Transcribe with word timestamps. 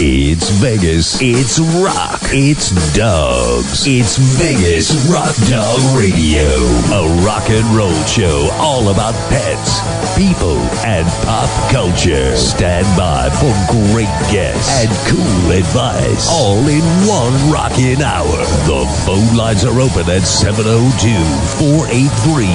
It's 0.00 0.48
Vegas. 0.62 1.18
It's 1.20 1.58
rock. 1.82 2.20
It's 2.30 2.70
dogs. 2.94 3.82
It's 3.82 4.14
Vegas 4.38 4.94
Rock 5.10 5.34
Dog 5.50 5.82
Radio. 5.98 6.46
A 6.94 7.02
rock 7.26 7.50
and 7.50 7.66
roll 7.74 7.90
show 8.06 8.46
all 8.62 8.94
about 8.94 9.18
pets, 9.26 9.82
people, 10.14 10.54
and 10.86 11.02
pop 11.26 11.50
culture. 11.74 12.30
Stand 12.38 12.86
by 12.94 13.26
for 13.42 13.50
great 13.90 14.06
guests 14.30 14.86
and 14.86 14.94
cool 15.10 15.50
advice. 15.50 16.30
All 16.30 16.62
in 16.70 16.86
one 17.02 17.34
rocking 17.50 17.98
hour. 17.98 18.38
The 18.70 18.86
phone 19.02 19.34
lines 19.34 19.66
are 19.66 19.82
open 19.82 20.06
at 20.06 20.22
702 20.22 21.10
483 21.58 22.46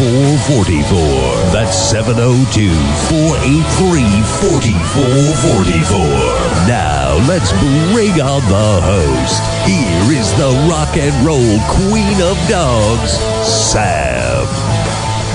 4444. 0.00 1.52
That's 1.52 1.76
702 1.76 2.72
483 3.12 4.00
4444. 4.48 6.53
Now, 6.66 7.18
let's 7.28 7.52
bring 7.52 8.20
on 8.20 8.40
the 8.48 8.80
host. 8.80 9.42
Here 9.66 10.18
is 10.18 10.32
the 10.34 10.50
rock 10.70 10.96
and 10.96 11.14
roll 11.26 11.58
queen 11.68 12.20
of 12.22 12.36
dogs, 12.48 13.12
Sam. 13.46 14.73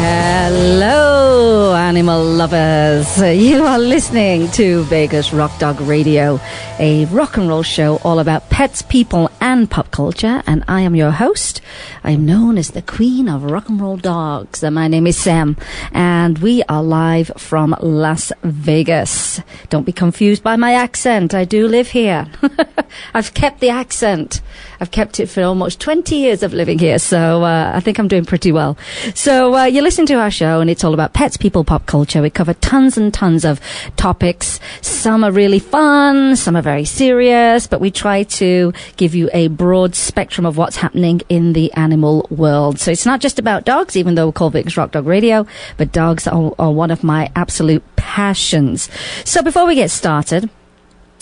Hello, 0.01 1.75
animal 1.75 2.23
lovers. 2.23 3.17
You 3.21 3.63
are 3.65 3.77
listening 3.77 4.49
to 4.51 4.83
Vegas 4.83 5.33
Rock 5.33 5.59
Dog 5.59 5.81
Radio, 5.81 6.39
a 6.79 7.03
rock 7.07 7.35
and 7.35 7.49
roll 7.49 7.63
show 7.63 7.97
all 7.97 8.19
about 8.19 8.49
pets, 8.49 8.81
people, 8.81 9.29
and 9.41 9.69
pop 9.69 9.91
culture. 9.91 10.41
And 10.47 10.63
I 10.69 10.81
am 10.81 10.95
your 10.95 11.11
host. 11.11 11.59
I 12.05 12.11
am 12.11 12.25
known 12.25 12.57
as 12.57 12.71
the 12.71 12.81
queen 12.81 13.27
of 13.27 13.43
rock 13.43 13.67
and 13.67 13.81
roll 13.81 13.97
dogs. 13.97 14.63
And 14.63 14.73
my 14.73 14.87
name 14.87 15.05
is 15.05 15.17
Sam. 15.17 15.57
And 15.91 16.37
we 16.39 16.63
are 16.69 16.81
live 16.81 17.31
from 17.35 17.75
Las 17.81 18.31
Vegas. 18.41 19.41
Don't 19.67 19.85
be 19.85 19.91
confused 19.91 20.43
by 20.43 20.55
my 20.55 20.75
accent. 20.75 21.33
I 21.33 21.43
do 21.43 21.67
live 21.67 21.89
here. 21.89 22.25
I've 23.13 23.33
kept 23.33 23.59
the 23.59 23.69
accent. 23.69 24.39
I've 24.79 24.91
kept 24.91 25.19
it 25.19 25.27
for 25.27 25.43
almost 25.43 25.81
20 25.81 26.15
years 26.15 26.41
of 26.41 26.53
living 26.53 26.79
here. 26.79 26.99
So 26.99 27.43
uh, 27.43 27.73
I 27.75 27.81
think 27.81 27.99
I'm 27.99 28.07
doing 28.07 28.23
pretty 28.23 28.53
well. 28.53 28.77
So 29.13 29.55
uh, 29.55 29.65
you're 29.65 29.83
listening 29.89 30.05
to 30.05 30.19
our 30.19 30.29
show, 30.29 30.61
and 30.61 30.69
it's 30.69 30.83
all 30.83 30.93
about 30.93 31.13
pets, 31.13 31.35
people, 31.35 31.63
pop 31.63 31.87
culture. 31.87 32.21
We 32.21 32.29
cover 32.29 32.53
tons 32.53 32.95
and 32.95 33.11
tons 33.11 33.43
of 33.43 33.59
topics. 33.95 34.59
Some 34.81 35.23
are 35.23 35.31
really 35.31 35.57
fun, 35.57 36.35
some 36.35 36.55
are 36.55 36.61
very 36.61 36.85
serious, 36.85 37.65
but 37.65 37.81
we 37.81 37.89
try 37.89 38.21
to 38.21 38.71
give 38.97 39.15
you 39.15 39.31
a 39.33 39.47
broad 39.47 39.95
spectrum 39.95 40.45
of 40.45 40.57
what's 40.57 40.75
happening 40.75 41.21
in 41.27 41.53
the 41.53 41.73
animal 41.73 42.27
world. 42.29 42.79
So 42.79 42.91
it's 42.91 43.07
not 43.07 43.19
just 43.19 43.39
about 43.39 43.65
dogs, 43.65 43.97
even 43.97 44.13
though 44.13 44.27
we 44.27 44.31
call 44.31 44.51
Vegas 44.51 44.77
Rock 44.77 44.91
Dog 44.91 45.07
Radio, 45.07 45.47
but 45.77 45.91
dogs 45.91 46.27
are, 46.27 46.53
are 46.59 46.71
one 46.71 46.91
of 46.91 47.03
my 47.03 47.31
absolute 47.35 47.81
passions. 47.95 48.91
So 49.25 49.41
before 49.41 49.65
we 49.65 49.73
get 49.73 49.89
started, 49.89 50.51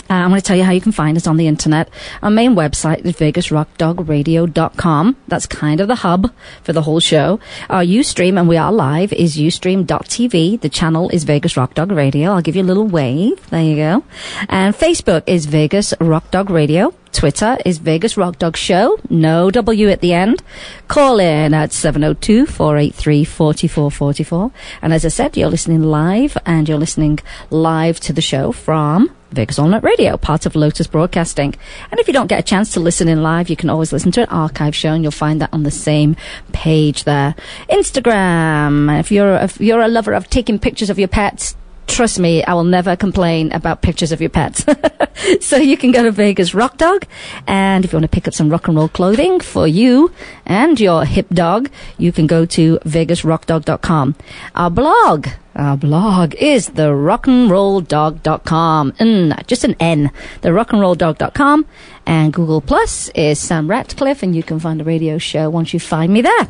uh, 0.09 0.13
I'm 0.13 0.29
going 0.29 0.41
to 0.41 0.45
tell 0.45 0.57
you 0.57 0.63
how 0.63 0.71
you 0.71 0.81
can 0.81 0.91
find 0.91 1.15
us 1.17 1.27
on 1.27 1.37
the 1.37 1.47
internet. 1.47 1.89
Our 2.21 2.29
main 2.29 2.55
website 2.55 3.05
is 3.05 3.15
vegasrockdogradio.com. 3.15 5.15
That's 5.27 5.45
kind 5.45 5.81
of 5.81 5.87
the 5.87 5.95
hub 5.95 6.31
for 6.63 6.73
the 6.73 6.83
whole 6.83 6.99
show. 6.99 7.39
Our 7.69 7.83
Ustream, 7.83 8.39
and 8.39 8.47
we 8.47 8.57
are 8.57 8.71
live, 8.71 9.11
is 9.13 9.37
ustream.tv. 9.37 10.61
The 10.61 10.69
channel 10.69 11.09
is 11.09 11.23
Vegas 11.23 11.57
Rock 11.57 11.73
Dog 11.73 11.91
Radio. 11.91 12.31
I'll 12.31 12.41
give 12.41 12.55
you 12.55 12.63
a 12.63 12.63
little 12.63 12.87
wave. 12.87 13.49
There 13.49 13.63
you 13.63 13.75
go. 13.75 14.03
And 14.49 14.73
Facebook 14.73 15.23
is 15.27 15.45
Vegas 15.45 15.93
Rock 15.99 16.31
Dog 16.31 16.49
Radio. 16.49 16.93
Twitter 17.11 17.57
is 17.65 17.79
Vegas 17.79 18.15
Rock 18.15 18.37
Dog 18.37 18.55
Show. 18.55 18.99
No 19.09 19.49
W 19.49 19.89
at 19.89 20.01
the 20.01 20.13
end. 20.13 20.43
Call 20.87 21.19
in 21.19 21.53
at 21.53 21.71
702-483-4444. 21.71 24.51
And 24.81 24.93
as 24.93 25.03
I 25.03 25.09
said, 25.09 25.35
you're 25.35 25.49
listening 25.49 25.83
live 25.83 26.37
and 26.45 26.69
you're 26.69 26.77
listening 26.77 27.19
live 27.49 27.99
to 28.01 28.13
the 28.13 28.21
show 28.21 28.51
from 28.51 29.16
Vegas 29.31 29.59
All 29.59 29.67
Night 29.67 29.83
Radio, 29.83 30.17
part 30.17 30.45
of 30.45 30.55
Lotus 30.55 30.87
Broadcasting. 30.87 31.55
And 31.91 31.99
if 31.99 32.07
you 32.07 32.13
don't 32.13 32.27
get 32.27 32.39
a 32.39 32.43
chance 32.43 32.71
to 32.73 32.79
listen 32.79 33.07
in 33.07 33.23
live, 33.23 33.49
you 33.49 33.55
can 33.55 33.69
always 33.69 33.91
listen 33.91 34.11
to 34.13 34.21
an 34.21 34.29
archive 34.29 34.75
show 34.75 34.93
and 34.93 35.03
you'll 35.03 35.11
find 35.11 35.41
that 35.41 35.53
on 35.53 35.63
the 35.63 35.71
same 35.71 36.15
page 36.53 37.03
there. 37.03 37.35
Instagram. 37.69 38.99
If 38.99 39.11
you're, 39.11 39.35
if 39.35 39.59
you're 39.59 39.81
a 39.81 39.87
lover 39.87 40.13
of 40.13 40.29
taking 40.29 40.59
pictures 40.59 40.89
of 40.89 40.99
your 40.99 41.07
pets, 41.07 41.55
trust 41.87 42.19
me, 42.19 42.43
I 42.43 42.53
will 42.53 42.63
never 42.63 42.95
complain 42.95 43.51
about 43.51 43.81
pictures 43.81 44.11
of 44.11 44.21
your 44.21 44.29
pets. 44.29 44.63
so 45.41 45.57
you 45.57 45.77
can 45.77 45.91
go 45.91 46.03
to 46.03 46.11
Vegas 46.11 46.53
Rock 46.53 46.77
Dog, 46.77 47.05
and 47.47 47.83
if 47.83 47.91
you 47.91 47.97
want 47.97 48.03
to 48.03 48.15
pick 48.15 48.27
up 48.27 48.33
some 48.33 48.49
rock 48.49 48.67
and 48.67 48.77
roll 48.77 48.89
clothing 48.89 49.39
for 49.39 49.67
you 49.67 50.11
and 50.45 50.79
your 50.79 51.05
hip 51.05 51.27
dog, 51.29 51.69
you 51.97 52.11
can 52.11 52.27
go 52.27 52.45
to 52.45 52.77
vegasrockdog.com. 52.85 54.15
Our 54.55 54.69
blog, 54.69 55.27
our 55.55 55.75
blog 55.75 56.35
is 56.35 56.67
the 56.67 56.89
rockandrolldog.com. 56.89 58.91
Mm, 58.91 59.47
just 59.47 59.63
an 59.63 59.75
N. 59.79 60.11
The 60.41 60.49
rockandrolldog.com. 60.49 61.65
And 62.05 62.31
Google 62.31 62.61
Plus 62.61 63.09
is 63.09 63.39
Sam 63.39 63.67
Ratcliffe, 63.67 64.23
and 64.23 64.35
you 64.35 64.43
can 64.43 64.59
find 64.59 64.79
the 64.79 64.85
radio 64.85 65.17
show 65.17 65.49
once 65.49 65.73
you 65.73 65.79
find 65.79 66.13
me 66.13 66.21
there. 66.21 66.47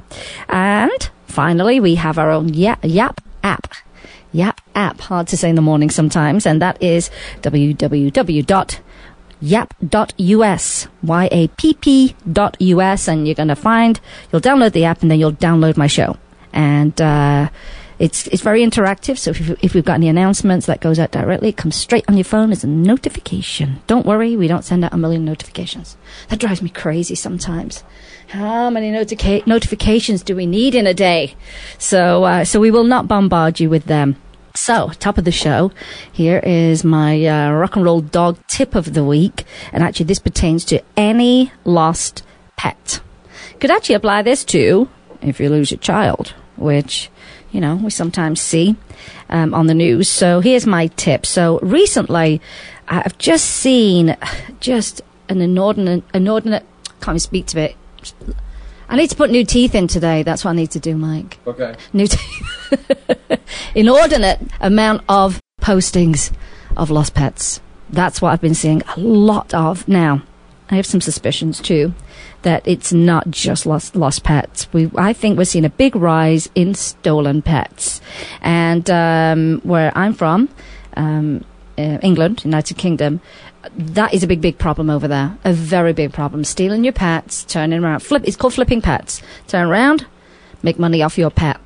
And 0.50 1.10
finally, 1.26 1.80
we 1.80 1.96
have 1.96 2.18
our 2.18 2.30
own 2.30 2.54
Yap, 2.54 2.80
Yap 2.84 3.22
app. 3.44 3.74
Yap 4.34 4.60
app, 4.76 5.00
hard 5.02 5.28
to 5.30 5.38
say 5.38 5.50
in 5.50 5.56
the 5.56 5.62
morning 5.62 5.90
sometimes, 5.90 6.46
and 6.46 6.62
that 6.62 6.82
is 6.82 7.10
www.yapp.us, 7.42 8.78
Y-A-P-P.us, 11.04 13.08
and 13.08 13.28
you're 13.28 13.36
going 13.36 13.48
to 13.48 13.56
find, 13.56 14.00
you'll 14.32 14.42
download 14.42 14.74
the 14.74 14.86
app 14.86 15.02
and 15.02 15.10
then 15.10 15.20
you'll 15.20 15.32
download 15.32 15.78
my 15.78 15.88
show. 15.88 16.18
And, 16.54 17.02
uh, 17.02 17.50
it's, 18.00 18.28
it's 18.28 18.44
very 18.44 18.62
interactive, 18.62 19.18
so 19.18 19.32
if, 19.32 19.64
if 19.64 19.74
we've 19.74 19.86
got 19.86 19.96
any 19.96 20.08
announcements 20.08 20.68
that 20.68 20.82
goes 20.82 21.00
out 21.00 21.12
directly, 21.12 21.50
it 21.50 21.58
comes 21.58 21.76
straight 21.76 22.06
on 22.08 22.16
your 22.16 22.24
phone 22.24 22.52
as 22.52 22.64
a 22.64 22.68
notification. 22.68 23.82
Don't 23.88 24.06
worry, 24.06 24.36
we 24.36 24.48
don't 24.48 24.64
send 24.64 24.86
out 24.86 24.94
a 24.94 24.98
million 24.98 25.26
notifications. 25.26 25.98
That 26.30 26.40
drives 26.40 26.62
me 26.62 26.70
crazy 26.70 27.16
sometimes. 27.16 27.84
How 28.28 28.70
many 28.70 28.92
notica- 28.92 29.48
notifications 29.48 30.22
do 30.22 30.36
we 30.36 30.46
need 30.46 30.76
in 30.76 30.86
a 30.86 30.94
day? 30.94 31.36
So, 31.78 32.24
uh, 32.26 32.46
so 32.46 32.60
we 32.60 32.72
will 32.72 32.84
not 32.84 33.08
bombard 33.08 33.60
you 33.60 33.70
with 33.70 33.86
them. 33.86 34.18
So, 34.56 34.90
top 35.00 35.18
of 35.18 35.24
the 35.24 35.32
show, 35.32 35.72
here 36.12 36.40
is 36.40 36.84
my 36.84 37.26
uh, 37.26 37.52
rock 37.52 37.76
and 37.76 37.86
roll 37.86 38.02
dog 38.02 38.40
tip 38.48 38.76
of 38.76 38.96
the 38.96 39.04
week, 39.04 39.46
and 39.72 39.84
actually 39.84 40.08
this 40.08 40.20
pertains 40.20 40.66
to 40.66 40.84
any 40.98 41.52
lost 41.64 42.24
pet. 42.58 43.00
Could 43.60 43.72
actually 43.72 43.96
apply 43.96 44.24
this 44.24 44.44
to 44.46 44.90
if 45.22 45.40
you 45.40 45.50
lose 45.50 45.72
your 45.72 45.80
child, 45.80 46.34
which 46.58 47.10
you 47.52 47.62
know 47.62 47.76
we 47.76 47.90
sometimes 47.90 48.42
see 48.42 48.76
um, 49.30 49.54
on 49.54 49.68
the 49.68 49.74
news. 49.74 50.10
So 50.10 50.40
here's 50.40 50.66
my 50.66 50.88
tip. 50.88 51.26
So 51.26 51.60
recently, 51.60 52.42
I've 52.88 53.18
just 53.18 53.46
seen 53.46 54.16
just 54.60 55.02
an 55.30 55.42
inordinate, 55.42 56.04
inordinate. 56.14 56.66
Can't 57.02 57.10
even 57.10 57.20
speak 57.20 57.46
to 57.48 57.60
it. 57.60 57.76
I 58.90 58.96
need 58.96 59.10
to 59.10 59.16
put 59.16 59.30
new 59.30 59.44
teeth 59.44 59.76
in 59.76 59.88
today. 59.88 60.24
That's 60.24 60.46
what 60.46 60.52
I 60.52 60.56
need 60.56 60.72
to 60.72 60.80
do, 60.80 60.96
Mike. 60.96 61.40
Okay. 61.46 61.76
New 61.92 62.08
teeth. 62.08 63.40
Inordinate 63.76 64.40
amount 64.62 65.02
of 65.10 65.42
postings 65.62 66.32
of 66.78 66.90
lost 66.90 67.14
pets. 67.14 67.60
That's 67.90 68.22
what 68.22 68.32
I've 68.32 68.42
been 68.42 68.56
seeing 68.56 68.82
a 68.96 69.00
lot 69.00 69.54
of 69.54 69.88
now. 69.88 70.22
I 70.70 70.76
have 70.76 70.86
some 70.86 71.02
suspicions 71.02 71.60
too 71.60 71.94
that 72.48 72.66
it's 72.66 72.94
not 72.94 73.30
just 73.30 73.66
lost 73.66 73.94
lost 73.94 74.24
pets. 74.24 74.72
We 74.72 74.90
I 74.96 75.12
think 75.12 75.38
we're 75.38 75.44
seeing 75.44 75.66
a 75.66 75.70
big 75.70 75.98
rise 75.98 76.50
in 76.56 76.76
stolen 76.76 77.42
pets, 77.42 78.00
and 78.42 78.90
um, 78.90 79.60
where 79.64 79.92
I'm 79.98 80.14
from, 80.14 80.48
um, 80.96 81.44
uh, 81.78 82.00
England, 82.02 82.46
United 82.46 82.78
Kingdom, 82.78 83.20
that 83.76 84.14
is 84.14 84.24
a 84.24 84.28
big, 84.28 84.40
big 84.40 84.58
problem 84.58 84.90
over 84.90 85.10
there. 85.10 85.38
A 85.44 85.52
very 85.52 85.92
big 85.92 86.14
problem. 86.14 86.46
Stealing 86.46 86.86
your 86.86 86.94
pets, 86.94 87.44
turning 87.44 87.84
around. 87.84 88.00
Flip. 88.00 88.24
It's 88.26 88.38
called 88.38 88.54
flipping 88.54 88.82
pets. 88.82 89.22
Turn 89.48 89.68
around, 89.68 90.06
make 90.64 90.80
money 90.80 91.04
off 91.04 91.18
your 91.18 91.32
pet. 91.32 91.60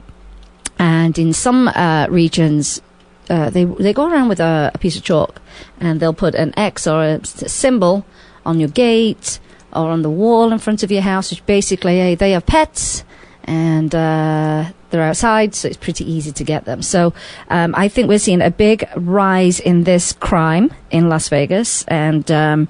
And 0.80 1.16
in 1.20 1.32
some 1.32 1.68
uh, 1.68 2.08
regions, 2.10 2.82
uh, 3.30 3.52
they 3.52 3.66
they 3.66 3.94
go 3.94 4.10
around 4.10 4.30
with 4.30 4.40
a, 4.40 4.72
a, 4.74 4.80
piece 4.80 4.98
of 4.98 5.04
chalk, 5.04 5.40
and 5.80 6.00
they'll 6.00 6.22
put 6.26 6.34
an 6.34 6.58
X 6.58 6.88
or 6.88 7.04
a, 7.04 7.16
a 7.18 7.50
symbol 7.50 8.04
on 8.48 8.60
your 8.60 8.70
gate 8.70 9.40
or 9.74 9.90
on 9.90 10.02
the 10.02 10.10
wall 10.10 10.52
in 10.52 10.60
front 10.60 10.84
of 10.84 10.92
your 10.92 11.02
house, 11.02 11.32
which 11.32 11.46
basically 11.46 11.98
hey, 11.98 12.16
they 12.16 12.32
have 12.32 12.46
pets 12.46 13.04
and 13.44 13.94
uh, 13.96 14.66
they're 14.92 15.02
outside, 15.02 15.56
so 15.56 15.68
it's 15.68 15.78
pretty 15.78 16.10
easy 16.10 16.32
to 16.32 16.44
get 16.44 16.66
them. 16.66 16.82
So 16.82 17.14
um, 17.50 17.74
I 17.76 17.88
think 17.88 18.08
we're 18.08 18.20
seeing 18.20 18.42
a 18.42 18.52
big 18.52 18.88
rise 18.96 19.60
in 19.60 19.84
this 19.84 20.14
crime 20.14 20.72
in 20.92 21.10
Las 21.10 21.30
Vegas, 21.30 21.84
and 21.86 22.30
um, 22.32 22.68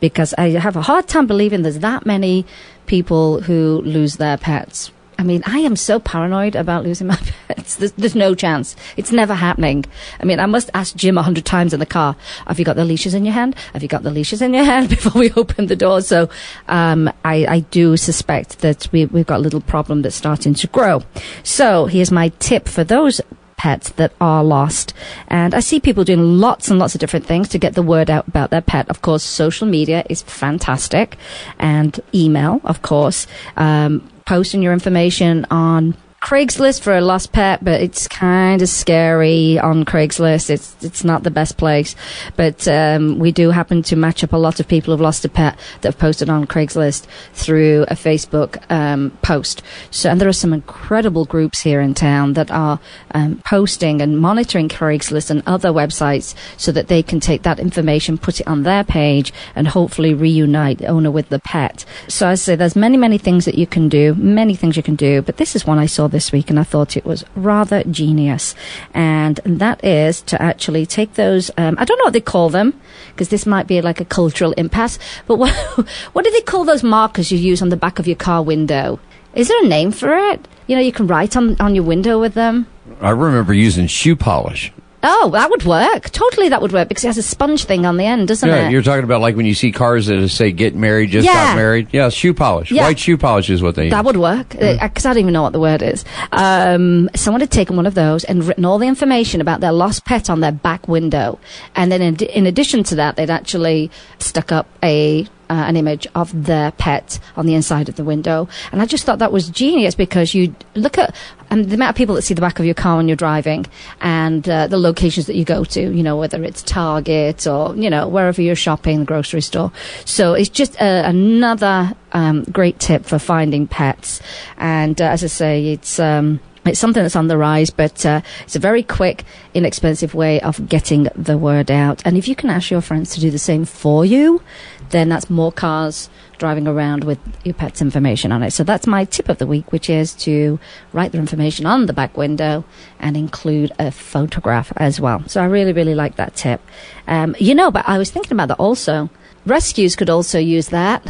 because 0.00 0.34
I 0.38 0.50
have 0.50 0.76
a 0.76 0.82
hard 0.82 1.08
time 1.08 1.26
believing 1.26 1.62
there's 1.62 1.80
that 1.80 2.06
many 2.06 2.46
people 2.86 3.40
who 3.40 3.82
lose 3.84 4.16
their 4.16 4.36
pets. 4.36 4.92
I 5.18 5.24
mean, 5.24 5.42
I 5.46 5.58
am 5.60 5.76
so 5.76 6.00
paranoid 6.00 6.56
about 6.56 6.84
losing 6.84 7.06
my 7.06 7.16
pets. 7.48 7.76
There's, 7.76 7.92
there's, 7.92 8.14
no 8.14 8.34
chance. 8.34 8.76
It's 8.96 9.12
never 9.12 9.34
happening. 9.34 9.84
I 10.20 10.24
mean, 10.24 10.40
I 10.40 10.46
must 10.46 10.70
ask 10.74 10.94
Jim 10.96 11.16
a 11.16 11.22
hundred 11.22 11.44
times 11.44 11.72
in 11.72 11.80
the 11.80 11.86
car, 11.86 12.16
have 12.46 12.58
you 12.58 12.64
got 12.64 12.76
the 12.76 12.84
leashes 12.84 13.14
in 13.14 13.24
your 13.24 13.34
hand? 13.34 13.54
Have 13.72 13.82
you 13.82 13.88
got 13.88 14.02
the 14.02 14.10
leashes 14.10 14.42
in 14.42 14.54
your 14.54 14.64
hand 14.72 14.88
before 14.88 15.18
we 15.18 15.30
open 15.32 15.66
the 15.66 15.76
door? 15.76 16.00
So, 16.00 16.28
um, 16.68 17.12
I, 17.24 17.46
I 17.46 17.60
do 17.60 17.96
suspect 17.96 18.60
that 18.60 18.88
we, 18.92 19.06
we've 19.06 19.26
got 19.26 19.38
a 19.38 19.42
little 19.42 19.60
problem 19.60 20.02
that's 20.02 20.16
starting 20.16 20.54
to 20.54 20.66
grow. 20.66 21.02
So 21.42 21.86
here's 21.86 22.10
my 22.10 22.28
tip 22.38 22.68
for 22.68 22.84
those 22.84 23.20
pets 23.62 23.90
that 23.90 24.12
are 24.20 24.42
lost. 24.42 24.92
And 25.28 25.54
I 25.54 25.60
see 25.60 25.78
people 25.78 26.02
doing 26.02 26.40
lots 26.40 26.68
and 26.68 26.80
lots 26.80 26.96
of 26.96 27.00
different 27.00 27.26
things 27.26 27.48
to 27.50 27.58
get 27.60 27.74
the 27.74 27.82
word 27.82 28.10
out 28.10 28.26
about 28.26 28.50
their 28.50 28.60
pet. 28.60 28.88
Of 28.88 29.02
course, 29.02 29.22
social 29.22 29.68
media 29.68 30.04
is 30.10 30.22
fantastic, 30.22 31.16
and 31.60 32.00
email, 32.12 32.60
of 32.64 32.82
course. 32.82 33.28
Um, 33.56 34.10
posting 34.26 34.62
your 34.62 34.72
information 34.72 35.46
on 35.50 35.96
Craigslist 36.22 36.82
for 36.82 36.96
a 36.96 37.00
lost 37.00 37.32
pet, 37.32 37.64
but 37.64 37.80
it's 37.80 38.06
kind 38.06 38.62
of 38.62 38.68
scary 38.68 39.58
on 39.58 39.84
Craigslist. 39.84 40.50
It's 40.50 40.76
it's 40.80 41.02
not 41.02 41.24
the 41.24 41.32
best 41.32 41.56
place, 41.56 41.96
but 42.36 42.66
um, 42.68 43.18
we 43.18 43.32
do 43.32 43.50
happen 43.50 43.82
to 43.82 43.96
match 43.96 44.22
up 44.22 44.32
a 44.32 44.36
lot 44.36 44.60
of 44.60 44.68
people 44.68 44.94
who've 44.94 45.00
lost 45.00 45.24
a 45.24 45.28
pet 45.28 45.58
that 45.80 45.88
have 45.88 45.98
posted 45.98 46.30
on 46.30 46.46
Craigslist 46.46 47.06
through 47.32 47.86
a 47.88 47.94
Facebook 47.94 48.62
um, 48.70 49.10
post. 49.22 49.62
So, 49.90 50.10
and 50.10 50.20
there 50.20 50.28
are 50.28 50.32
some 50.32 50.52
incredible 50.52 51.24
groups 51.24 51.60
here 51.60 51.80
in 51.80 51.92
town 51.92 52.34
that 52.34 52.52
are 52.52 52.78
um, 53.10 53.42
posting 53.44 54.00
and 54.00 54.16
monitoring 54.16 54.68
Craigslist 54.68 55.28
and 55.28 55.42
other 55.44 55.70
websites 55.70 56.36
so 56.56 56.70
that 56.70 56.86
they 56.86 57.02
can 57.02 57.18
take 57.18 57.42
that 57.42 57.58
information, 57.58 58.16
put 58.16 58.38
it 58.38 58.46
on 58.46 58.62
their 58.62 58.84
page, 58.84 59.32
and 59.56 59.66
hopefully 59.66 60.14
reunite 60.14 60.78
the 60.78 60.86
owner 60.86 61.10
with 61.10 61.30
the 61.30 61.40
pet. 61.40 61.84
So, 62.06 62.28
I 62.28 62.36
say 62.36 62.54
there's 62.54 62.76
many 62.76 62.96
many 62.96 63.18
things 63.18 63.44
that 63.44 63.58
you 63.58 63.66
can 63.66 63.88
do, 63.88 64.14
many 64.14 64.54
things 64.54 64.76
you 64.76 64.84
can 64.84 64.94
do, 64.94 65.20
but 65.20 65.38
this 65.38 65.56
is 65.56 65.66
one 65.66 65.80
I 65.80 65.86
saw 65.86 66.11
this 66.12 66.30
week 66.30 66.50
and 66.50 66.60
I 66.60 66.62
thought 66.62 66.96
it 66.96 67.04
was 67.04 67.24
rather 67.34 67.82
genius. 67.84 68.54
And 68.94 69.40
that 69.44 69.84
is 69.84 70.22
to 70.22 70.40
actually 70.40 70.86
take 70.86 71.14
those, 71.14 71.50
um, 71.56 71.74
I 71.78 71.84
don't 71.84 71.98
know 71.98 72.04
what 72.04 72.12
they 72.12 72.20
call 72.20 72.50
them, 72.50 72.80
because 73.08 73.30
this 73.30 73.46
might 73.46 73.66
be 73.66 73.82
like 73.82 74.00
a 74.00 74.04
cultural 74.04 74.52
impasse, 74.52 74.98
but 75.26 75.36
what, 75.36 75.52
what 76.12 76.24
do 76.24 76.30
they 76.30 76.40
call 76.42 76.64
those 76.64 76.84
markers 76.84 77.32
you 77.32 77.38
use 77.38 77.60
on 77.60 77.70
the 77.70 77.76
back 77.76 77.98
of 77.98 78.06
your 78.06 78.16
car 78.16 78.42
window? 78.42 79.00
Is 79.34 79.48
there 79.48 79.64
a 79.64 79.68
name 79.68 79.90
for 79.90 80.14
it? 80.14 80.46
You 80.66 80.76
know, 80.76 80.82
you 80.82 80.92
can 80.92 81.06
write 81.06 81.36
on, 81.36 81.60
on 81.60 81.74
your 81.74 81.84
window 81.84 82.20
with 82.20 82.34
them. 82.34 82.66
I 83.00 83.10
remember 83.10 83.52
using 83.52 83.86
shoe 83.86 84.14
polish. 84.14 84.72
Oh, 85.02 85.30
that 85.30 85.50
would 85.50 85.64
work. 85.64 86.10
Totally, 86.10 86.48
that 86.50 86.62
would 86.62 86.72
work 86.72 86.88
because 86.88 87.04
it 87.04 87.08
has 87.08 87.18
a 87.18 87.22
sponge 87.22 87.64
thing 87.64 87.84
on 87.84 87.96
the 87.96 88.04
end, 88.04 88.28
doesn't 88.28 88.48
it? 88.48 88.52
Yeah, 88.52 88.68
it? 88.68 88.72
you're 88.72 88.82
talking 88.82 89.04
about 89.04 89.20
like 89.20 89.34
when 89.36 89.46
you 89.46 89.54
see 89.54 89.72
cars 89.72 90.06
that 90.06 90.28
say 90.28 90.52
"get 90.52 90.74
married, 90.74 91.10
just 91.10 91.26
Yeah. 91.26 91.32
got 91.32 91.56
married." 91.56 91.88
Yeah, 91.92 92.08
shoe 92.08 92.32
polish. 92.34 92.70
Yeah. 92.70 92.84
White 92.84 92.98
shoe 92.98 93.16
polish 93.16 93.50
is 93.50 93.62
what 93.62 93.74
they. 93.74 93.88
That 93.88 93.98
use. 93.98 94.06
would 94.06 94.16
work 94.16 94.50
because 94.50 95.04
I 95.04 95.10
don't 95.10 95.18
even 95.18 95.32
know 95.32 95.42
what 95.42 95.52
the 95.52 95.60
word 95.60 95.82
is. 95.82 96.04
Um, 96.30 97.10
someone 97.16 97.40
had 97.40 97.50
taken 97.50 97.76
one 97.76 97.86
of 97.86 97.94
those 97.94 98.24
and 98.24 98.44
written 98.44 98.64
all 98.64 98.78
the 98.78 98.86
information 98.86 99.40
about 99.40 99.60
their 99.60 99.72
lost 99.72 100.04
pet 100.04 100.30
on 100.30 100.40
their 100.40 100.52
back 100.52 100.86
window, 100.88 101.38
and 101.74 101.90
then 101.90 102.00
in, 102.00 102.16
in 102.16 102.46
addition 102.46 102.84
to 102.84 102.94
that, 102.96 103.16
they'd 103.16 103.30
actually 103.30 103.90
stuck 104.18 104.52
up 104.52 104.66
a 104.82 105.26
uh, 105.52 105.66
an 105.66 105.76
image 105.76 106.06
of 106.14 106.46
their 106.46 106.70
pet 106.72 107.20
on 107.36 107.44
the 107.44 107.54
inside 107.54 107.90
of 107.90 107.96
the 107.96 108.04
window. 108.04 108.48
And 108.72 108.80
I 108.80 108.86
just 108.86 109.04
thought 109.04 109.18
that 109.18 109.32
was 109.32 109.50
genius 109.50 109.94
because 109.94 110.32
you 110.32 110.54
look 110.74 110.96
at 110.96 111.14
um, 111.50 111.64
the 111.64 111.74
amount 111.74 111.90
of 111.90 111.96
people 111.96 112.14
that 112.14 112.22
see 112.22 112.32
the 112.32 112.40
back 112.40 112.58
of 112.58 112.64
your 112.64 112.74
car 112.74 112.96
when 112.96 113.06
you're 113.06 113.16
driving, 113.16 113.66
and 114.00 114.48
uh, 114.48 114.66
the 114.66 114.78
locations 114.78 115.26
that 115.26 115.36
you 115.36 115.44
go 115.44 115.64
to. 115.64 115.80
You 115.80 116.02
know 116.02 116.16
whether 116.16 116.42
it's 116.42 116.62
Target 116.62 117.46
or 117.46 117.76
you 117.76 117.90
know 117.90 118.08
wherever 118.08 118.40
you're 118.40 118.56
shopping, 118.56 119.00
the 119.00 119.04
grocery 119.04 119.42
store. 119.42 119.70
So 120.06 120.32
it's 120.32 120.48
just 120.48 120.80
uh, 120.80 121.02
another 121.04 121.92
um, 122.12 122.44
great 122.44 122.78
tip 122.78 123.04
for 123.04 123.18
finding 123.18 123.66
pets. 123.66 124.22
And 124.56 125.00
uh, 125.02 125.04
as 125.04 125.22
I 125.22 125.28
say, 125.28 125.72
it's. 125.72 126.00
Um, 126.00 126.40
it's 126.64 126.78
something 126.78 127.02
that's 127.02 127.16
on 127.16 127.28
the 127.28 127.38
rise, 127.38 127.70
but 127.70 128.04
uh, 128.06 128.20
it's 128.42 128.56
a 128.56 128.60
very 128.60 128.82
quick, 128.82 129.24
inexpensive 129.54 130.14
way 130.14 130.40
of 130.40 130.68
getting 130.68 131.08
the 131.16 131.36
word 131.36 131.70
out. 131.70 132.02
And 132.04 132.16
if 132.16 132.28
you 132.28 132.36
can 132.36 132.50
ask 132.50 132.70
your 132.70 132.80
friends 132.80 133.14
to 133.14 133.20
do 133.20 133.30
the 133.30 133.38
same 133.38 133.64
for 133.64 134.04
you, 134.04 134.42
then 134.90 135.08
that's 135.08 135.28
more 135.28 135.50
cars 135.50 136.08
driving 136.38 136.68
around 136.68 137.04
with 137.04 137.18
your 137.44 137.54
pet's 137.54 137.80
information 137.80 138.30
on 138.30 138.42
it. 138.42 138.52
So 138.52 138.64
that's 138.64 138.86
my 138.86 139.04
tip 139.04 139.28
of 139.28 139.38
the 139.38 139.46
week, 139.46 139.72
which 139.72 139.88
is 139.88 140.14
to 140.26 140.58
write 140.92 141.12
their 141.12 141.20
information 141.20 141.66
on 141.66 141.86
the 141.86 141.92
back 141.92 142.16
window 142.16 142.64
and 142.98 143.16
include 143.16 143.72
a 143.78 143.90
photograph 143.90 144.72
as 144.76 145.00
well. 145.00 145.22
So 145.28 145.40
I 145.40 145.46
really, 145.46 145.72
really 145.72 145.94
like 145.94 146.16
that 146.16 146.34
tip. 146.34 146.60
Um, 147.06 147.34
you 147.38 147.54
know, 147.54 147.70
but 147.70 147.88
I 147.88 147.98
was 147.98 148.10
thinking 148.10 148.32
about 148.32 148.48
that 148.48 148.58
also. 148.58 149.10
Rescues 149.46 149.96
could 149.96 150.10
also 150.10 150.38
use 150.38 150.68
that 150.68 151.04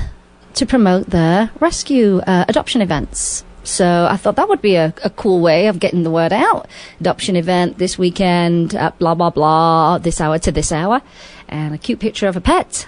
to 0.54 0.66
promote 0.66 1.06
their 1.08 1.50
rescue 1.60 2.18
uh, 2.26 2.44
adoption 2.48 2.80
events. 2.80 3.44
So 3.64 4.08
I 4.10 4.16
thought 4.16 4.36
that 4.36 4.48
would 4.48 4.62
be 4.62 4.74
a, 4.76 4.92
a 5.04 5.10
cool 5.10 5.40
way 5.40 5.68
of 5.68 5.78
getting 5.78 6.02
the 6.02 6.10
word 6.10 6.32
out. 6.32 6.68
Adoption 7.00 7.36
event 7.36 7.78
this 7.78 7.96
weekend, 7.96 8.74
at 8.74 8.98
blah 8.98 9.14
blah 9.14 9.30
blah, 9.30 9.98
this 9.98 10.20
hour 10.20 10.38
to 10.40 10.52
this 10.52 10.72
hour, 10.72 11.00
and 11.48 11.74
a 11.74 11.78
cute 11.78 12.00
picture 12.00 12.28
of 12.28 12.36
a 12.36 12.40
pet. 12.40 12.86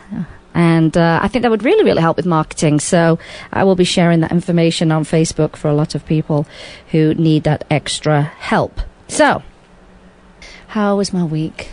And 0.54 0.96
uh, 0.96 1.18
I 1.20 1.28
think 1.28 1.42
that 1.42 1.50
would 1.50 1.64
really, 1.64 1.82
really 1.82 2.00
help 2.00 2.16
with 2.16 2.26
marketing. 2.26 2.78
So 2.78 3.18
I 3.52 3.64
will 3.64 3.74
be 3.74 3.84
sharing 3.84 4.20
that 4.20 4.30
information 4.30 4.92
on 4.92 5.04
Facebook 5.04 5.56
for 5.56 5.68
a 5.68 5.74
lot 5.74 5.96
of 5.96 6.06
people 6.06 6.46
who 6.92 7.14
need 7.14 7.42
that 7.42 7.64
extra 7.70 8.22
help. 8.22 8.80
So, 9.08 9.42
how 10.68 10.96
was 10.96 11.12
my 11.12 11.24
week? 11.24 11.70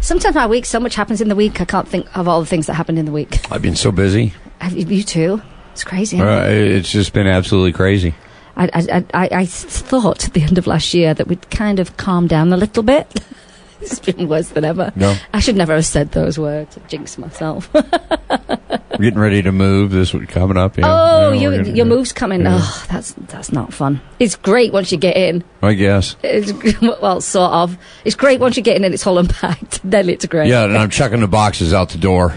Sometimes 0.00 0.34
my 0.34 0.46
week, 0.46 0.64
so 0.64 0.78
much 0.78 0.94
happens 0.94 1.20
in 1.20 1.28
the 1.28 1.34
week, 1.34 1.60
I 1.60 1.64
can't 1.64 1.88
think 1.88 2.06
of 2.16 2.28
all 2.28 2.40
the 2.40 2.46
things 2.46 2.66
that 2.66 2.74
happened 2.74 2.98
in 2.98 3.04
the 3.04 3.12
week. 3.12 3.40
I've 3.50 3.62
been 3.62 3.76
so 3.76 3.90
busy. 3.90 4.32
Have 4.60 4.76
you, 4.76 4.86
you 4.86 5.02
too? 5.02 5.42
It's 5.72 5.84
crazy. 5.84 6.20
Uh, 6.20 6.44
it's 6.48 6.90
just 6.90 7.12
been 7.12 7.26
absolutely 7.26 7.72
crazy. 7.72 8.14
I, 8.58 8.70
I, 8.74 9.04
I, 9.14 9.28
I- 9.40 9.46
thought 9.46 10.26
at 10.26 10.34
the 10.34 10.42
end 10.42 10.58
of 10.58 10.66
last 10.66 10.92
year 10.92 11.14
that 11.14 11.26
we'd 11.28 11.48
kind 11.50 11.78
of 11.78 11.96
calm 11.96 12.26
down 12.26 12.52
a 12.52 12.56
little 12.56 12.82
bit. 12.82 13.20
it's 13.80 14.00
been 14.00 14.28
worse 14.28 14.48
than 14.48 14.64
ever. 14.64 14.92
No. 14.96 15.16
I 15.32 15.38
should 15.40 15.56
never 15.56 15.74
have 15.74 15.86
said 15.86 16.10
those 16.12 16.38
words. 16.38 16.76
I 16.76 16.86
jinxed 16.88 17.18
myself. 17.18 17.72
We're 17.74 19.04
getting 19.04 19.20
ready 19.20 19.42
to 19.42 19.52
move. 19.52 19.92
This 19.92 20.12
week 20.12 20.28
coming 20.28 20.56
up. 20.56 20.76
Yeah. 20.76 20.86
oh, 20.88 21.32
Yeah, 21.32 21.40
you, 21.40 21.56
gonna- 21.62 21.76
your 21.76 21.86
move's 21.86 22.12
coming. 22.12 22.40
Yeah. 22.40 22.58
Oh, 22.60 22.86
that's 22.90 23.12
that's 23.12 23.52
not 23.52 23.72
fun. 23.72 24.00
It's 24.18 24.34
great 24.34 24.72
once 24.72 24.90
you 24.90 24.98
get 24.98 25.16
in. 25.16 25.44
I 25.62 25.74
guess. 25.74 26.16
It's, 26.24 26.52
well, 27.00 27.20
sort 27.20 27.52
of. 27.52 27.78
It's 28.04 28.16
great 28.16 28.40
once 28.40 28.56
you 28.56 28.62
get 28.64 28.76
in 28.76 28.82
and 28.84 28.92
it's 28.92 29.06
all 29.06 29.18
unpacked. 29.18 29.80
then 29.88 30.08
it's 30.08 30.26
great. 30.26 30.48
Yeah, 30.48 30.64
and 30.64 30.76
I'm 30.76 30.90
chucking 30.90 31.20
the 31.20 31.28
boxes 31.28 31.72
out 31.72 31.90
the 31.90 31.98
door. 31.98 32.34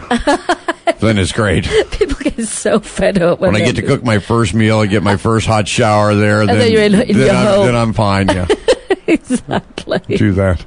Then 0.99 1.17
it's 1.17 1.31
great. 1.31 1.65
People 1.91 2.17
get 2.17 2.39
so 2.45 2.79
fed 2.79 3.21
up 3.21 3.39
when, 3.39 3.53
When 3.53 3.61
I 3.61 3.65
get 3.65 3.75
to 3.77 3.81
cook 3.81 4.03
my 4.03 4.19
first 4.19 4.53
meal, 4.53 4.79
I 4.79 4.85
get 4.87 5.03
my 5.03 5.17
first 5.17 5.47
hot 5.47 5.67
shower 5.67 6.15
there. 6.15 6.45
then, 6.45 6.57
then 6.59 6.71
you're 6.71 6.83
in- 6.83 6.93
in 6.95 7.17
then 7.17 7.35
I'm. 7.35 7.65
Then 7.65 7.75
I'm 7.75 7.93
fine. 7.93 8.27
Yeah, 8.29 8.47
exactly. 9.07 9.99
do 10.17 10.31
that. 10.33 10.65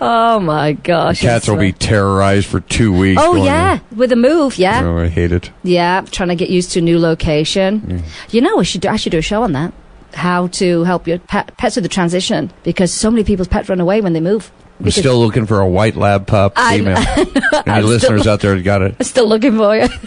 Oh 0.00 0.40
my 0.40 0.72
gosh. 0.72 1.20
Cats 1.20 1.48
will 1.48 1.56
be 1.56 1.72
terrorized 1.72 2.46
for 2.46 2.60
two 2.60 2.92
weeks. 2.96 3.20
Oh 3.22 3.36
yeah, 3.36 3.80
with 3.94 4.12
a 4.12 4.16
move. 4.16 4.56
Yeah. 4.58 4.80
in. 4.80 4.86
Oh, 4.86 4.98
I 4.98 5.08
hate 5.08 5.32
it. 5.32 5.50
Yeah, 5.62 6.04
trying 6.10 6.28
to 6.30 6.36
get 6.36 6.50
used 6.50 6.72
to 6.72 6.78
a 6.78 6.82
new 6.82 6.98
location. 6.98 7.80
Mm. 7.80 8.02
You 8.32 8.40
know, 8.40 8.56
we 8.56 8.64
should 8.64 8.80
do, 8.82 8.88
I 8.88 8.96
should 8.96 9.12
do 9.12 9.18
a 9.18 9.22
show 9.22 9.42
on 9.42 9.52
that. 9.52 9.72
How 10.14 10.48
to 10.48 10.82
help 10.84 11.06
your 11.06 11.18
pet, 11.18 11.56
pets 11.56 11.76
with 11.76 11.84
the 11.84 11.88
transition 11.88 12.50
because 12.64 12.92
so 12.92 13.10
many 13.10 13.22
people's 13.24 13.46
pets 13.48 13.68
run 13.68 13.80
away 13.80 14.00
when 14.00 14.12
they 14.12 14.20
move. 14.20 14.50
I'm 14.80 14.90
still 14.90 15.18
looking 15.18 15.46
for 15.46 15.60
a 15.60 15.68
white 15.68 15.96
lab 15.96 16.26
pup 16.26 16.52
I'm- 16.56 16.78
female. 16.84 17.62
Any 17.66 17.82
listeners 17.86 18.26
out 18.26 18.40
there 18.40 18.60
got 18.62 18.82
it? 18.82 18.96
I'm 18.98 19.04
still 19.04 19.26
looking 19.28 19.56
for 19.56 19.76
you. 19.76 19.88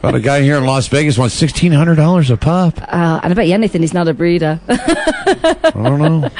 But 0.00 0.14
a 0.14 0.20
guy 0.20 0.42
here 0.42 0.56
in 0.56 0.64
Las 0.64 0.86
Vegas 0.88 1.18
wants 1.18 1.34
sixteen 1.34 1.72
hundred 1.72 1.96
dollars 1.96 2.30
a 2.30 2.36
pup. 2.36 2.78
Uh, 2.80 3.20
and 3.22 3.32
I 3.32 3.34
bet 3.34 3.46
you 3.48 3.54
anything 3.54 3.82
he's 3.82 3.92
not 3.92 4.06
a 4.08 4.14
breeder. 4.14 4.60
I 4.68 5.70
don't 5.74 5.98
know. 5.98 6.30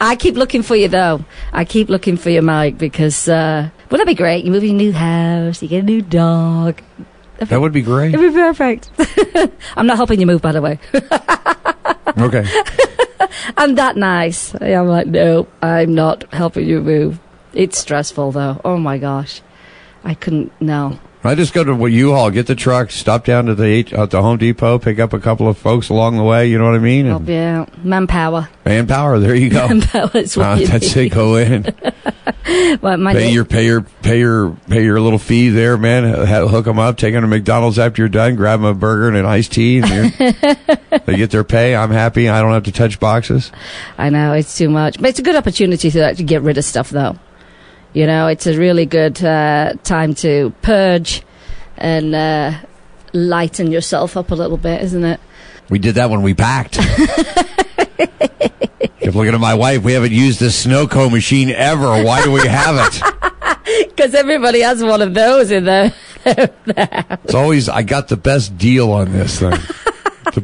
I 0.00 0.16
keep 0.16 0.36
looking 0.36 0.62
for 0.62 0.76
you 0.76 0.88
though. 0.88 1.24
I 1.52 1.64
keep 1.64 1.88
looking 1.88 2.16
for 2.16 2.30
you, 2.30 2.40
Mike, 2.40 2.78
because 2.78 3.28
uh, 3.28 3.68
wouldn't 3.90 4.06
that 4.06 4.10
be 4.10 4.14
great? 4.16 4.44
You 4.44 4.52
move 4.52 4.62
in 4.64 4.70
a 4.70 4.74
new 4.74 4.92
house, 4.92 5.60
you 5.60 5.68
get 5.68 5.82
a 5.82 5.86
new 5.86 6.02
dog. 6.02 6.80
That 7.48 7.60
would 7.60 7.72
be 7.72 7.82
great. 7.82 8.14
It'd 8.14 8.32
be 8.32 8.36
perfect. 8.36 8.90
I'm 9.76 9.86
not 9.86 9.96
helping 9.96 10.20
you 10.20 10.26
move, 10.26 10.42
by 10.42 10.52
the 10.52 10.60
way. 10.62 10.78
Okay. 12.18 12.44
I'm 13.56 13.74
that 13.76 13.96
nice. 13.96 14.54
I'm 14.60 14.86
like, 14.86 15.06
no, 15.06 15.48
I'm 15.62 15.94
not 15.94 16.30
helping 16.32 16.68
you 16.68 16.80
move. 16.82 17.18
It's 17.54 17.78
stressful 17.78 18.32
though. 18.32 18.60
Oh 18.64 18.76
my 18.76 18.98
gosh, 18.98 19.40
I 20.04 20.14
couldn't. 20.14 20.52
No. 20.60 20.98
I 21.24 21.36
just 21.36 21.54
go 21.54 21.62
to 21.62 21.86
U-Haul, 21.86 22.30
get 22.32 22.48
the 22.48 22.54
truck, 22.56 22.90
stop 22.90 23.24
down 23.24 23.46
to 23.46 23.54
the 23.54 23.86
at 23.92 24.10
the 24.10 24.20
Home 24.22 24.38
Depot, 24.38 24.78
pick 24.80 24.98
up 24.98 25.12
a 25.12 25.20
couple 25.20 25.46
of 25.48 25.56
folks 25.56 25.88
along 25.88 26.16
the 26.16 26.24
way. 26.24 26.48
You 26.48 26.58
know 26.58 26.64
what 26.64 26.74
I 26.74 26.78
mean? 26.78 27.06
Oh, 27.06 27.16
And 27.16 27.28
yeah, 27.28 27.66
manpower. 27.84 28.48
manpower. 28.64 29.20
There 29.20 29.34
you 29.34 29.48
go. 29.50 29.68
Manpower 29.72 30.10
is 30.14 30.36
what 30.36 30.46
Uh, 30.46 30.54
you 30.56 30.66
that's 30.66 30.96
need. 30.96 31.06
it. 31.06 31.14
Go 31.14 31.36
in, 31.36 31.72
Well, 32.82 32.96
my 32.96 33.12
pay 33.12 33.30
your 33.32 33.44
pay 33.44 33.66
your 33.66 33.82
pay 34.02 34.18
your 34.18 34.50
pay 34.68 34.82
your 34.82 35.00
little 35.00 35.18
fee 35.20 35.48
there, 35.50 35.76
man. 35.78 36.04
Hook 36.26 36.64
them 36.64 36.78
up, 36.80 36.96
take 36.96 37.14
them 37.14 37.22
to 37.22 37.28
McDonald's 37.28 37.78
after 37.78 38.02
you're 38.02 38.08
done, 38.08 38.34
grab 38.34 38.58
them 38.60 38.66
a 38.66 38.74
burger 38.74 39.06
and 39.08 39.16
an 39.16 39.24
iced 39.26 39.52
tea, 39.52 39.78
and 39.78 40.12
they 41.06 41.16
get 41.16 41.30
their 41.30 41.44
pay. 41.44 41.76
I'm 41.76 41.90
happy. 41.92 42.28
I 42.28 42.40
don't 42.40 42.52
have 42.52 42.64
to 42.64 42.72
touch 42.72 42.98
boxes. 42.98 43.52
I 43.96 44.10
know 44.10 44.32
it's 44.32 44.58
too 44.58 44.68
much, 44.70 45.00
but 45.00 45.10
it's 45.10 45.18
a 45.20 45.22
good 45.22 45.36
opportunity 45.36 45.88
to 45.90 46.00
actually 46.04 46.24
get 46.24 46.42
rid 46.42 46.58
of 46.58 46.64
stuff, 46.64 46.90
though. 46.90 47.16
You 47.92 48.06
know, 48.06 48.28
it's 48.28 48.46
a 48.46 48.56
really 48.58 48.86
good 48.86 49.22
uh, 49.22 49.74
time 49.84 50.14
to 50.16 50.54
purge 50.62 51.22
and 51.76 52.14
uh, 52.14 52.54
lighten 53.12 53.70
yourself 53.70 54.16
up 54.16 54.30
a 54.30 54.34
little 54.34 54.56
bit, 54.56 54.82
isn't 54.82 55.04
it? 55.04 55.20
We 55.68 55.78
did 55.78 55.96
that 55.96 56.08
when 56.10 56.22
we 56.22 56.32
packed. 56.34 56.74
Kept 59.02 59.14
looking 59.14 59.34
at 59.34 59.40
my 59.40 59.54
wife. 59.54 59.82
We 59.82 59.92
haven't 59.92 60.12
used 60.12 60.40
this 60.40 60.58
snow 60.58 60.86
cone 60.86 61.12
machine 61.12 61.50
ever. 61.50 62.02
Why 62.02 62.22
do 62.22 62.32
we 62.32 62.46
have 62.46 62.76
it? 62.76 63.02
Because 63.64 64.14
everybody 64.14 64.60
has 64.60 64.82
one 64.82 65.00
of 65.00 65.14
those 65.14 65.50
in 65.50 65.64
there. 65.64 65.94
It's 66.66 67.34
always 67.34 67.68
I 67.68 67.82
got 67.82 68.08
the 68.08 68.16
best 68.16 68.58
deal 68.58 68.90
on 68.92 69.12
this 69.12 69.38
thing. 69.38 69.58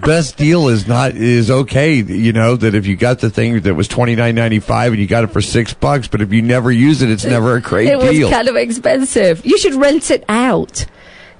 The 0.00 0.06
best 0.06 0.36
deal 0.36 0.68
is 0.68 0.86
not 0.86 1.12
is 1.12 1.50
okay. 1.50 1.94
You 1.94 2.32
know 2.32 2.56
that 2.56 2.74
if 2.74 2.86
you 2.86 2.96
got 2.96 3.20
the 3.20 3.30
thing 3.30 3.60
that 3.60 3.74
was 3.74 3.88
twenty 3.88 4.14
nine 4.14 4.34
ninety 4.34 4.60
five 4.60 4.92
and 4.92 5.00
you 5.00 5.06
got 5.06 5.24
it 5.24 5.28
for 5.28 5.40
six 5.40 5.74
bucks, 5.74 6.08
but 6.08 6.20
if 6.20 6.32
you 6.32 6.42
never 6.42 6.70
use 6.70 7.02
it, 7.02 7.10
it's 7.10 7.24
never 7.24 7.56
a 7.56 7.60
great 7.60 7.86
deal. 7.86 8.00
it 8.00 8.22
was 8.22 8.30
kind 8.30 8.48
of 8.48 8.56
expensive. 8.56 9.44
You 9.44 9.58
should 9.58 9.74
rent 9.74 10.10
it 10.10 10.24
out. 10.28 10.86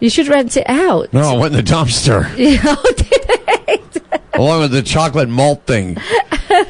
You 0.00 0.11
should 0.11 0.29
rent 0.29 0.57
it 0.57 0.69
out. 0.69 1.12
no, 1.12 1.37
it 1.37 1.41
went 1.41 1.55
in 1.55 1.65
the 1.65 1.71
dumpster 1.71 2.27
it? 2.38 4.03
along 4.35 4.61
with 4.61 4.71
the 4.71 4.83
chocolate 4.83 5.29
malt 5.29 5.67
thing 5.67 5.95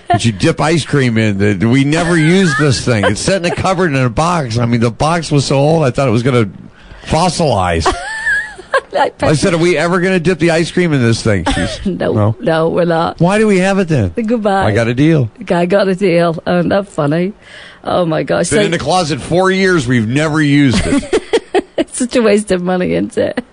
that 0.09 0.25
you 0.25 0.33
dip 0.33 0.61
ice 0.61 0.85
cream 0.85 1.18
in. 1.18 1.38
That 1.38 1.62
we 1.62 1.85
never 1.85 2.16
used 2.16 2.59
this 2.59 2.85
thing. 2.85 3.04
It's 3.04 3.21
set 3.21 3.45
in 3.45 3.50
a 3.50 3.54
cupboard 3.54 3.90
in 3.90 3.97
a 3.97 4.11
box. 4.11 4.59
I 4.59 4.66
mean, 4.66 4.80
the 4.80 4.90
box 4.90 5.30
was 5.30 5.47
so 5.47 5.57
old, 5.57 5.85
I 5.85 5.90
thought 5.90 6.09
it 6.09 6.12
was 6.12 6.23
going 6.23 6.50
to 6.50 6.59
fossilize. 7.02 7.87
I 8.95 9.35
said, 9.35 9.54
"Are 9.54 9.59
we 9.59 9.76
ever 9.76 10.00
going 10.00 10.14
to 10.14 10.21
dip 10.21 10.38
the 10.38 10.50
ice 10.50 10.71
cream 10.71 10.92
in 10.92 11.00
this 11.02 11.23
thing?" 11.23 11.45
No, 11.85 12.12
No. 12.12 12.37
no, 12.40 12.68
we're 12.68 12.85
not. 12.85 13.21
Why 13.21 13.38
do 13.38 13.47
we 13.47 13.59
have 13.59 13.78
it 13.78 13.88
then? 13.88 14.11
Goodbye. 14.11 14.64
I 14.66 14.75
got 14.75 14.88
a 14.88 14.95
deal. 14.95 15.30
I 15.50 15.66
got 15.66 15.88
a 15.88 15.95
deal. 15.95 16.42
Oh, 16.47 16.62
not 16.62 16.88
funny. 16.88 17.33
Oh 17.85 18.04
my 18.07 18.23
gosh. 18.23 18.50
Been 18.50 18.59
So 18.61 18.64
in 18.64 18.71
the 18.71 18.78
closet 18.78 19.21
four 19.21 19.50
years. 19.50 19.87
We've 19.87 20.09
never 20.09 20.40
used 20.42 20.83
it. 20.85 21.64
it's 21.76 21.99
such 21.99 22.16
a 22.16 22.23
waste 22.23 22.50
of 22.50 22.62
money, 22.62 22.92
isn't 22.92 23.16
it? 23.18 23.45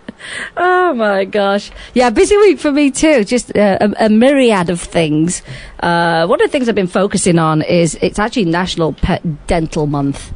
Oh 0.58 0.94
my 0.96 1.26
gosh. 1.26 1.72
Yeah, 1.94 2.10
busy 2.10 2.36
week 2.38 2.60
for 2.60 2.72
me 2.72 2.90
too. 2.90 3.24
Just 3.24 3.56
uh, 3.56 3.78
a, 3.82 4.06
a 4.06 4.10
myriad 4.10 4.70
of 4.70 4.82
things. 4.82 5.44
Uh, 5.80 6.26
one 6.26 6.42
of 6.42 6.48
the 6.48 6.52
things 6.52 6.68
I've 6.68 6.74
been 6.76 6.88
focusing 6.88 7.38
on 7.38 7.62
is 7.62 7.96
it's 8.02 8.18
actually 8.18 8.46
National 8.46 8.94
Pet 8.94 9.46
Dental 9.48 9.86
Month. 9.86 10.34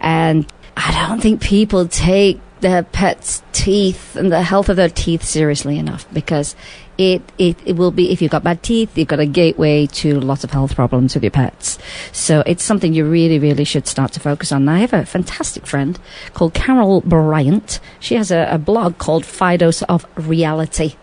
And 0.00 0.46
I 0.76 1.06
don't 1.08 1.20
think 1.20 1.40
people 1.42 1.88
take 1.88 2.40
their 2.62 2.82
pets' 2.82 3.42
teeth 3.52 4.16
and 4.16 4.32
the 4.32 4.42
health 4.42 4.68
of 4.68 4.76
their 4.76 4.88
teeth 4.88 5.22
seriously 5.22 5.78
enough 5.78 6.06
because 6.12 6.56
it, 6.96 7.22
it, 7.36 7.56
it 7.66 7.76
will 7.76 7.90
be, 7.90 8.10
if 8.12 8.22
you've 8.22 8.30
got 8.30 8.44
bad 8.44 8.62
teeth, 8.62 8.96
you've 8.96 9.08
got 9.08 9.20
a 9.20 9.26
gateway 9.26 9.86
to 9.86 10.20
lots 10.20 10.44
of 10.44 10.50
health 10.50 10.74
problems 10.74 11.14
with 11.14 11.24
your 11.24 11.30
pets. 11.30 11.78
So 12.12 12.42
it's 12.46 12.62
something 12.62 12.94
you 12.94 13.04
really, 13.04 13.38
really 13.38 13.64
should 13.64 13.86
start 13.86 14.12
to 14.12 14.20
focus 14.20 14.52
on. 14.52 14.68
I 14.68 14.78
have 14.78 14.92
a 14.92 15.04
fantastic 15.04 15.66
friend 15.66 15.98
called 16.34 16.54
Carol 16.54 17.00
Bryant. 17.02 17.80
She 18.00 18.14
has 18.14 18.30
a, 18.30 18.48
a 18.50 18.58
blog 18.58 18.98
called 18.98 19.24
Fidose 19.24 19.82
of 19.88 20.06
Reality. 20.16 20.94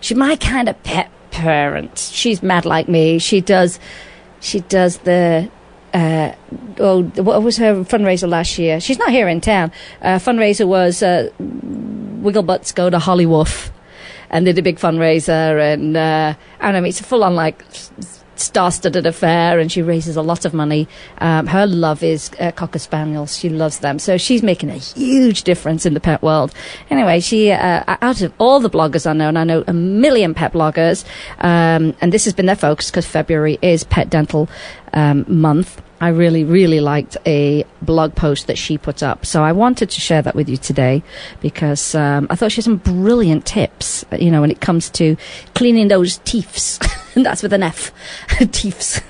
She's 0.00 0.16
my 0.16 0.36
kind 0.36 0.68
of 0.68 0.80
pet 0.82 1.10
parent. 1.30 1.98
She's 1.98 2.42
mad 2.42 2.66
like 2.66 2.88
me. 2.88 3.18
She 3.18 3.40
does, 3.40 3.80
she 4.40 4.60
does 4.60 4.98
the, 4.98 5.50
uh, 5.96 6.34
oh, 6.78 7.02
what 7.02 7.42
was 7.42 7.56
her 7.56 7.76
fundraiser 7.84 8.28
last 8.28 8.58
year? 8.58 8.80
She's 8.80 8.98
not 8.98 9.10
here 9.10 9.28
in 9.28 9.40
town. 9.40 9.72
Uh, 10.02 10.18
fundraiser 10.18 10.66
was 10.66 11.02
uh, 11.02 11.30
Wigglebutts 11.40 12.74
go 12.74 12.90
to 12.90 12.98
Hollywoof, 12.98 13.70
and 14.28 14.44
did 14.44 14.58
a 14.58 14.62
big 14.62 14.78
fundraiser, 14.78 15.72
and 15.72 15.96
uh, 15.96 16.34
I 16.60 16.72
don't 16.72 16.82
know, 16.82 16.88
it's 16.88 17.00
a 17.00 17.04
full-on 17.04 17.34
like 17.34 17.64
star-studded 18.34 19.06
affair, 19.06 19.58
and 19.58 19.72
she 19.72 19.80
raises 19.80 20.16
a 20.16 20.22
lot 20.22 20.44
of 20.44 20.52
money. 20.52 20.86
Um, 21.18 21.46
her 21.46 21.66
love 21.66 22.02
is 22.02 22.30
uh, 22.38 22.52
cocker 22.52 22.78
spaniels; 22.78 23.38
she 23.38 23.48
loves 23.48 23.78
them, 23.78 23.98
so 23.98 24.18
she's 24.18 24.42
making 24.42 24.68
a 24.68 24.76
huge 24.76 25.44
difference 25.44 25.86
in 25.86 25.94
the 25.94 26.00
pet 26.00 26.20
world. 26.22 26.52
Anyway, 26.90 27.20
she 27.20 27.52
uh, 27.52 27.96
out 28.02 28.20
of 28.20 28.34
all 28.38 28.60
the 28.60 28.68
bloggers 28.70 29.08
I 29.08 29.14
know, 29.14 29.28
and 29.28 29.38
I 29.38 29.44
know 29.44 29.64
a 29.66 29.72
million 29.72 30.34
pet 30.34 30.52
bloggers, 30.52 31.06
um, 31.38 31.94
and 32.02 32.12
this 32.12 32.26
has 32.26 32.34
been 32.34 32.46
their 32.46 32.56
focus 32.56 32.90
because 32.90 33.06
February 33.06 33.58
is 33.62 33.84
Pet 33.84 34.10
Dental 34.10 34.48
um, 34.92 35.24
Month. 35.28 35.80
I 36.00 36.08
really, 36.08 36.44
really 36.44 36.80
liked 36.80 37.16
a 37.26 37.64
blog 37.80 38.14
post 38.14 38.48
that 38.48 38.58
she 38.58 38.76
put 38.76 39.02
up. 39.02 39.24
So 39.24 39.42
I 39.42 39.52
wanted 39.52 39.90
to 39.90 40.00
share 40.00 40.20
that 40.22 40.34
with 40.34 40.48
you 40.48 40.56
today 40.56 41.02
because 41.40 41.94
um, 41.94 42.26
I 42.28 42.36
thought 42.36 42.52
she 42.52 42.56
had 42.56 42.64
some 42.64 42.76
brilliant 42.76 43.46
tips, 43.46 44.04
you 44.12 44.30
know, 44.30 44.42
when 44.42 44.50
it 44.50 44.60
comes 44.60 44.90
to 44.90 45.16
cleaning 45.54 45.88
those 45.88 46.18
teeths. 46.18 46.78
and 47.16 47.24
that's 47.26 47.42
with 47.42 47.52
an 47.54 47.62
F. 47.62 47.92
teeths. 48.52 49.00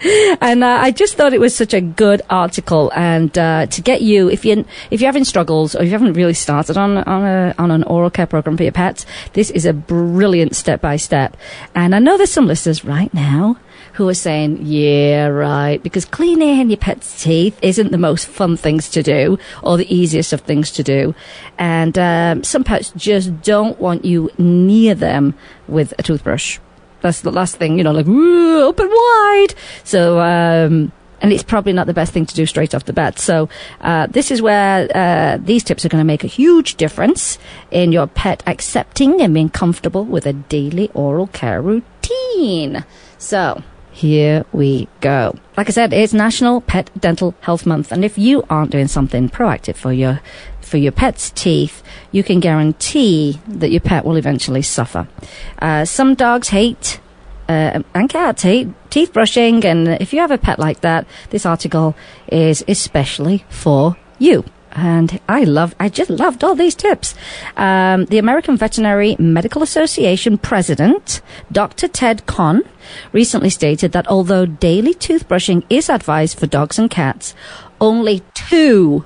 and 0.40 0.64
uh, 0.64 0.78
I 0.80 0.90
just 0.90 1.14
thought 1.14 1.32
it 1.32 1.40
was 1.40 1.54
such 1.54 1.74
a 1.74 1.80
good 1.80 2.22
article, 2.30 2.92
and 2.94 3.36
uh, 3.36 3.66
to 3.66 3.82
get 3.82 4.02
you, 4.02 4.30
if 4.30 4.44
you 4.44 4.64
if 4.90 5.00
you're 5.00 5.08
having 5.08 5.24
struggles 5.24 5.74
or 5.74 5.82
you 5.82 5.90
haven't 5.90 6.12
really 6.14 6.34
started 6.34 6.76
on 6.76 6.98
on 6.98 7.24
a 7.24 7.54
on 7.58 7.70
an 7.70 7.82
oral 7.84 8.10
care 8.10 8.26
program 8.26 8.56
for 8.56 8.62
your 8.62 8.72
pets, 8.72 9.04
this 9.32 9.50
is 9.50 9.66
a 9.66 9.72
brilliant 9.72 10.54
step 10.54 10.80
by 10.80 10.96
step. 10.96 11.36
And 11.74 11.94
I 11.94 11.98
know 11.98 12.16
there's 12.16 12.30
some 12.30 12.46
listeners 12.46 12.84
right 12.84 13.12
now 13.12 13.58
who 14.00 14.08
are 14.08 14.14
saying, 14.14 14.60
"Yeah, 14.62 15.26
right," 15.26 15.82
because 15.82 16.06
cleaning 16.06 16.70
your 16.70 16.78
pet's 16.78 17.22
teeth 17.22 17.58
isn't 17.60 17.92
the 17.92 17.98
most 17.98 18.26
fun 18.26 18.56
things 18.56 18.88
to 18.90 19.02
do 19.02 19.38
or 19.62 19.76
the 19.76 19.94
easiest 19.94 20.32
of 20.32 20.40
things 20.40 20.70
to 20.72 20.82
do, 20.82 21.14
and 21.58 21.98
um, 21.98 22.42
some 22.42 22.64
pets 22.64 22.94
just 22.96 23.42
don't 23.42 23.78
want 23.78 24.06
you 24.06 24.30
near 24.38 24.94
them 24.94 25.34
with 25.68 25.92
a 25.98 26.02
toothbrush. 26.02 26.58
That's 27.02 27.20
the 27.20 27.30
last 27.30 27.56
thing, 27.56 27.76
you 27.76 27.84
know, 27.84 27.92
like 27.92 28.08
open 28.08 28.88
wide. 28.88 29.54
So, 29.84 30.18
um, 30.20 30.92
and 31.20 31.32
it's 31.32 31.42
probably 31.42 31.74
not 31.74 31.86
the 31.86 31.92
best 31.92 32.14
thing 32.14 32.24
to 32.24 32.34
do 32.34 32.46
straight 32.46 32.74
off 32.74 32.86
the 32.86 32.94
bat. 32.94 33.18
So, 33.18 33.50
uh, 33.82 34.06
this 34.06 34.30
is 34.30 34.40
where 34.40 34.88
uh, 34.94 35.36
these 35.36 35.62
tips 35.62 35.84
are 35.84 35.90
going 35.90 36.00
to 36.00 36.06
make 36.06 36.24
a 36.24 36.28
huge 36.40 36.76
difference 36.76 37.38
in 37.70 37.92
your 37.92 38.06
pet 38.06 38.42
accepting 38.46 39.20
and 39.20 39.34
being 39.34 39.50
comfortable 39.50 40.04
with 40.04 40.26
a 40.26 40.32
daily 40.32 40.90
oral 40.94 41.26
care 41.26 41.60
routine. 41.60 42.84
So, 43.18 43.62
here 44.00 44.46
we 44.50 44.88
go. 45.02 45.36
Like 45.58 45.68
I 45.68 45.72
said, 45.72 45.92
it's 45.92 46.14
National 46.14 46.62
Pet 46.62 46.90
Dental 46.98 47.34
Health 47.40 47.66
Month, 47.66 47.92
and 47.92 48.02
if 48.02 48.16
you 48.16 48.42
aren't 48.48 48.70
doing 48.70 48.88
something 48.88 49.28
proactive 49.28 49.76
for 49.76 49.92
your 49.92 50.22
for 50.62 50.78
your 50.78 50.92
pet's 50.92 51.28
teeth, 51.30 51.82
you 52.10 52.22
can 52.22 52.40
guarantee 52.40 53.40
that 53.46 53.70
your 53.70 53.82
pet 53.82 54.06
will 54.06 54.16
eventually 54.16 54.62
suffer. 54.62 55.06
Uh, 55.58 55.84
some 55.84 56.14
dogs 56.14 56.48
hate 56.48 56.98
uh, 57.46 57.82
and 57.94 58.08
cats 58.08 58.42
hate 58.42 58.68
teeth 58.88 59.12
brushing, 59.12 59.66
and 59.66 59.86
if 59.86 60.14
you 60.14 60.20
have 60.20 60.30
a 60.30 60.38
pet 60.38 60.58
like 60.58 60.80
that, 60.80 61.06
this 61.28 61.44
article 61.44 61.94
is 62.28 62.64
especially 62.66 63.44
for 63.50 63.98
you. 64.18 64.44
And 64.72 65.20
I 65.28 65.44
love, 65.44 65.74
I 65.80 65.88
just 65.88 66.10
loved 66.10 66.44
all 66.44 66.54
these 66.54 66.74
tips. 66.74 67.14
Um, 67.56 68.06
the 68.06 68.18
American 68.18 68.56
Veterinary 68.56 69.16
Medical 69.18 69.62
Association 69.62 70.38
president, 70.38 71.20
Dr. 71.50 71.88
Ted 71.88 72.26
Cohn, 72.26 72.62
recently 73.12 73.50
stated 73.50 73.92
that 73.92 74.08
although 74.08 74.46
daily 74.46 74.94
toothbrushing 74.94 75.64
is 75.68 75.88
advised 75.88 76.38
for 76.38 76.46
dogs 76.46 76.78
and 76.78 76.90
cats, 76.90 77.34
only 77.80 78.20
2%, 78.34 79.04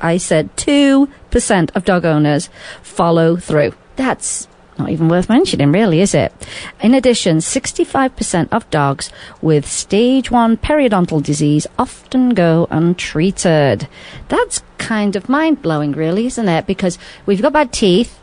I 0.00 0.16
said 0.16 0.56
2% 0.56 1.70
of 1.74 1.84
dog 1.84 2.04
owners 2.04 2.50
follow 2.82 3.36
through. 3.36 3.72
That's 3.96 4.48
not 4.80 4.90
even 4.90 5.08
worth 5.08 5.28
mentioning, 5.28 5.70
really, 5.72 6.00
is 6.00 6.14
it? 6.14 6.32
In 6.80 6.94
addition, 6.94 7.38
65% 7.38 8.48
of 8.50 8.68
dogs 8.70 9.10
with 9.40 9.66
stage 9.66 10.30
1 10.30 10.56
periodontal 10.56 11.22
disease 11.22 11.66
often 11.78 12.30
go 12.30 12.66
untreated. 12.70 13.86
That's 14.28 14.62
kind 14.78 15.14
of 15.16 15.28
mind 15.28 15.62
blowing, 15.62 15.92
really, 15.92 16.26
isn't 16.26 16.48
it? 16.48 16.66
Because 16.66 16.98
we've 17.26 17.42
got 17.42 17.52
bad 17.52 17.72
teeth, 17.72 18.18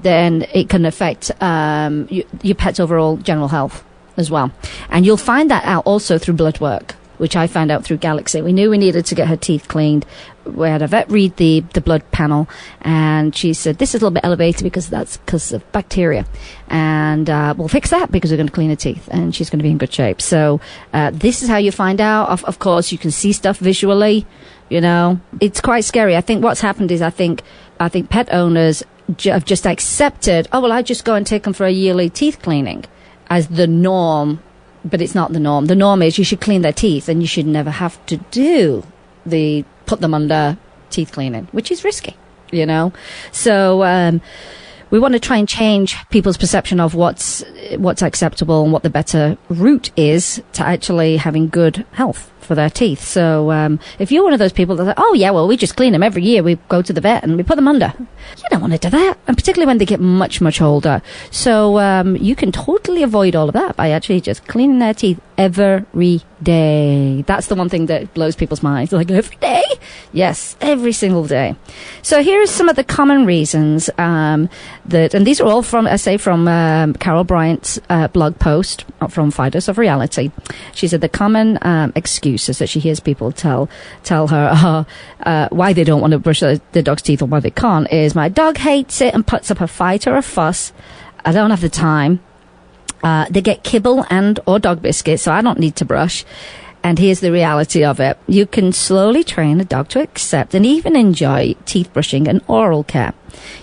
then 0.00 0.46
it 0.52 0.68
can 0.68 0.84
affect 0.84 1.30
um, 1.40 2.08
y- 2.10 2.24
your 2.42 2.56
pet's 2.56 2.80
overall 2.80 3.16
general 3.16 3.48
health 3.48 3.84
as 4.16 4.30
well. 4.30 4.50
And 4.90 5.06
you'll 5.06 5.16
find 5.16 5.50
that 5.50 5.64
out 5.64 5.86
also 5.86 6.18
through 6.18 6.34
blood 6.34 6.60
work, 6.60 6.96
which 7.20 7.36
I 7.36 7.46
found 7.46 7.70
out 7.70 7.84
through 7.84 7.98
Galaxy. 7.98 8.40
We 8.40 8.54
knew 8.54 8.70
we 8.70 8.78
needed 8.78 9.04
to 9.04 9.14
get 9.14 9.28
her 9.28 9.36
teeth 9.36 9.68
cleaned. 9.68 10.06
We 10.44 10.68
had 10.68 10.80
a 10.80 10.86
vet 10.86 11.10
read 11.10 11.36
the, 11.36 11.60
the 11.74 11.82
blood 11.82 12.02
panel, 12.12 12.48
and 12.80 13.36
she 13.36 13.52
said, 13.52 13.76
This 13.76 13.90
is 13.90 14.00
a 14.00 14.06
little 14.06 14.14
bit 14.14 14.24
elevated 14.24 14.64
because 14.64 14.88
that's 14.88 15.18
because 15.18 15.52
of 15.52 15.70
bacteria. 15.70 16.24
And 16.68 17.28
uh, 17.28 17.54
we'll 17.56 17.68
fix 17.68 17.90
that 17.90 18.10
because 18.10 18.30
we're 18.30 18.38
going 18.38 18.46
to 18.46 18.52
clean 18.52 18.70
her 18.70 18.76
teeth, 18.76 19.06
and 19.12 19.34
she's 19.34 19.50
going 19.50 19.58
to 19.58 19.62
be 19.62 19.70
in 19.70 19.76
good 19.76 19.92
shape. 19.92 20.22
So, 20.22 20.62
uh, 20.94 21.10
this 21.12 21.42
is 21.42 21.48
how 21.50 21.58
you 21.58 21.72
find 21.72 22.00
out. 22.00 22.30
Of, 22.30 22.42
of 22.46 22.58
course, 22.58 22.90
you 22.90 22.96
can 22.96 23.10
see 23.10 23.32
stuff 23.32 23.58
visually. 23.58 24.26
You 24.70 24.80
know, 24.80 25.20
it's 25.40 25.60
quite 25.60 25.84
scary. 25.84 26.16
I 26.16 26.22
think 26.22 26.42
what's 26.42 26.62
happened 26.62 26.90
is 26.90 27.02
I 27.02 27.10
think 27.10 27.42
I 27.78 27.90
think 27.90 28.08
pet 28.08 28.32
owners 28.32 28.82
have 29.24 29.44
just 29.44 29.66
accepted. 29.66 30.48
Oh 30.52 30.60
well, 30.62 30.72
I 30.72 30.80
just 30.80 31.04
go 31.04 31.16
and 31.16 31.26
take 31.26 31.42
them 31.42 31.52
for 31.52 31.66
a 31.66 31.70
yearly 31.70 32.08
teeth 32.08 32.40
cleaning 32.40 32.84
as 33.28 33.48
the 33.48 33.66
norm, 33.66 34.42
but 34.84 35.00
it's 35.00 35.14
not 35.14 35.32
the 35.32 35.40
norm. 35.40 35.66
The 35.66 35.76
norm 35.76 36.02
is 36.02 36.18
you 36.18 36.24
should 36.24 36.40
clean 36.40 36.62
their 36.62 36.72
teeth, 36.72 37.08
and 37.08 37.20
you 37.20 37.26
should 37.26 37.46
never 37.46 37.70
have 37.70 38.04
to 38.06 38.16
do 38.30 38.84
the 39.26 39.64
put 39.86 40.00
them 40.00 40.14
under 40.14 40.56
teeth 40.90 41.12
cleaning, 41.12 41.48
which 41.52 41.70
is 41.70 41.84
risky. 41.84 42.16
You 42.50 42.66
know, 42.66 42.92
so. 43.32 43.84
Um, 43.84 44.20
we 44.90 44.98
want 44.98 45.14
to 45.14 45.20
try 45.20 45.36
and 45.36 45.48
change 45.48 45.96
people's 46.10 46.36
perception 46.36 46.80
of 46.80 46.96
what's 46.96 47.44
what's 47.76 48.02
acceptable 48.02 48.64
and 48.64 48.72
what 48.72 48.82
the 48.82 48.90
better 48.90 49.38
route 49.48 49.90
is 49.96 50.42
to 50.52 50.66
actually 50.66 51.16
having 51.16 51.48
good 51.48 51.86
health 51.92 52.32
for 52.40 52.54
their 52.54 52.70
teeth. 52.70 53.02
So 53.02 53.50
um, 53.50 53.80
if 53.98 54.10
you're 54.10 54.24
one 54.24 54.32
of 54.32 54.38
those 54.38 54.52
people 54.52 54.76
that, 54.76 54.84
like, 54.84 54.98
oh 54.98 55.14
yeah, 55.14 55.30
well 55.30 55.46
we 55.46 55.56
just 55.56 55.76
clean 55.76 55.92
them 55.92 56.02
every 56.02 56.22
year. 56.22 56.42
We 56.42 56.56
go 56.68 56.82
to 56.82 56.92
the 56.92 57.00
vet 57.00 57.22
and 57.22 57.36
we 57.36 57.42
put 57.42 57.56
them 57.56 57.68
under. 57.68 57.92
You 57.98 58.44
don't 58.50 58.60
want 58.60 58.72
to 58.72 58.78
do 58.78 58.90
that, 58.90 59.18
and 59.26 59.36
particularly 59.36 59.66
when 59.66 59.78
they 59.78 59.86
get 59.86 60.00
much 60.00 60.40
much 60.40 60.60
older. 60.60 61.02
So 61.30 61.78
um, 61.78 62.16
you 62.16 62.36
can 62.36 62.52
totally 62.52 63.02
avoid 63.02 63.34
all 63.36 63.48
of 63.48 63.54
that 63.54 63.76
by 63.76 63.90
actually 63.90 64.20
just 64.20 64.46
cleaning 64.46 64.78
their 64.78 64.94
teeth 64.94 65.20
every 65.40 66.20
day. 66.42 67.24
That's 67.26 67.46
the 67.46 67.54
one 67.54 67.70
thing 67.70 67.86
that 67.86 68.12
blows 68.12 68.36
people's 68.36 68.62
minds. 68.62 68.92
Like 68.92 69.10
every 69.10 69.36
day, 69.36 69.62
yes, 70.12 70.54
every 70.60 70.92
single 70.92 71.24
day. 71.24 71.56
So 72.02 72.22
here's 72.22 72.50
some 72.50 72.68
of 72.68 72.76
the 72.76 72.84
common 72.84 73.24
reasons 73.24 73.88
um, 73.96 74.50
that, 74.84 75.14
and 75.14 75.26
these 75.26 75.40
are 75.40 75.46
all 75.46 75.62
from, 75.62 75.86
I 75.86 75.96
say, 75.96 76.18
from 76.18 76.46
um, 76.46 76.92
Carol 76.92 77.24
Bryant's 77.24 77.80
uh, 77.88 78.08
blog 78.08 78.38
post 78.38 78.84
from 79.08 79.32
Fidose 79.32 79.68
of 79.68 79.78
Reality. 79.78 80.30
She 80.74 80.86
said 80.86 81.00
the 81.00 81.08
common 81.08 81.58
um, 81.62 81.92
excuses 81.96 82.58
that 82.58 82.68
she 82.68 82.78
hears 82.78 83.00
people 83.00 83.32
tell 83.32 83.70
tell 84.04 84.28
her 84.28 84.50
uh, 84.52 84.84
uh, 85.26 85.48
why 85.50 85.72
they 85.72 85.84
don't 85.84 86.02
want 86.02 86.10
to 86.12 86.18
brush 86.18 86.40
their, 86.40 86.58
their 86.72 86.82
dog's 86.82 87.02
teeth 87.02 87.22
or 87.22 87.26
why 87.26 87.40
they 87.40 87.50
can't 87.50 87.90
is 87.90 88.14
my 88.14 88.28
dog 88.28 88.58
hates 88.58 89.00
it 89.00 89.14
and 89.14 89.26
puts 89.26 89.50
up 89.50 89.62
a 89.62 89.66
fight 89.66 90.06
or 90.06 90.16
a 90.16 90.22
fuss. 90.22 90.72
I 91.24 91.32
don't 91.32 91.50
have 91.50 91.62
the 91.62 91.70
time. 91.70 92.20
Uh, 93.02 93.26
they 93.30 93.40
get 93.40 93.62
kibble 93.62 94.04
and 94.10 94.40
or 94.46 94.58
dog 94.58 94.82
biscuits, 94.82 95.22
so 95.22 95.32
I 95.32 95.42
don't 95.42 95.58
need 95.58 95.76
to 95.76 95.84
brush. 95.84 96.24
And 96.82 96.98
here's 96.98 97.20
the 97.20 97.32
reality 97.32 97.84
of 97.84 98.00
it. 98.00 98.18
You 98.26 98.46
can 98.46 98.72
slowly 98.72 99.22
train 99.22 99.60
a 99.60 99.64
dog 99.64 99.88
to 99.90 100.00
accept 100.00 100.54
and 100.54 100.64
even 100.64 100.96
enjoy 100.96 101.54
teeth 101.66 101.92
brushing 101.92 102.26
and 102.26 102.42
oral 102.46 102.84
care. 102.84 103.12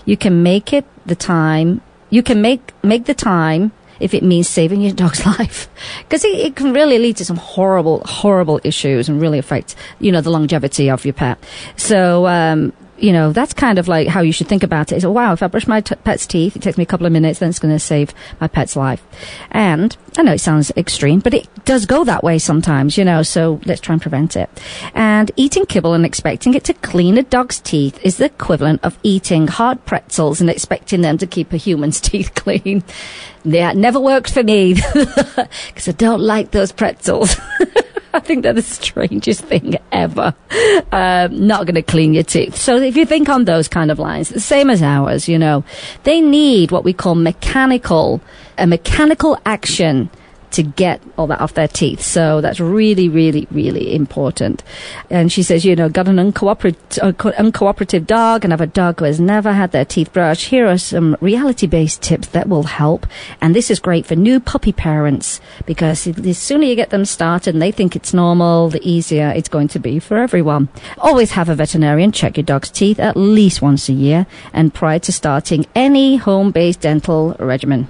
You 0.04 0.16
can 0.16 0.42
make 0.42 0.72
it 0.72 0.84
the 1.04 1.16
time, 1.16 1.80
you 2.10 2.22
can 2.22 2.40
make, 2.40 2.72
make 2.84 3.06
the 3.06 3.14
time 3.14 3.72
if 3.98 4.14
it 4.14 4.22
means 4.22 4.48
saving 4.48 4.80
your 4.80 4.92
dog's 4.94 5.26
life. 5.26 5.68
Because 6.00 6.24
it, 6.24 6.38
it, 6.38 6.56
can 6.56 6.72
really 6.72 6.98
lead 6.98 7.16
to 7.16 7.24
some 7.24 7.36
horrible, 7.36 8.02
horrible 8.04 8.60
issues 8.62 9.08
and 9.08 9.20
really 9.20 9.38
affect, 9.38 9.74
you 9.98 10.12
know, 10.12 10.20
the 10.20 10.30
longevity 10.30 10.88
of 10.88 11.04
your 11.04 11.14
pet. 11.14 11.38
So, 11.76 12.26
um, 12.26 12.72
you 12.98 13.12
know, 13.12 13.32
that's 13.32 13.52
kind 13.52 13.78
of 13.78 13.88
like 13.88 14.08
how 14.08 14.20
you 14.20 14.32
should 14.32 14.48
think 14.48 14.62
about 14.62 14.92
it. 14.92 14.96
it. 14.96 14.98
Is 14.98 15.06
wow, 15.06 15.32
if 15.32 15.42
I 15.42 15.46
brush 15.46 15.66
my 15.66 15.80
t- 15.80 15.94
pet's 15.96 16.26
teeth, 16.26 16.56
it 16.56 16.62
takes 16.62 16.78
me 16.78 16.82
a 16.82 16.86
couple 16.86 17.06
of 17.06 17.12
minutes, 17.12 17.38
then 17.38 17.48
it's 17.48 17.58
going 17.58 17.74
to 17.74 17.78
save 17.78 18.12
my 18.40 18.48
pet's 18.48 18.76
life. 18.76 19.02
And 19.50 19.96
I 20.16 20.22
know 20.22 20.32
it 20.32 20.40
sounds 20.40 20.70
extreme, 20.76 21.20
but 21.20 21.34
it 21.34 21.48
does 21.64 21.86
go 21.86 22.04
that 22.04 22.24
way 22.24 22.38
sometimes, 22.38 22.98
you 22.98 23.04
know, 23.04 23.22
so 23.22 23.60
let's 23.64 23.80
try 23.80 23.94
and 23.94 24.02
prevent 24.02 24.36
it. 24.36 24.50
And 24.94 25.30
eating 25.36 25.66
kibble 25.66 25.94
and 25.94 26.04
expecting 26.04 26.54
it 26.54 26.64
to 26.64 26.74
clean 26.74 27.18
a 27.18 27.22
dog's 27.22 27.60
teeth 27.60 27.98
is 28.04 28.16
the 28.16 28.26
equivalent 28.26 28.80
of 28.82 28.98
eating 29.02 29.46
hard 29.46 29.84
pretzels 29.84 30.40
and 30.40 30.50
expecting 30.50 31.02
them 31.02 31.18
to 31.18 31.26
keep 31.26 31.52
a 31.52 31.56
human's 31.56 32.00
teeth 32.08 32.34
clean. 32.34 32.82
That 33.44 33.76
never 33.76 34.00
worked 34.00 34.32
for 34.32 34.42
me 34.42 34.74
because 34.94 35.88
I 35.88 35.92
don't 35.92 36.20
like 36.20 36.50
those 36.50 36.72
pretzels. 36.72 37.36
I 38.18 38.20
think 38.20 38.42
they're 38.42 38.52
the 38.52 38.62
strangest 38.62 39.44
thing 39.44 39.76
ever. 39.92 40.34
Um, 40.90 41.46
not 41.46 41.66
going 41.66 41.76
to 41.76 41.82
clean 41.82 42.14
your 42.14 42.24
teeth. 42.24 42.56
So 42.56 42.76
if 42.76 42.96
you 42.96 43.06
think 43.06 43.28
on 43.28 43.44
those 43.44 43.68
kind 43.68 43.92
of 43.92 44.00
lines, 44.00 44.30
the 44.30 44.40
same 44.40 44.70
as 44.70 44.82
ours, 44.82 45.28
you 45.28 45.38
know, 45.38 45.62
they 46.02 46.20
need 46.20 46.72
what 46.72 46.82
we 46.82 46.92
call 46.92 47.14
mechanical, 47.14 48.20
a 48.58 48.66
mechanical 48.66 49.38
action 49.46 50.10
to 50.52 50.62
get 50.62 51.00
all 51.16 51.26
that 51.26 51.40
off 51.40 51.54
their 51.54 51.68
teeth. 51.68 52.00
So 52.00 52.40
that's 52.40 52.60
really, 52.60 53.08
really, 53.08 53.46
really 53.50 53.94
important. 53.94 54.62
And 55.10 55.30
she 55.30 55.42
says, 55.42 55.64
you 55.64 55.76
know, 55.76 55.88
got 55.88 56.08
an 56.08 56.16
uncooperative, 56.16 56.98
uh, 57.02 57.12
uncooperative 57.12 58.06
dog 58.06 58.44
and 58.44 58.52
have 58.52 58.60
a 58.60 58.66
dog 58.66 58.98
who 58.98 59.04
has 59.04 59.20
never 59.20 59.52
had 59.52 59.72
their 59.72 59.84
teeth 59.84 60.12
brushed. 60.12 60.46
Here 60.46 60.66
are 60.66 60.78
some 60.78 61.16
reality 61.20 61.66
based 61.66 62.02
tips 62.02 62.28
that 62.28 62.48
will 62.48 62.64
help. 62.64 63.06
And 63.40 63.54
this 63.54 63.70
is 63.70 63.78
great 63.78 64.06
for 64.06 64.16
new 64.16 64.40
puppy 64.40 64.72
parents 64.72 65.40
because 65.66 66.04
the 66.04 66.32
sooner 66.32 66.64
you 66.64 66.74
get 66.74 66.90
them 66.90 67.04
started 67.04 67.54
and 67.54 67.62
they 67.62 67.72
think 67.72 67.94
it's 67.94 68.14
normal, 68.14 68.68
the 68.68 68.86
easier 68.88 69.32
it's 69.34 69.48
going 69.48 69.68
to 69.68 69.78
be 69.78 69.98
for 69.98 70.18
everyone. 70.18 70.68
Always 70.98 71.32
have 71.32 71.48
a 71.48 71.54
veterinarian 71.54 72.12
check 72.12 72.36
your 72.36 72.44
dog's 72.44 72.70
teeth 72.70 72.98
at 72.98 73.16
least 73.16 73.62
once 73.62 73.88
a 73.88 73.92
year 73.92 74.26
and 74.52 74.74
prior 74.74 74.98
to 75.00 75.12
starting 75.12 75.66
any 75.74 76.16
home 76.16 76.50
based 76.50 76.80
dental 76.80 77.36
regimen. 77.38 77.88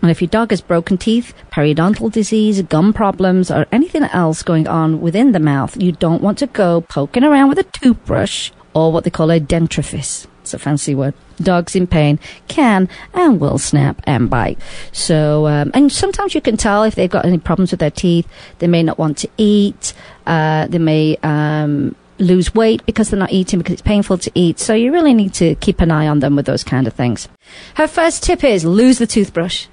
And 0.00 0.10
if 0.10 0.20
your 0.20 0.28
dog 0.28 0.50
has 0.50 0.60
broken 0.60 0.96
teeth, 0.96 1.34
periodontal 1.50 2.12
disease, 2.12 2.62
gum 2.62 2.92
problems, 2.92 3.50
or 3.50 3.66
anything 3.72 4.04
else 4.04 4.42
going 4.42 4.68
on 4.68 5.00
within 5.00 5.32
the 5.32 5.40
mouth, 5.40 5.80
you 5.80 5.92
don't 5.92 6.22
want 6.22 6.38
to 6.38 6.46
go 6.46 6.82
poking 6.82 7.24
around 7.24 7.48
with 7.48 7.58
a 7.58 7.64
toothbrush 7.64 8.50
or 8.74 8.92
what 8.92 9.04
they 9.04 9.10
call 9.10 9.30
a 9.30 9.40
dentrifice. 9.40 10.26
It's 10.42 10.54
a 10.54 10.58
fancy 10.58 10.94
word. 10.94 11.14
Dogs 11.42 11.76
in 11.76 11.86
pain 11.86 12.18
can 12.46 12.88
and 13.12 13.40
will 13.40 13.58
snap 13.58 14.00
and 14.04 14.30
bite. 14.30 14.58
So, 14.92 15.46
um, 15.46 15.70
and 15.74 15.92
sometimes 15.92 16.34
you 16.34 16.40
can 16.40 16.56
tell 16.56 16.84
if 16.84 16.94
they've 16.94 17.10
got 17.10 17.26
any 17.26 17.38
problems 17.38 17.70
with 17.70 17.80
their 17.80 17.90
teeth. 17.90 18.26
They 18.58 18.66
may 18.66 18.82
not 18.82 18.98
want 18.98 19.18
to 19.18 19.28
eat. 19.36 19.92
Uh, 20.26 20.66
they 20.68 20.78
may 20.78 21.18
um, 21.22 21.96
lose 22.18 22.54
weight 22.54 22.84
because 22.86 23.10
they're 23.10 23.18
not 23.18 23.32
eating 23.32 23.58
because 23.58 23.74
it's 23.74 23.82
painful 23.82 24.18
to 24.18 24.30
eat. 24.34 24.58
So 24.58 24.74
you 24.74 24.92
really 24.92 25.12
need 25.12 25.34
to 25.34 25.54
keep 25.56 25.80
an 25.80 25.90
eye 25.90 26.06
on 26.06 26.20
them 26.20 26.34
with 26.34 26.46
those 26.46 26.64
kind 26.64 26.86
of 26.86 26.94
things. 26.94 27.28
Her 27.74 27.86
first 27.86 28.22
tip 28.22 28.42
is 28.42 28.64
lose 28.64 28.98
the 28.98 29.06
toothbrush. 29.06 29.66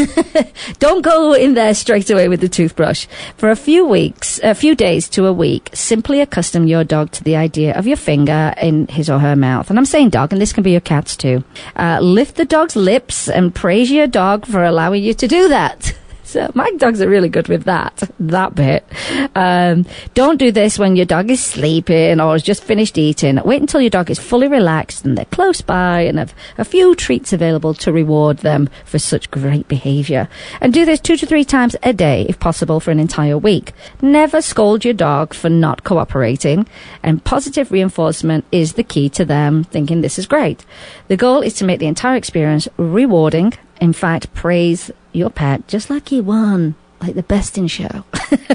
Don't 0.78 1.02
go 1.02 1.32
in 1.32 1.54
there 1.54 1.74
straight 1.74 2.10
away 2.10 2.28
with 2.28 2.40
the 2.40 2.48
toothbrush. 2.48 3.06
For 3.36 3.50
a 3.50 3.56
few 3.56 3.86
weeks, 3.86 4.40
a 4.42 4.54
few 4.54 4.74
days 4.74 5.08
to 5.10 5.26
a 5.26 5.32
week, 5.32 5.70
simply 5.72 6.20
accustom 6.20 6.66
your 6.66 6.84
dog 6.84 7.10
to 7.12 7.24
the 7.24 7.36
idea 7.36 7.76
of 7.76 7.86
your 7.86 7.96
finger 7.96 8.54
in 8.60 8.86
his 8.88 9.10
or 9.10 9.18
her 9.18 9.36
mouth. 9.36 9.70
And 9.70 9.78
I'm 9.78 9.84
saying 9.84 10.10
dog, 10.10 10.32
and 10.32 10.40
this 10.40 10.52
can 10.52 10.62
be 10.62 10.72
your 10.72 10.80
cats 10.80 11.16
too. 11.16 11.44
Uh, 11.76 11.98
lift 12.00 12.36
the 12.36 12.44
dog's 12.44 12.76
lips 12.76 13.28
and 13.28 13.54
praise 13.54 13.90
your 13.90 14.06
dog 14.06 14.46
for 14.46 14.64
allowing 14.64 15.02
you 15.02 15.14
to 15.14 15.28
do 15.28 15.48
that. 15.48 15.96
So 16.32 16.50
my 16.54 16.70
dogs 16.78 17.02
are 17.02 17.08
really 17.10 17.28
good 17.28 17.48
with 17.48 17.64
that, 17.64 18.08
that 18.18 18.54
bit. 18.54 18.86
Um, 19.34 19.84
don't 20.14 20.38
do 20.38 20.50
this 20.50 20.78
when 20.78 20.96
your 20.96 21.04
dog 21.04 21.30
is 21.30 21.44
sleeping 21.44 22.20
or 22.20 22.32
has 22.32 22.42
just 22.42 22.64
finished 22.64 22.96
eating. 22.96 23.38
Wait 23.44 23.60
until 23.60 23.82
your 23.82 23.90
dog 23.90 24.10
is 24.10 24.18
fully 24.18 24.48
relaxed 24.48 25.04
and 25.04 25.18
they're 25.18 25.26
close 25.26 25.60
by 25.60 26.00
and 26.00 26.18
have 26.18 26.34
a 26.56 26.64
few 26.64 26.94
treats 26.94 27.34
available 27.34 27.74
to 27.74 27.92
reward 27.92 28.38
them 28.38 28.70
for 28.86 28.98
such 28.98 29.30
great 29.30 29.68
behavior. 29.68 30.26
And 30.62 30.72
do 30.72 30.86
this 30.86 31.00
two 31.00 31.18
to 31.18 31.26
three 31.26 31.44
times 31.44 31.76
a 31.82 31.92
day, 31.92 32.24
if 32.26 32.40
possible, 32.40 32.80
for 32.80 32.90
an 32.92 32.98
entire 32.98 33.36
week. 33.36 33.74
Never 34.00 34.40
scold 34.40 34.86
your 34.86 34.94
dog 34.94 35.34
for 35.34 35.50
not 35.50 35.84
cooperating, 35.84 36.66
and 37.02 37.22
positive 37.22 37.70
reinforcement 37.70 38.46
is 38.50 38.72
the 38.72 38.84
key 38.84 39.10
to 39.10 39.26
them 39.26 39.64
thinking 39.64 40.00
this 40.00 40.18
is 40.18 40.24
great. 40.24 40.64
The 41.08 41.18
goal 41.18 41.42
is 41.42 41.52
to 41.54 41.66
make 41.66 41.78
the 41.78 41.86
entire 41.88 42.16
experience 42.16 42.68
rewarding 42.78 43.52
in 43.82 43.92
fact, 43.92 44.32
praise 44.32 44.92
your 45.12 45.30
pet 45.30 45.66
just 45.68 45.90
like 45.90 46.08
he 46.08 46.20
won, 46.20 46.74
like 47.00 47.14
the 47.14 47.22
best 47.22 47.58
in 47.58 47.66
show. 47.68 48.04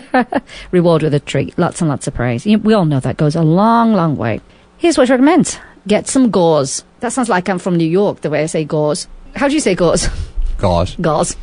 Reward 0.71 1.03
with 1.03 1.13
a 1.13 1.19
treat, 1.19 1.57
lots 1.57 1.81
and 1.81 1.89
lots 1.89 2.07
of 2.07 2.13
praise. 2.13 2.45
We 2.45 2.73
all 2.73 2.85
know 2.85 2.99
that 2.99 3.17
goes 3.17 3.35
a 3.35 3.41
long, 3.41 3.93
long 3.93 4.15
way. 4.15 4.41
Here's 4.77 4.97
what 4.97 5.09
I 5.09 5.13
recommend 5.13 5.59
get 5.87 6.07
some 6.07 6.29
gauze. 6.29 6.83
That 6.99 7.13
sounds 7.13 7.29
like 7.29 7.47
I'm 7.47 7.59
from 7.59 7.77
New 7.77 7.87
York, 7.87 8.21
the 8.21 8.29
way 8.29 8.43
I 8.43 8.47
say 8.47 8.65
gauze. 8.65 9.07
How 9.35 9.47
do 9.47 9.53
you 9.53 9.59
say 9.61 9.73
gauze? 9.73 10.09
Gauze. 10.57 10.95
Gauze. 10.97 11.35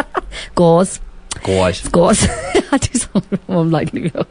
gauze. 0.54 1.00
Gauze. 1.42 1.88
Gauze. 1.88 2.26
I 2.72 2.78
do 2.78 2.98
sound 2.98 3.38
more 3.48 3.64
like 3.64 3.92
New 3.92 4.10
York. 4.14 4.28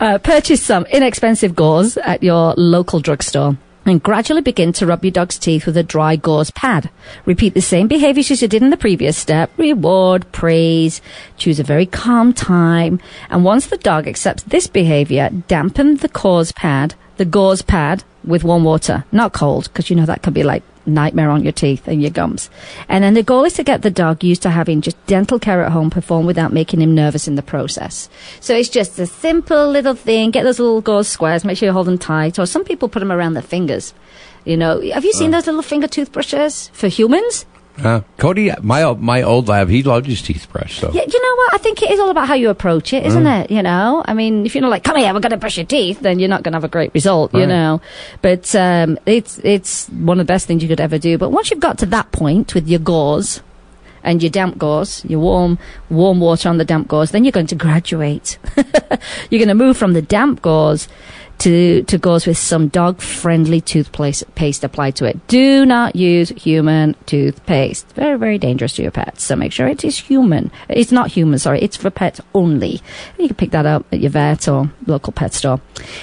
Uh, 0.00 0.18
purchase 0.18 0.62
some 0.62 0.86
inexpensive 0.86 1.54
gauze 1.54 1.96
at 1.98 2.22
your 2.22 2.54
local 2.56 3.00
drugstore 3.00 3.56
and 3.86 4.02
gradually 4.02 4.42
begin 4.42 4.72
to 4.74 4.86
rub 4.86 5.04
your 5.04 5.12
dog's 5.12 5.38
teeth 5.38 5.64
with 5.64 5.76
a 5.76 5.82
dry 5.82 6.16
gauze 6.16 6.50
pad. 6.50 6.90
Repeat 7.24 7.54
the 7.54 7.62
same 7.62 7.86
behaviors 7.86 8.30
as 8.30 8.42
you 8.42 8.48
did 8.48 8.62
in 8.62 8.70
the 8.70 8.76
previous 8.76 9.16
step. 9.16 9.50
Reward, 9.56 10.30
praise, 10.32 11.00
choose 11.38 11.60
a 11.60 11.64
very 11.64 11.86
calm 11.86 12.32
time. 12.32 13.00
And 13.30 13.44
once 13.44 13.66
the 13.66 13.78
dog 13.78 14.06
accepts 14.06 14.42
this 14.42 14.66
behavior, 14.66 15.30
dampen 15.48 15.96
the 15.98 16.08
gauze 16.08 16.52
pad, 16.52 16.94
the 17.16 17.24
gauze 17.24 17.62
pad 17.62 18.04
with 18.24 18.44
warm 18.44 18.64
water, 18.64 19.04
not 19.12 19.32
cold, 19.32 19.64
because 19.64 19.88
you 19.88 19.96
know 19.96 20.06
that 20.06 20.22
can 20.22 20.32
be 20.32 20.42
like 20.42 20.64
nightmare 20.86 21.30
on 21.30 21.42
your 21.42 21.52
teeth 21.52 21.86
and 21.88 22.00
your 22.00 22.10
gums. 22.10 22.50
And 22.88 23.02
then 23.02 23.14
the 23.14 23.22
goal 23.22 23.44
is 23.44 23.54
to 23.54 23.64
get 23.64 23.82
the 23.82 23.90
dog 23.90 24.22
used 24.22 24.42
to 24.42 24.50
having 24.50 24.80
just 24.80 25.04
dental 25.06 25.38
care 25.38 25.64
at 25.64 25.72
home 25.72 25.90
performed 25.90 26.26
without 26.26 26.52
making 26.52 26.80
him 26.80 26.94
nervous 26.94 27.28
in 27.28 27.34
the 27.34 27.42
process. 27.42 28.08
So 28.40 28.54
it's 28.54 28.68
just 28.68 28.98
a 28.98 29.06
simple 29.06 29.68
little 29.68 29.94
thing. 29.94 30.30
Get 30.30 30.44
those 30.44 30.58
little 30.58 30.80
gauze 30.80 31.08
squares, 31.08 31.44
make 31.44 31.58
sure 31.58 31.68
you 31.68 31.72
hold 31.72 31.86
them 31.86 31.98
tight. 31.98 32.38
Or 32.38 32.46
some 32.46 32.64
people 32.64 32.88
put 32.88 33.00
them 33.00 33.12
around 33.12 33.34
their 33.34 33.42
fingers. 33.42 33.94
You 34.44 34.56
know, 34.56 34.80
have 34.92 35.04
you 35.04 35.12
seen 35.12 35.34
uh. 35.34 35.38
those 35.38 35.46
little 35.46 35.62
finger 35.62 35.88
toothbrushes 35.88 36.68
for 36.72 36.88
humans? 36.88 37.46
Uh, 37.78 38.00
Cody, 38.16 38.50
my 38.62 38.92
my 38.94 39.22
old 39.22 39.48
lab, 39.48 39.68
he 39.68 39.82
loved 39.82 40.06
his 40.06 40.22
teeth 40.22 40.46
brushed. 40.50 40.80
So 40.80 40.90
yeah, 40.92 41.02
you 41.06 41.22
know 41.22 41.36
what? 41.36 41.54
I 41.54 41.58
think 41.58 41.82
it 41.82 41.90
is 41.90 42.00
all 42.00 42.10
about 42.10 42.26
how 42.26 42.34
you 42.34 42.48
approach 42.48 42.92
it, 42.92 43.04
isn't 43.04 43.24
mm. 43.24 43.44
it? 43.44 43.50
You 43.50 43.62
know, 43.62 44.02
I 44.06 44.14
mean, 44.14 44.46
if 44.46 44.54
you're 44.54 44.62
not 44.62 44.70
like, 44.70 44.84
"Come 44.84 44.96
here, 44.96 45.12
we're 45.12 45.20
going 45.20 45.30
to 45.30 45.36
brush 45.36 45.58
your 45.58 45.66
teeth," 45.66 46.00
then 46.00 46.18
you're 46.18 46.28
not 46.28 46.42
going 46.42 46.52
to 46.52 46.56
have 46.56 46.64
a 46.64 46.68
great 46.68 46.94
result, 46.94 47.34
right. 47.34 47.40
you 47.40 47.46
know. 47.46 47.80
But 48.22 48.54
um, 48.54 48.98
it's 49.04 49.38
it's 49.44 49.88
one 49.88 50.18
of 50.18 50.26
the 50.26 50.32
best 50.32 50.46
things 50.46 50.62
you 50.62 50.68
could 50.68 50.80
ever 50.80 50.98
do. 50.98 51.18
But 51.18 51.30
once 51.30 51.50
you've 51.50 51.60
got 51.60 51.78
to 51.78 51.86
that 51.86 52.12
point 52.12 52.54
with 52.54 52.66
your 52.66 52.80
gauze 52.80 53.42
and 54.02 54.22
your 54.22 54.30
damp 54.30 54.56
gauze, 54.56 55.04
your 55.04 55.20
warm 55.20 55.58
warm 55.90 56.18
water 56.20 56.48
on 56.48 56.56
the 56.56 56.64
damp 56.64 56.88
gauze, 56.88 57.10
then 57.10 57.24
you're 57.24 57.32
going 57.32 57.48
to 57.48 57.56
graduate. 57.56 58.38
you're 59.30 59.38
going 59.38 59.48
to 59.48 59.54
move 59.54 59.76
from 59.76 59.92
the 59.92 60.02
damp 60.02 60.40
gauze 60.40 60.88
to, 61.38 61.82
to 61.84 61.98
gauze 61.98 62.26
with 62.26 62.38
some 62.38 62.68
dog 62.68 63.00
friendly 63.00 63.60
toothpaste 63.60 64.34
paste 64.34 64.64
applied 64.64 64.96
to 64.96 65.04
it. 65.04 65.26
Do 65.26 65.66
not 65.66 65.96
use 65.96 66.30
human 66.30 66.94
toothpaste. 67.06 67.88
Very, 67.92 68.18
very 68.18 68.38
dangerous 68.38 68.74
to 68.74 68.82
your 68.82 68.90
pets. 68.90 69.24
So 69.24 69.36
make 69.36 69.52
sure 69.52 69.66
it 69.68 69.84
is 69.84 69.98
human. 69.98 70.50
It's 70.68 70.92
not 70.92 71.08
human, 71.08 71.38
sorry. 71.38 71.60
It's 71.60 71.76
for 71.76 71.90
pets 71.90 72.20
only. 72.34 72.80
You 73.18 73.28
can 73.28 73.36
pick 73.36 73.50
that 73.50 73.66
up 73.66 73.86
at 73.92 74.00
your 74.00 74.10
vet 74.10 74.48
or 74.48 74.70
local 74.86 75.12
pet 75.12 75.34
store. 75.34 75.60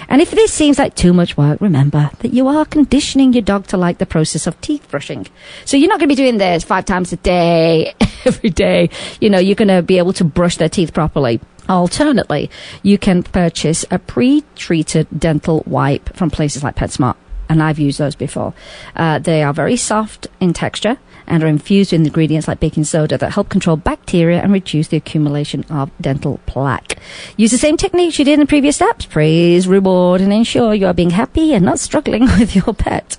And 0.10 0.22
if 0.22 0.32
this 0.32 0.54
seems 0.54 0.78
like 0.78 0.96
too 0.96 1.14
much 1.14 1.38
work, 1.38 1.60
remember 1.62 2.12
that 2.20 2.34
you 2.34 2.48
are 2.48 2.66
conditioning 2.66 3.34
your 3.34 3.42
dog 3.42 3.68
to 3.68 3.78
like 3.78 3.98
the 3.98 4.06
process 4.06 4.48
of 4.48 4.60
teeth 4.62 4.90
brushing. 4.90 5.28
So 5.66 5.78
you're 5.78 5.90
not 5.90 6.00
going 6.00 6.10
to 6.10 6.16
be 6.16 6.22
doing 6.22 6.38
this 6.38 6.64
five 6.64 6.86
times 6.86 7.14
a 7.14 7.18
day, 7.18 7.94
every 8.26 8.50
day. 8.50 8.90
You 9.20 9.30
know, 9.30 9.40
you're 9.40 9.56
going 9.56 9.68
to 9.68 9.82
be 9.82 9.98
able 9.98 10.14
to 10.14 10.24
brush 10.24 10.58
their 10.58 10.70
teeth 10.70 10.94
properly. 10.94 11.40
Alternately, 11.70 12.50
you 12.82 12.98
can 12.98 13.24
purchase 13.24 13.86
a 13.90 13.98
pre-treated 14.00 15.08
dental 15.18 15.64
wipe 15.66 16.16
from 16.16 16.30
places 16.30 16.64
like 16.64 16.76
PetSmart. 16.76 17.16
And 17.54 17.62
I've 17.62 17.78
used 17.78 18.00
those 18.00 18.16
before. 18.16 18.56
Uh, 18.96 19.20
they 19.20 19.44
are 19.44 19.54
very 19.54 19.78
soft 19.78 20.26
in 20.40 20.54
texture 20.54 20.98
and 21.28 21.44
are 21.44 21.48
infused 21.48 21.92
with 21.92 22.02
ingredients 22.02 22.48
like 22.48 22.60
baking 22.60 22.84
soda 22.84 23.16
that 23.16 23.34
help 23.34 23.50
control 23.50 23.78
bacteria 23.78 24.42
and 24.42 24.52
reduce 24.52 24.88
the 24.88 24.98
accumulation 24.98 25.64
of 25.70 25.92
dental 26.02 26.40
plaque. 26.48 26.98
Use 27.38 27.52
the 27.52 27.60
same 27.60 27.78
techniques 27.78 28.18
you 28.18 28.26
did 28.26 28.40
in 28.40 28.48
previous 28.48 28.78
steps. 28.78 29.06
Praise, 29.06 29.68
reward, 29.68 30.20
and 30.20 30.34
ensure 30.34 30.74
you 30.74 30.88
are 30.88 30.96
being 30.96 31.12
happy 31.12 31.54
and 31.54 31.64
not 31.64 31.78
struggling 31.78 32.24
with 32.40 32.56
your 32.56 32.74
pet. 32.74 33.18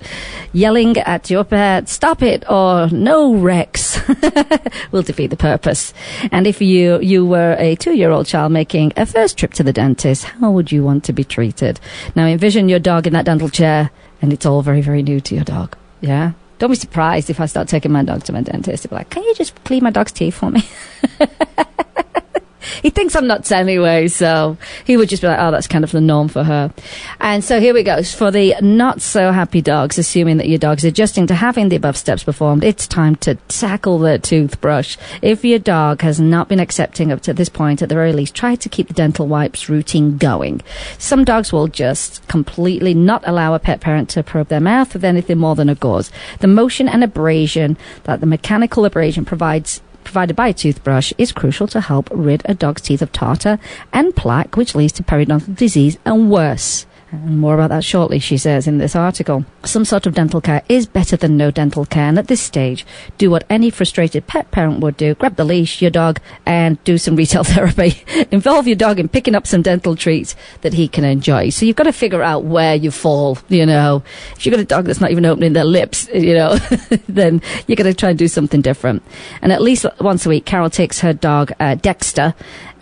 Yelling 0.51 0.97
at 0.97 1.29
your 1.29 1.45
pet, 1.45 1.87
stop 1.87 2.21
it, 2.21 2.43
or 2.49 2.89
no 2.89 3.33
Rex, 3.35 3.99
will 4.91 5.01
defeat 5.01 5.27
the 5.27 5.37
purpose. 5.37 5.93
And 6.29 6.45
if 6.45 6.61
you, 6.61 6.99
you 6.99 7.25
were 7.25 7.55
a 7.57 7.75
two-year-old 7.75 8.25
child 8.25 8.51
making 8.51 8.91
a 8.97 9.05
first 9.05 9.37
trip 9.37 9.53
to 9.53 9.63
the 9.63 9.73
dentist, 9.73 10.25
how 10.25 10.51
would 10.51 10.73
you 10.73 10.83
want 10.83 11.05
to 11.05 11.13
be 11.13 11.23
treated? 11.23 11.79
Now 12.15 12.25
envision 12.25 12.69
your 12.69 12.79
dog 12.79 13.07
in 13.07 13.13
that 13.13 13.25
dental 13.25 13.49
chair, 13.49 13.91
and 14.21 14.33
it's 14.33 14.45
all 14.45 14.61
very, 14.61 14.81
very 14.81 15.03
new 15.03 15.19
to 15.21 15.35
your 15.35 15.43
dog. 15.43 15.77
Yeah? 16.01 16.33
Don't 16.57 16.69
be 16.69 16.75
surprised 16.75 17.29
if 17.29 17.39
I 17.39 17.45
start 17.47 17.67
taking 17.67 17.91
my 17.91 18.03
dog 18.03 18.23
to 18.25 18.33
my 18.33 18.41
dentist. 18.41 18.83
He'll 18.83 18.89
be 18.89 18.95
like, 18.95 19.09
can 19.09 19.23
you 19.23 19.35
just 19.35 19.61
clean 19.65 19.83
my 19.83 19.89
dog's 19.91 20.11
teeth 20.11 20.35
for 20.35 20.51
me? 20.51 20.63
he 22.81 22.89
thinks 22.89 23.15
I'm 23.15 23.27
nuts 23.27 23.51
anyway, 23.51 24.07
so 24.07 24.57
he 24.85 24.97
would 24.97 25.09
just 25.09 25.21
be 25.21 25.27
like, 25.27 25.39
oh, 25.39 25.51
that's 25.51 25.67
kind 25.67 25.83
of 25.83 25.91
the 25.91 26.01
norm 26.01 26.27
for 26.27 26.43
her. 26.43 26.73
And 27.19 27.43
so 27.43 27.59
here 27.59 27.73
we 27.73 27.83
go. 27.83 28.03
For 28.03 28.31
the 28.31 28.55
not 28.61 29.01
so 29.01 29.31
happy 29.31 29.61
dogs, 29.61 29.97
assuming 29.97 30.37
that 30.37 30.49
your 30.49 30.57
dog's 30.57 30.83
adjusting 30.83 31.27
to 31.27 31.35
having 31.35 31.69
the 31.69 31.75
above 31.75 31.97
steps 31.97 32.23
performed, 32.23 32.63
it's 32.63 32.87
time 32.87 33.15
to 33.17 33.35
tackle 33.47 33.99
the 33.99 34.19
toothbrush. 34.19 34.97
If 35.21 35.45
your 35.45 35.59
dog 35.59 36.01
has 36.01 36.19
not 36.19 36.49
been 36.49 36.59
accepting 36.59 37.11
up 37.11 37.21
to 37.21 37.33
this 37.33 37.49
point, 37.49 37.81
at 37.81 37.89
the 37.89 37.95
very 37.95 38.13
least, 38.13 38.35
try 38.35 38.55
to 38.55 38.69
keep 38.69 38.87
the 38.87 38.93
dental 38.93 39.27
wipes 39.27 39.69
routine 39.69 40.17
going. 40.17 40.61
Some 40.97 41.23
dogs 41.25 41.51
will 41.51 41.67
just 41.67 42.27
completely 42.27 42.93
not 42.93 43.23
allow 43.25 43.53
a 43.53 43.59
pet 43.59 43.81
parent 43.81 44.09
to 44.09 44.23
probe 44.23 44.47
their 44.47 44.59
mouth 44.59 44.93
with 44.93 45.03
anything 45.03 45.37
more 45.37 45.55
than 45.55 45.69
a 45.69 45.75
gauze. 45.75 46.11
The 46.39 46.47
motion 46.47 46.87
and 46.87 47.03
abrasion 47.03 47.77
that 48.03 48.19
the 48.19 48.25
mechanical 48.25 48.85
abrasion 48.85 49.25
provides 49.25 49.81
provided 50.05 50.35
by 50.35 50.47
a 50.47 50.53
toothbrush 50.53 51.11
is 51.17 51.33
crucial 51.33 51.67
to 51.67 51.81
help 51.81 52.07
rid 52.11 52.41
a 52.45 52.53
dog's 52.53 52.81
teeth 52.81 53.01
of 53.01 53.11
tartar 53.11 53.59
and 53.91 54.15
plaque, 54.15 54.55
which 54.55 54.75
leads 54.75 54.93
to 54.93 55.03
periodontal 55.03 55.55
disease 55.55 55.97
and 56.05 56.31
worse. 56.31 56.85
And 57.23 57.39
more 57.39 57.53
about 57.53 57.69
that 57.69 57.83
shortly, 57.83 58.19
she 58.19 58.37
says 58.37 58.67
in 58.67 58.77
this 58.77 58.95
article. 58.95 59.45
Some 59.63 59.85
sort 59.85 60.05
of 60.05 60.13
dental 60.13 60.41
care 60.41 60.63
is 60.69 60.85
better 60.85 61.15
than 61.15 61.37
no 61.37 61.51
dental 61.51 61.85
care, 61.85 62.07
and 62.09 62.19
at 62.19 62.27
this 62.27 62.41
stage, 62.41 62.85
do 63.17 63.29
what 63.29 63.45
any 63.49 63.69
frustrated 63.69 64.27
pet 64.27 64.51
parent 64.51 64.79
would 64.79 64.97
do 64.97 65.15
grab 65.15 65.35
the 65.35 65.45
leash, 65.45 65.81
your 65.81 65.91
dog, 65.91 66.19
and 66.45 66.83
do 66.83 66.97
some 66.97 67.15
retail 67.21 67.43
therapy. 67.43 68.03
Involve 68.31 68.67
your 68.67 68.75
dog 68.75 68.99
in 68.99 69.07
picking 69.07 69.35
up 69.35 69.47
some 69.47 69.61
dental 69.61 69.95
treats 69.95 70.35
that 70.61 70.73
he 70.73 70.87
can 70.87 71.03
enjoy. 71.03 71.49
So 71.49 71.65
you've 71.65 71.75
got 71.75 71.83
to 71.83 71.93
figure 71.93 72.21
out 72.21 72.43
where 72.43 72.75
you 72.75 72.91
fall, 72.91 73.37
you 73.49 73.65
know. 73.65 74.03
If 74.35 74.45
you've 74.45 74.53
got 74.53 74.61
a 74.61 74.65
dog 74.65 74.85
that's 74.85 75.01
not 75.01 75.11
even 75.11 75.25
opening 75.25 75.53
their 75.53 75.65
lips, 75.65 76.07
you 76.13 76.33
know, 76.33 76.55
then 77.07 77.41
you're 77.67 77.75
going 77.75 77.91
to 77.91 77.93
try 77.93 78.09
and 78.09 78.19
do 78.19 78.27
something 78.27 78.61
different. 78.61 79.03
And 79.41 79.51
at 79.51 79.61
least 79.61 79.85
once 79.99 80.25
a 80.25 80.29
week, 80.29 80.45
Carol 80.45 80.69
takes 80.69 80.99
her 80.99 81.13
dog, 81.13 81.51
uh, 81.59 81.75
Dexter, 81.75 82.35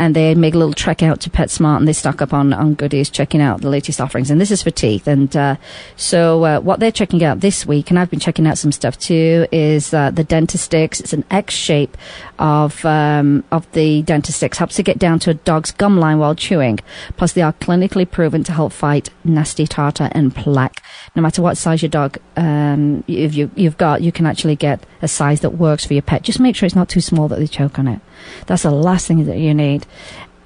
and 0.04 0.13
they 0.13 0.36
make 0.36 0.54
a 0.54 0.58
little 0.58 0.74
trek 0.74 1.02
out 1.02 1.22
to 1.22 1.30
PetSmart 1.30 1.78
and 1.78 1.88
they 1.88 1.94
stock 1.94 2.22
up 2.22 2.34
on, 2.34 2.52
on 2.52 2.74
goodies, 2.74 3.10
checking 3.10 3.39
out 3.39 3.62
the 3.62 3.70
latest 3.70 4.02
offerings. 4.02 4.30
And 4.30 4.42
this 4.42 4.52
is 4.52 4.62
for 4.62 4.70
teeth. 4.70 5.08
And 5.08 5.34
uh, 5.36 5.56
so 5.96 6.44
uh, 6.44 6.60
what 6.60 6.82
they're 6.82 6.92
checking 6.92 7.24
out 7.24 7.39
this 7.39 7.66
week, 7.66 7.89
and 7.89 7.98
I've 7.98 8.10
been 8.10 8.20
checking 8.20 8.46
out 8.46 8.58
some 8.58 8.74
stuff 8.74 9.00
too, 9.00 9.48
is 9.50 9.94
uh, 9.94 10.12
the 10.12 10.26
Dentastix. 10.26 11.00
It's 11.00 11.13
an 11.13 11.24
X 11.32 11.54
shape 11.54 11.98
of 12.38 12.84
um, 12.84 13.46
of 13.50 13.72
the 13.72 14.04
Dentastix. 14.04 14.58
Helps 14.58 14.76
to 14.76 14.84
get 14.84 15.00
down 15.00 15.20
to 15.20 15.30
a 15.30 15.36
dog's 15.36 15.72
gum 15.72 15.98
line 15.98 16.20
while 16.20 16.36
chewing. 16.36 16.80
Plus, 17.16 17.32
they 17.32 17.42
are 17.42 17.54
clinically 17.54 18.10
proven 18.10 18.44
to 18.44 18.52
help 18.52 18.74
fight 18.74 19.10
nasty 19.24 19.66
tartar 19.66 20.10
and 20.12 20.36
plaque. 20.36 20.84
No 21.16 21.22
matter 21.22 21.42
what 21.42 21.56
size 21.56 21.82
your 21.82 21.89
dog 21.89 22.18
um, 22.36 23.06
if 23.08 23.36
you, 23.36 23.52
you've 23.56 23.78
got, 23.78 24.02
you 24.02 24.12
can 24.12 24.26
actually 24.26 24.58
get 24.58 24.86
a 25.02 25.08
size 25.08 25.39
that 25.42 25.52
works 25.52 25.86
for 25.86 25.94
your 25.94 26.02
pet. 26.02 26.24
Just 26.24 26.42
make 26.42 26.58
sure 26.58 26.68
it's 26.68 26.76
not 26.76 26.89
too 26.89 27.02
small 27.02 27.30
that 27.30 27.39
they 27.39 27.48
choke 27.48 27.80
on 27.80 27.88
it. 27.88 28.02
That's 28.48 28.64
the 28.64 28.72
last 28.72 29.08
thing 29.08 29.26
that 29.26 29.38
you 29.38 29.54
need. 29.54 29.86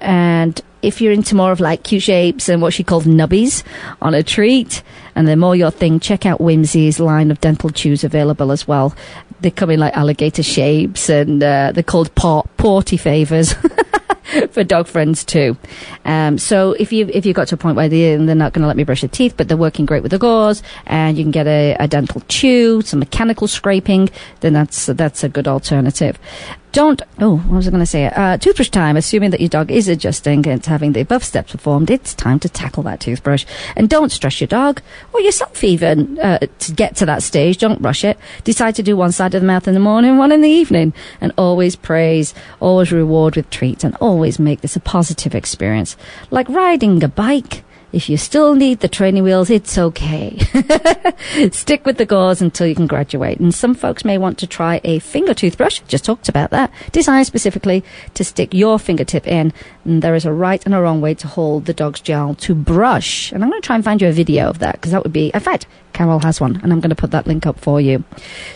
And 0.00 0.60
if 0.82 1.00
you're 1.00 1.12
into 1.12 1.34
more 1.34 1.50
of 1.50 1.60
like 1.60 1.82
cute 1.82 2.04
shapes 2.04 2.48
and 2.48 2.62
what 2.62 2.72
she 2.72 2.84
calls 2.84 3.04
nubbies 3.04 3.64
on 4.00 4.14
a 4.14 4.22
treat, 4.22 4.82
and 5.14 5.26
they're 5.26 5.36
more 5.36 5.56
your 5.56 5.70
thing, 5.70 5.98
check 5.98 6.24
out 6.24 6.38
Whimzees 6.38 7.00
line 7.00 7.30
of 7.30 7.40
dental 7.40 7.70
chews 7.70 8.04
available 8.04 8.52
as 8.52 8.68
well. 8.68 8.94
They 9.40 9.50
come 9.50 9.70
in 9.70 9.80
like 9.80 9.96
alligator 9.96 10.42
shapes 10.42 11.08
and 11.08 11.42
uh, 11.42 11.72
they're 11.72 11.82
called 11.82 12.14
port- 12.14 12.48
porty 12.56 12.98
favors. 12.98 13.54
for 14.50 14.62
dog 14.62 14.86
friends 14.86 15.24
too. 15.24 15.56
Um, 16.04 16.38
so 16.38 16.72
if 16.72 16.92
you 16.92 17.08
if 17.12 17.24
you 17.24 17.32
got 17.32 17.48
to 17.48 17.54
a 17.54 17.58
point 17.58 17.76
where 17.76 17.88
they, 17.88 18.16
they're 18.16 18.34
not 18.34 18.52
going 18.52 18.62
to 18.62 18.68
let 18.68 18.76
me 18.76 18.84
brush 18.84 19.02
your 19.02 19.08
teeth, 19.08 19.34
but 19.36 19.48
they're 19.48 19.56
working 19.56 19.86
great 19.86 20.02
with 20.02 20.12
the 20.12 20.18
gauze, 20.18 20.62
and 20.86 21.16
you 21.16 21.24
can 21.24 21.30
get 21.30 21.46
a, 21.46 21.76
a 21.80 21.88
dental 21.88 22.22
chew, 22.28 22.82
some 22.82 23.00
mechanical 23.00 23.48
scraping, 23.48 24.10
then 24.40 24.52
that's 24.52 24.86
that's 24.86 25.24
a 25.24 25.28
good 25.28 25.48
alternative. 25.48 26.18
Don't, 26.72 27.00
oh, 27.18 27.38
what 27.38 27.56
was 27.56 27.66
I 27.66 27.70
going 27.70 27.82
to 27.82 27.86
say? 27.86 28.06
Uh, 28.06 28.36
toothbrush 28.36 28.68
time, 28.68 28.96
assuming 28.96 29.30
that 29.30 29.40
your 29.40 29.48
dog 29.48 29.70
is 29.70 29.88
adjusting 29.88 30.46
and 30.46 30.58
it's 30.58 30.66
having 30.66 30.92
the 30.92 31.00
above 31.00 31.24
steps 31.24 31.52
performed, 31.52 31.90
it's 31.90 32.14
time 32.14 32.38
to 32.40 32.48
tackle 32.48 32.82
that 32.82 33.00
toothbrush. 33.00 33.46
And 33.74 33.88
don't 33.88 34.12
stress 34.12 34.40
your 34.40 34.48
dog, 34.48 34.82
or 35.12 35.20
yourself 35.20 35.64
even, 35.64 36.18
uh, 36.18 36.38
to 36.38 36.72
get 36.72 36.94
to 36.96 37.06
that 37.06 37.22
stage. 37.22 37.58
Don't 37.58 37.80
rush 37.80 38.04
it. 38.04 38.18
Decide 38.44 38.74
to 38.76 38.82
do 38.82 38.96
one 38.96 39.12
side 39.12 39.34
of 39.34 39.40
the 39.40 39.46
mouth 39.46 39.66
in 39.66 39.74
the 39.74 39.80
morning, 39.80 40.18
one 40.18 40.30
in 40.30 40.42
the 40.42 40.50
evening. 40.50 40.92
And 41.20 41.32
always 41.38 41.74
praise, 41.74 42.34
always 42.60 42.92
reward 42.92 43.36
with 43.36 43.48
treats, 43.50 43.82
and 43.82 43.96
always 43.96 44.38
make 44.38 44.60
this 44.60 44.76
a 44.76 44.80
positive 44.80 45.34
experience. 45.34 45.96
Like 46.30 46.48
riding 46.48 47.02
a 47.02 47.08
bike. 47.08 47.64
If 47.90 48.10
you 48.10 48.18
still 48.18 48.54
need 48.54 48.80
the 48.80 48.88
training 48.88 49.22
wheels, 49.22 49.48
it's 49.48 49.78
okay. 49.78 50.38
Stick 51.52 51.86
with 51.86 51.96
the 51.96 52.04
gauze 52.04 52.42
until 52.42 52.66
you 52.66 52.74
can 52.74 52.86
graduate. 52.86 53.40
And 53.40 53.54
some 53.54 53.74
folks 53.74 54.04
may 54.04 54.18
want 54.18 54.36
to 54.38 54.46
try 54.46 54.82
a 54.84 54.98
finger 54.98 55.32
toothbrush. 55.32 55.80
Just 55.88 56.04
talked 56.04 56.28
about 56.28 56.50
that. 56.50 56.70
Designed 56.92 57.26
specifically 57.26 57.82
to 58.12 58.24
stick 58.24 58.52
your 58.52 58.78
fingertip 58.78 59.26
in. 59.26 59.54
And 59.86 60.02
there 60.02 60.14
is 60.14 60.26
a 60.26 60.32
right 60.32 60.64
and 60.66 60.74
a 60.74 60.80
wrong 60.82 61.00
way 61.00 61.14
to 61.14 61.26
hold 61.26 61.64
the 61.64 61.72
dog's 61.72 62.00
jowl 62.00 62.34
to 62.34 62.54
brush. 62.54 63.32
And 63.32 63.42
I'm 63.42 63.48
going 63.48 63.62
to 63.62 63.66
try 63.66 63.76
and 63.76 63.84
find 63.84 64.02
you 64.02 64.08
a 64.08 64.12
video 64.12 64.50
of 64.50 64.58
that 64.58 64.74
because 64.74 64.92
that 64.92 65.02
would 65.02 65.12
be, 65.12 65.30
in 65.32 65.40
fact, 65.40 65.66
Carol 65.98 66.20
has 66.20 66.40
one, 66.40 66.60
and 66.62 66.72
I'm 66.72 66.78
going 66.78 66.90
to 66.90 66.94
put 66.94 67.10
that 67.10 67.26
link 67.26 67.44
up 67.44 67.58
for 67.58 67.80
you. 67.80 68.04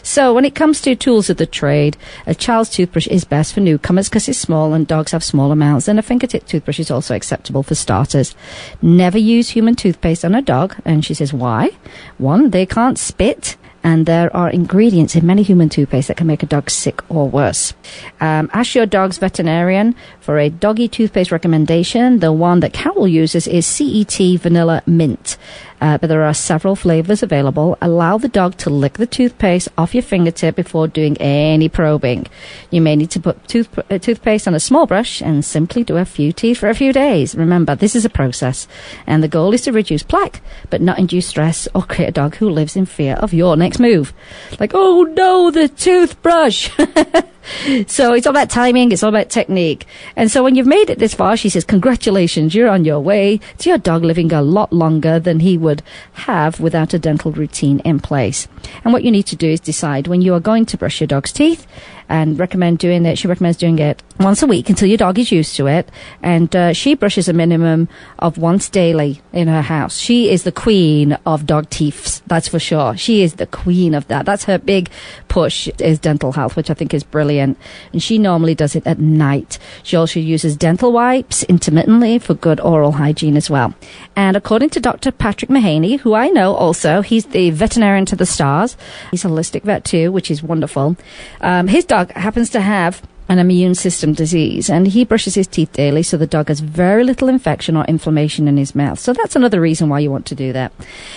So, 0.04 0.32
when 0.32 0.44
it 0.44 0.54
comes 0.54 0.80
to 0.82 0.94
tools 0.94 1.28
of 1.28 1.38
the 1.38 1.44
trade, 1.46 1.96
a 2.24 2.36
child's 2.36 2.70
toothbrush 2.70 3.08
is 3.08 3.24
best 3.24 3.52
for 3.52 3.58
newcomers 3.58 4.08
because 4.08 4.28
it's 4.28 4.38
small 4.38 4.74
and 4.74 4.86
dogs 4.86 5.10
have 5.10 5.24
smaller 5.24 5.56
mouths, 5.56 5.88
and 5.88 5.98
a 5.98 6.02
fingertip 6.02 6.46
toothbrush 6.46 6.78
is 6.78 6.88
also 6.88 7.16
acceptable 7.16 7.64
for 7.64 7.74
starters. 7.74 8.36
Never 8.80 9.18
use 9.18 9.48
human 9.48 9.74
toothpaste 9.74 10.24
on 10.24 10.36
a 10.36 10.40
dog, 10.40 10.76
and 10.84 11.04
she 11.04 11.14
says 11.14 11.32
why? 11.32 11.70
One, 12.16 12.50
they 12.50 12.64
can't 12.64 12.96
spit 12.96 13.56
and 13.84 14.06
there 14.06 14.34
are 14.36 14.50
ingredients 14.50 15.16
in 15.16 15.26
many 15.26 15.42
human 15.42 15.68
toothpaste 15.68 16.08
that 16.08 16.16
can 16.16 16.26
make 16.26 16.42
a 16.42 16.46
dog 16.46 16.70
sick 16.70 17.02
or 17.10 17.28
worse. 17.28 17.74
Um, 18.20 18.50
ask 18.52 18.74
your 18.74 18.86
dog's 18.86 19.18
veterinarian 19.18 19.96
for 20.20 20.38
a 20.38 20.50
doggy 20.50 20.88
toothpaste 20.88 21.32
recommendation. 21.32 22.20
The 22.20 22.32
one 22.32 22.60
that 22.60 22.72
Carol 22.72 23.08
uses 23.08 23.48
is 23.48 23.66
CET 23.66 24.40
Vanilla 24.40 24.82
Mint. 24.86 25.36
Uh, 25.82 25.98
but 25.98 26.06
there 26.06 26.22
are 26.22 26.32
several 26.32 26.76
flavors 26.76 27.24
available. 27.24 27.76
Allow 27.82 28.16
the 28.16 28.28
dog 28.28 28.56
to 28.58 28.70
lick 28.70 28.92
the 28.94 29.06
toothpaste 29.06 29.68
off 29.76 29.94
your 29.94 30.04
fingertip 30.04 30.54
before 30.54 30.86
doing 30.86 31.16
any 31.18 31.68
probing. 31.68 32.28
You 32.70 32.80
may 32.80 32.94
need 32.94 33.10
to 33.10 33.20
put 33.20 33.48
tooth, 33.48 33.76
uh, 33.90 33.98
toothpaste 33.98 34.46
on 34.46 34.54
a 34.54 34.60
small 34.60 34.86
brush 34.86 35.20
and 35.20 35.44
simply 35.44 35.82
do 35.82 35.96
a 35.96 36.04
few 36.04 36.32
teeth 36.32 36.58
for 36.58 36.68
a 36.68 36.74
few 36.76 36.92
days. 36.92 37.34
Remember, 37.34 37.74
this 37.74 37.96
is 37.96 38.04
a 38.04 38.10
process, 38.10 38.68
and 39.08 39.24
the 39.24 39.28
goal 39.28 39.52
is 39.54 39.62
to 39.62 39.72
reduce 39.72 40.04
plaque, 40.04 40.40
but 40.70 40.80
not 40.80 41.00
induce 41.00 41.26
stress 41.26 41.66
or 41.74 41.82
create 41.82 42.10
a 42.10 42.12
dog 42.12 42.36
who 42.36 42.48
lives 42.48 42.76
in 42.76 42.86
fear 42.86 43.14
of 43.14 43.34
your 43.34 43.56
next 43.56 43.80
move. 43.80 44.14
Like, 44.60 44.70
oh 44.74 45.02
no, 45.02 45.50
the 45.50 45.66
toothbrush! 45.66 46.70
so 47.86 48.12
it's 48.12 48.26
all 48.26 48.32
about 48.32 48.50
timing, 48.50 48.92
it's 48.92 49.02
all 49.02 49.08
about 49.08 49.30
technique. 49.30 49.86
And 50.16 50.30
so 50.30 50.42
when 50.42 50.54
you've 50.54 50.66
made 50.66 50.90
it 50.90 50.98
this 50.98 51.14
far, 51.14 51.36
she 51.36 51.48
says, 51.48 51.64
congratulations, 51.64 52.54
you're 52.54 52.68
on 52.68 52.84
your 52.84 53.00
way 53.00 53.40
to 53.58 53.68
your 53.68 53.78
dog 53.78 54.04
living 54.04 54.32
a 54.32 54.42
lot 54.42 54.72
longer 54.72 55.18
than 55.18 55.40
he 55.40 55.58
would 55.58 55.82
have 56.12 56.60
without 56.60 56.94
a 56.94 56.98
dental 56.98 57.32
routine 57.32 57.80
in 57.80 58.00
place. 58.00 58.48
And 58.84 58.92
what 58.92 59.04
you 59.04 59.10
need 59.10 59.26
to 59.26 59.36
do 59.36 59.48
is 59.48 59.60
decide 59.60 60.06
when 60.06 60.22
you 60.22 60.34
are 60.34 60.40
going 60.40 60.66
to 60.66 60.76
brush 60.76 61.00
your 61.00 61.08
dog's 61.08 61.32
teeth 61.32 61.66
and 62.08 62.38
recommend 62.38 62.78
doing 62.78 63.04
it. 63.06 63.18
She 63.18 63.28
recommends 63.28 63.58
doing 63.58 63.78
it 63.78 64.02
once 64.20 64.42
a 64.42 64.46
week 64.46 64.68
until 64.68 64.88
your 64.88 64.98
dog 64.98 65.18
is 65.18 65.32
used 65.32 65.56
to 65.56 65.66
it. 65.66 65.90
And 66.22 66.54
uh, 66.54 66.72
she 66.72 66.94
brushes 66.94 67.28
a 67.28 67.32
minimum 67.32 67.88
of 68.18 68.38
once 68.38 68.68
daily 68.68 69.20
in 69.32 69.48
her 69.48 69.62
house. 69.62 69.98
She 69.98 70.30
is 70.30 70.44
the 70.44 70.52
queen 70.52 71.12
of 71.26 71.46
dog 71.46 71.70
teeths, 71.70 72.22
that's 72.26 72.48
for 72.48 72.58
sure. 72.58 72.96
She 72.96 73.22
is 73.22 73.34
the 73.34 73.46
queen 73.46 73.94
of 73.94 74.06
that. 74.08 74.26
That's 74.26 74.44
her 74.44 74.58
big 74.58 74.90
push 75.28 75.68
is 75.78 75.98
dental 75.98 76.32
health, 76.32 76.56
which 76.56 76.70
I 76.70 76.74
think 76.74 76.94
is 76.94 77.02
brilliant. 77.02 77.58
And 77.92 78.02
she 78.02 78.18
normally 78.18 78.54
does 78.54 78.76
it 78.76 78.86
at 78.86 78.98
night. 78.98 79.58
She 79.82 79.96
also 79.96 80.20
uses 80.20 80.56
dental 80.56 80.92
wipes 80.92 81.42
intermittently 81.44 82.18
for 82.18 82.34
good 82.34 82.60
oral 82.60 82.92
hygiene 82.92 83.36
as 83.36 83.50
well. 83.50 83.74
And 84.14 84.36
according 84.36 84.70
to 84.70 84.80
Dr. 84.80 85.10
Patrick 85.10 85.50
Mahaney, 85.50 86.00
who 86.00 86.14
I 86.14 86.28
know 86.28 86.54
also, 86.54 87.00
he's 87.00 87.26
the 87.26 87.50
veterinarian 87.50 88.06
to 88.06 88.16
the 88.16 88.26
stars. 88.26 88.76
He's 89.10 89.24
a 89.24 89.28
holistic 89.28 89.62
vet 89.62 89.84
too, 89.84 90.12
which 90.12 90.30
is 90.30 90.42
wonderful. 90.42 90.96
Um, 91.40 91.68
his 91.68 91.84
happens 92.10 92.50
to 92.50 92.60
have 92.60 93.02
an 93.28 93.38
immune 93.38 93.74
system 93.74 94.12
disease 94.12 94.68
and 94.68 94.88
he 94.88 95.04
brushes 95.04 95.34
his 95.34 95.46
teeth 95.46 95.72
daily 95.72 96.02
so 96.02 96.16
the 96.16 96.26
dog 96.26 96.48
has 96.48 96.60
very 96.60 97.04
little 97.04 97.28
infection 97.28 97.76
or 97.76 97.84
inflammation 97.84 98.48
in 98.48 98.56
his 98.56 98.74
mouth. 98.74 98.98
So 98.98 99.12
that's 99.12 99.36
another 99.36 99.60
reason 99.60 99.88
why 99.88 100.00
you 100.00 100.10
want 100.10 100.26
to 100.26 100.34
do 100.34 100.52
that. 100.52 100.72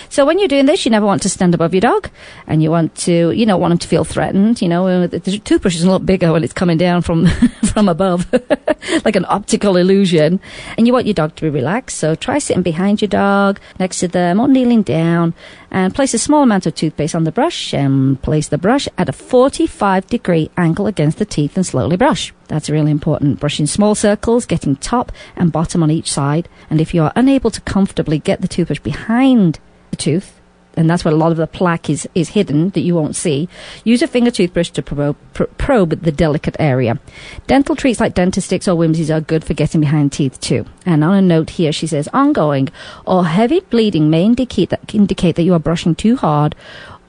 So 0.08 0.24
when 0.24 0.38
you're 0.38 0.48
doing 0.48 0.66
this, 0.66 0.84
you 0.84 0.90
never 0.90 1.06
want 1.06 1.22
to 1.22 1.28
stand 1.28 1.54
above 1.54 1.74
your 1.74 1.80
dog 1.80 2.10
and 2.46 2.62
you 2.62 2.70
want 2.70 2.94
to, 3.06 3.32
you 3.32 3.44
know, 3.44 3.56
want 3.58 3.72
him 3.72 3.78
to 3.78 3.88
feel 3.88 4.04
threatened. 4.04 4.62
You 4.62 4.68
know, 4.68 4.86
uh, 4.86 5.06
the 5.06 5.20
toothbrush 5.20 5.76
is 5.76 5.84
a 5.84 5.90
lot 5.90 6.06
bigger 6.06 6.32
when 6.32 6.44
it's 6.44 6.52
coming 6.52 6.78
down 6.78 7.02
from, 7.02 7.26
from 7.72 7.88
above, 7.88 8.30
like 9.04 9.16
an 9.16 9.26
optical 9.28 9.76
illusion. 9.76 10.40
And 10.78 10.86
you 10.86 10.92
want 10.92 11.06
your 11.06 11.14
dog 11.14 11.36
to 11.36 11.42
be 11.42 11.50
relaxed. 11.50 11.98
So 11.98 12.14
try 12.14 12.38
sitting 12.38 12.62
behind 12.62 13.02
your 13.02 13.08
dog, 13.08 13.60
next 13.78 13.98
to 14.00 14.08
them 14.08 14.40
or 14.40 14.48
kneeling 14.48 14.82
down 14.82 15.34
and 15.70 15.94
place 15.94 16.14
a 16.14 16.18
small 16.18 16.42
amount 16.42 16.66
of 16.66 16.74
toothpaste 16.74 17.14
on 17.14 17.24
the 17.24 17.32
brush 17.32 17.74
and 17.74 18.20
place 18.22 18.48
the 18.48 18.58
brush 18.58 18.88
at 18.96 19.08
a 19.08 19.12
45 19.12 20.06
degree 20.06 20.50
angle 20.56 20.86
against 20.86 21.18
the 21.18 21.24
teeth 21.24 21.56
and 21.56 21.66
slowly 21.66 21.95
brush. 21.98 22.32
That's 22.48 22.70
really 22.70 22.90
important. 22.90 23.40
Brushing 23.40 23.66
small 23.66 23.94
circles, 23.94 24.46
getting 24.46 24.76
top 24.76 25.12
and 25.34 25.52
bottom 25.52 25.82
on 25.82 25.90
each 25.90 26.10
side. 26.10 26.48
And 26.70 26.80
if 26.80 26.94
you 26.94 27.02
are 27.02 27.12
unable 27.16 27.50
to 27.50 27.60
comfortably 27.62 28.18
get 28.18 28.40
the 28.40 28.48
toothbrush 28.48 28.80
behind 28.80 29.58
the 29.90 29.96
tooth, 29.96 30.40
and 30.76 30.90
that's 30.90 31.04
where 31.04 31.14
a 31.14 31.16
lot 31.16 31.32
of 31.32 31.38
the 31.38 31.46
plaque 31.46 31.88
is, 31.88 32.06
is 32.14 32.30
hidden 32.30 32.70
that 32.70 32.80
you 32.80 32.94
won't 32.94 33.16
see. 33.16 33.48
Use 33.82 34.02
a 34.02 34.06
finger 34.06 34.30
toothbrush 34.30 34.70
to 34.70 34.82
probe, 34.82 35.16
pr- 35.32 35.44
probe 35.44 36.02
the 36.02 36.12
delicate 36.12 36.56
area. 36.58 37.00
Dental 37.46 37.74
treats 37.74 37.98
like 37.98 38.14
Dentastix 38.14 38.68
or 38.68 38.76
Whimzees 38.76 39.14
are 39.14 39.22
good 39.22 39.42
for 39.42 39.54
getting 39.54 39.80
behind 39.80 40.12
teeth 40.12 40.38
too. 40.38 40.66
And 40.84 41.02
on 41.02 41.14
a 41.14 41.22
note 41.22 41.50
here, 41.50 41.72
she 41.72 41.86
says 41.86 42.08
ongoing 42.12 42.68
or 43.06 43.24
heavy 43.24 43.60
bleeding 43.60 44.10
may 44.10 44.24
indicate 44.24 44.68
that, 44.68 44.94
indicate 44.94 45.36
that 45.36 45.44
you 45.44 45.54
are 45.54 45.58
brushing 45.58 45.94
too 45.94 46.16
hard 46.16 46.54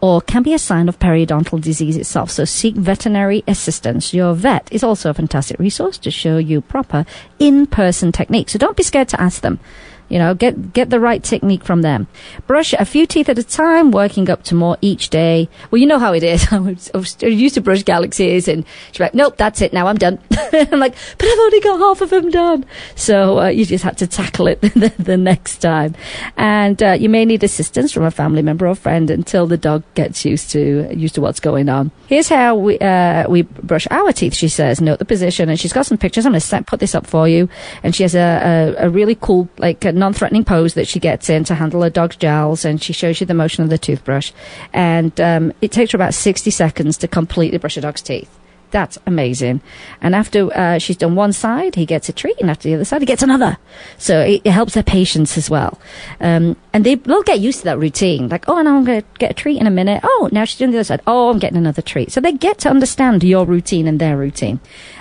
or 0.02 0.22
can 0.22 0.44
be 0.44 0.54
a 0.54 0.60
sign 0.60 0.88
of 0.88 1.00
periodontal 1.00 1.62
disease 1.62 1.98
itself. 1.98 2.30
So 2.30 2.46
seek 2.46 2.76
veterinary 2.76 3.44
assistance. 3.48 4.14
Your 4.14 4.34
vet 4.34 4.68
is 4.72 4.84
also 4.84 5.10
a 5.10 5.14
fantastic 5.14 5.60
resource 5.60 5.98
to 6.00 6.12
show 6.12 6.38
you 6.38 6.62
proper 6.62 7.06
in-person 7.40 8.12
techniques. 8.12 8.54
So 8.54 8.60
don't 8.60 8.78
be 8.78 8.84
scared 8.84 9.10
to 9.10 9.22
ask 9.22 9.42
them. 9.42 9.60
You 10.10 10.20
know, 10.20 10.34
get 10.34 10.74
get 10.74 10.90
the 10.90 11.00
right 11.00 11.24
technique 11.24 11.64
from 11.64 11.82
them. 11.82 12.08
Brush 12.48 12.74
a 12.74 12.86
few 12.86 13.06
teeth 13.06 13.30
at 13.30 13.38
a 13.38 13.44
time, 13.44 13.92
working 13.92 14.30
up 14.30 14.44
to 14.44 14.56
more 14.56 14.78
each 14.82 15.10
day. 15.10 15.50
Well, 15.70 15.80
you 15.80 15.86
know 15.86 16.00
how 16.00 16.14
it 16.14 16.24
is. 16.24 16.48
I, 16.52 16.60
was, 16.60 17.18
I, 17.22 17.28
used 17.28 17.56
to 17.56 17.62
brush 17.62 17.84
Galaxy's, 17.84 18.48
and 18.48 18.66
she's 18.92 19.00
like, 19.00 19.14
"Nope, 19.14 19.38
that's 19.38 19.62
it. 19.62 19.74
Now 19.74 19.88
I'm 19.88 19.98
done." 19.98 20.20
I'm 20.54 20.80
like, 20.80 20.96
"But 21.18 21.28
I've 21.28 21.40
only 21.40 21.60
got 21.60 21.80
half 21.80 22.02
of 22.02 22.10
them 22.10 22.30
done." 22.30 22.66
So 22.96 23.40
uh, 23.40 23.48
you 23.48 23.66
just 23.66 23.84
had 23.84 23.98
to 23.98 24.08
tackle 24.08 24.48
it 24.48 24.62
the, 24.62 24.94
the 24.98 25.18
next 25.18 25.58
time, 25.58 25.96
and 26.38 26.82
uh, 26.82 26.94
you 26.94 27.10
may 27.10 27.26
need 27.26 27.44
assistance 27.44 27.92
from 27.92 28.04
a 28.04 28.12
family 28.12 28.42
member 28.42 28.68
or 28.68 28.76
friend 28.76 29.10
until 29.10 29.46
the 29.46 29.58
dog 29.58 29.84
gets 29.94 30.24
used 30.24 30.52
to 30.52 30.88
used 30.96 31.16
to 31.16 31.22
what's 31.22 31.40
going 31.40 31.68
on. 31.68 31.92
Here's 32.08 32.30
how 32.30 32.56
we 32.56 32.80
uh, 32.80 33.30
we 33.30 33.42
brush 33.42 33.88
our 33.92 34.14
teeth. 34.14 34.36
She 34.36 34.48
says, 34.48 34.80
"Note 34.80 35.00
the 35.00 35.06
position," 35.06 35.50
and 35.50 35.60
she's 35.60 35.74
got 35.74 35.86
some 35.86 35.98
pictures. 35.98 36.26
I'm 36.26 36.32
going 36.32 36.42
to 36.42 36.64
put 36.64 36.80
this 36.80 36.96
up 36.96 37.06
for 37.06 37.28
you, 37.28 37.50
and 37.84 37.94
she 37.94 38.04
has 38.04 38.16
a, 38.16 38.76
a, 38.80 38.88
a 38.88 38.90
really 38.90 39.16
cool 39.16 39.50
like 39.58 39.86
non-threatening 39.98 40.46
pose 40.46 40.74
that 40.76 40.88
she 40.88 41.00
gets 41.00 41.30
in 41.30 41.44
to 41.46 41.56
handle 41.56 41.82
her 41.82 41.90
dog's 41.90 42.16
jowls, 42.16 42.66
and 42.66 42.82
she 42.82 42.94
shows 42.94 43.20
you 43.20 43.26
the 43.26 43.34
motion 43.34 43.64
of 43.64 43.70
the 43.70 43.78
toothbrush, 43.78 44.32
and 44.74 45.20
um, 45.20 45.54
it 45.62 45.72
takes 45.72 45.92
her 45.92 45.98
about 45.98 46.14
60 46.14 46.50
seconds 46.52 46.98
to 46.98 47.08
completely 47.08 47.58
brush 47.58 47.78
a 47.78 47.82
dog's 47.82 48.02
teeth. 48.02 48.30
That's 48.72 48.98
amazing. 49.06 49.62
And 50.02 50.14
after 50.14 50.54
uh, 50.54 50.78
she's 50.78 50.98
done 50.98 51.16
one 51.16 51.32
side, 51.32 51.76
he 51.76 51.86
gets 51.86 52.10
a 52.10 52.14
treat, 52.14 52.38
and 52.40 52.50
after 52.50 52.68
the 52.68 52.76
other 52.76 52.86
side, 52.86 53.02
he 53.02 53.06
gets 53.06 53.24
another. 53.24 53.58
So 53.98 54.20
it, 54.20 54.42
it 54.44 54.52
helps 54.52 54.74
their 54.74 54.84
patience 54.84 55.38
as 55.38 55.50
well. 55.50 55.80
Um, 56.20 56.58
and 56.74 56.86
they 56.86 56.96
will 56.96 57.24
get 57.24 57.40
used 57.40 57.60
to 57.60 57.66
that 57.66 57.80
routine. 57.80 58.28
Like, 58.28 58.50
oh, 58.50 58.62
now 58.62 58.78
I'm 58.78 58.84
going 58.84 59.02
to 59.02 59.08
get 59.20 59.32
a 59.32 59.34
treat 59.34 59.60
in 59.60 59.68
a 59.68 59.72
minute. 59.72 60.02
Oh, 60.04 60.30
now 60.34 60.44
she's 60.44 60.58
doing 60.58 60.72
the 60.72 60.78
other 60.78 60.84
side. 60.84 61.02
Oh, 61.08 61.30
I'm 61.30 61.40
getting 61.40 61.58
another 61.58 61.82
treat. 61.82 62.12
So 62.12 62.20
they 62.20 62.34
get 62.34 62.60
to 62.60 62.70
understand 62.70 63.24
your 63.24 63.46
routine 63.46 63.88
and 63.88 64.00
their 64.00 64.18
routine. 64.18 64.60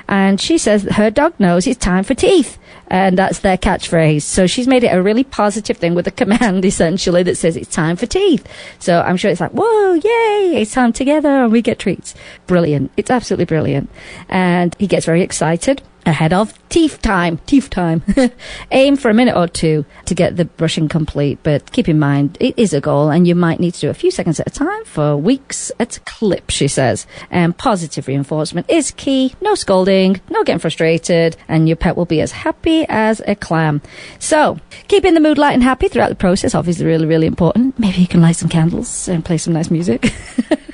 And 0.09 0.41
she 0.41 0.59
says 0.59 0.85
her 0.85 1.11
dog 1.11 1.35
knows 1.41 1.67
it's 1.67 1.79
time 1.79 2.05
for 2.05 2.15
teeth 2.15 2.59
and 2.88 3.18
that's 3.18 3.40
their 3.40 3.57
catchphrase. 3.57 4.22
So 4.22 4.46
she's 4.46 4.66
made 4.66 4.85
it 4.85 4.88
a 4.88 5.03
really 5.03 5.25
positive 5.25 5.77
thing 5.77 5.94
with 5.94 6.07
a 6.07 6.11
command 6.22 6.64
essentially 6.64 7.22
that 7.25 7.37
says 7.37 7.57
it's 7.57 7.75
time 7.75 7.96
for 7.96 8.07
teeth. 8.07 8.46
So 8.79 9.01
I'm 9.01 9.16
sure 9.16 9.31
it's 9.31 9.40
like, 9.40 9.53
whoa, 9.53 9.94
yay, 9.94 10.61
it's 10.61 10.72
time 10.72 10.92
together 10.92 11.29
and 11.29 11.53
we 11.53 11.62
get 11.62 11.79
treats. 11.79 12.14
Brilliant. 12.46 12.90
It's 12.96 13.11
absolutely 13.11 13.46
brilliant. 13.46 13.90
And 14.29 14.75
he 14.79 14.87
gets 14.87 15.07
very 15.07 15.22
excited 15.22 15.83
ahead 16.07 16.33
of 16.33 16.55
teeth 16.69 17.03
time. 17.03 17.38
Teeth 17.47 17.69
time. 17.69 18.03
Aim 18.71 18.97
for 18.97 19.11
a 19.11 19.14
minute 19.14 19.37
or 19.37 19.49
two 19.49 19.85
to 20.07 20.14
get 20.14 20.37
the 20.37 20.45
brushing 20.45 20.88
complete, 20.88 21.38
but 21.42 21.73
keep 21.73 21.88
in 21.88 21.99
mind 21.99 22.37
it 22.40 22.55
is 22.57 22.73
a 22.73 22.81
goal 22.81 23.11
and 23.11 23.27
you 23.27 23.35
might 23.35 23.61
need 23.61 23.75
to 23.75 23.81
do 23.81 23.90
a 23.90 23.95
few 23.95 24.11
seconds 24.11 24.40
at 24.40 24.47
a 24.47 24.51
time 24.51 24.85
for 24.85 25.16
weeks 25.16 25.73
at 25.79 25.97
a 25.97 26.01
clip, 26.01 26.51
she 26.51 26.69
says. 26.69 27.07
And 27.31 27.57
positive 27.57 28.07
reinforcement 28.07 28.71
is 28.71 28.92
key. 28.92 29.35
No 29.40 29.55
scolding, 29.55 30.21
no 30.31 30.45
getting 30.45 30.61
frustrated, 30.61 31.37
and 31.49 31.69
your 31.69 31.77
pet 31.77 31.97
will 31.97 32.07
be 32.07 32.21
as 32.21 32.33
happy 32.33 32.87
as 32.88 33.21
a 33.27 33.35
clam. 33.35 33.83
So, 34.19 34.59
keeping 34.88 35.14
the 35.14 35.21
mood 35.21 35.38
light 35.38 35.55
and 35.55 35.62
happy 35.62 35.88
throughout 35.88 36.11
the 36.11 36.14
process, 36.14 36.55
obviously 36.55 36.87
really, 36.87 37.07
really 37.07 37.27
important. 37.27 37.79
Maybe 37.79 37.99
you 37.99 38.07
can 38.07 38.21
light 38.21 38.37
some 38.37 38.49
candles 38.49 39.09
and 39.09 39.25
play 39.25 39.38
some 39.38 39.55
nice 39.55 39.71
music. 39.71 40.12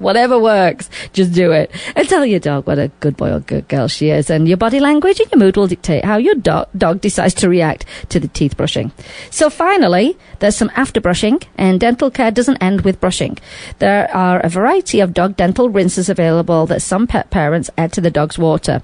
Whatever 0.00 0.38
works, 0.38 0.90
just 1.12 1.32
do 1.32 1.52
it. 1.52 1.70
And 1.94 2.08
tell 2.08 2.24
your 2.24 2.40
dog 2.40 2.66
what 2.66 2.78
a 2.78 2.88
good 3.00 3.16
boy 3.16 3.32
or 3.32 3.40
good 3.40 3.68
girl 3.68 3.86
she 3.86 4.08
is. 4.10 4.30
And 4.30 4.48
your 4.48 4.56
body 4.56 4.80
language 4.80 5.20
and 5.20 5.30
your 5.30 5.38
mood 5.38 5.56
will 5.56 5.66
dictate 5.66 6.04
how 6.04 6.16
your 6.16 6.34
do- 6.34 6.64
dog 6.76 7.00
decides 7.00 7.34
to 7.34 7.48
react 7.48 7.84
to 8.08 8.18
the 8.18 8.28
teeth 8.28 8.56
brushing. 8.56 8.92
So 9.30 9.50
finally, 9.50 10.16
there's 10.38 10.56
some 10.56 10.70
after 10.74 11.00
brushing, 11.00 11.40
and 11.56 11.78
dental 11.78 12.10
care 12.10 12.30
doesn't 12.30 12.62
end 12.62 12.80
with 12.80 13.00
brushing. 13.00 13.38
There 13.78 14.10
are 14.16 14.40
a 14.40 14.48
variety 14.48 15.00
of 15.00 15.14
dog 15.14 15.36
dental 15.36 15.68
rinses 15.68 16.08
available 16.08 16.66
that 16.66 16.82
some 16.82 17.06
pet 17.06 17.30
parents 17.30 17.70
add 17.76 17.92
to 17.92 18.00
the 18.00 18.10
dog's 18.10 18.38
water. 18.38 18.82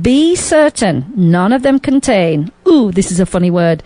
Be 0.00 0.34
certain 0.34 1.12
none 1.14 1.52
of 1.52 1.62
them 1.62 1.78
contain, 1.78 2.50
ooh, 2.66 2.90
this 2.90 3.12
is 3.12 3.20
a 3.20 3.26
funny 3.26 3.50
word, 3.50 3.82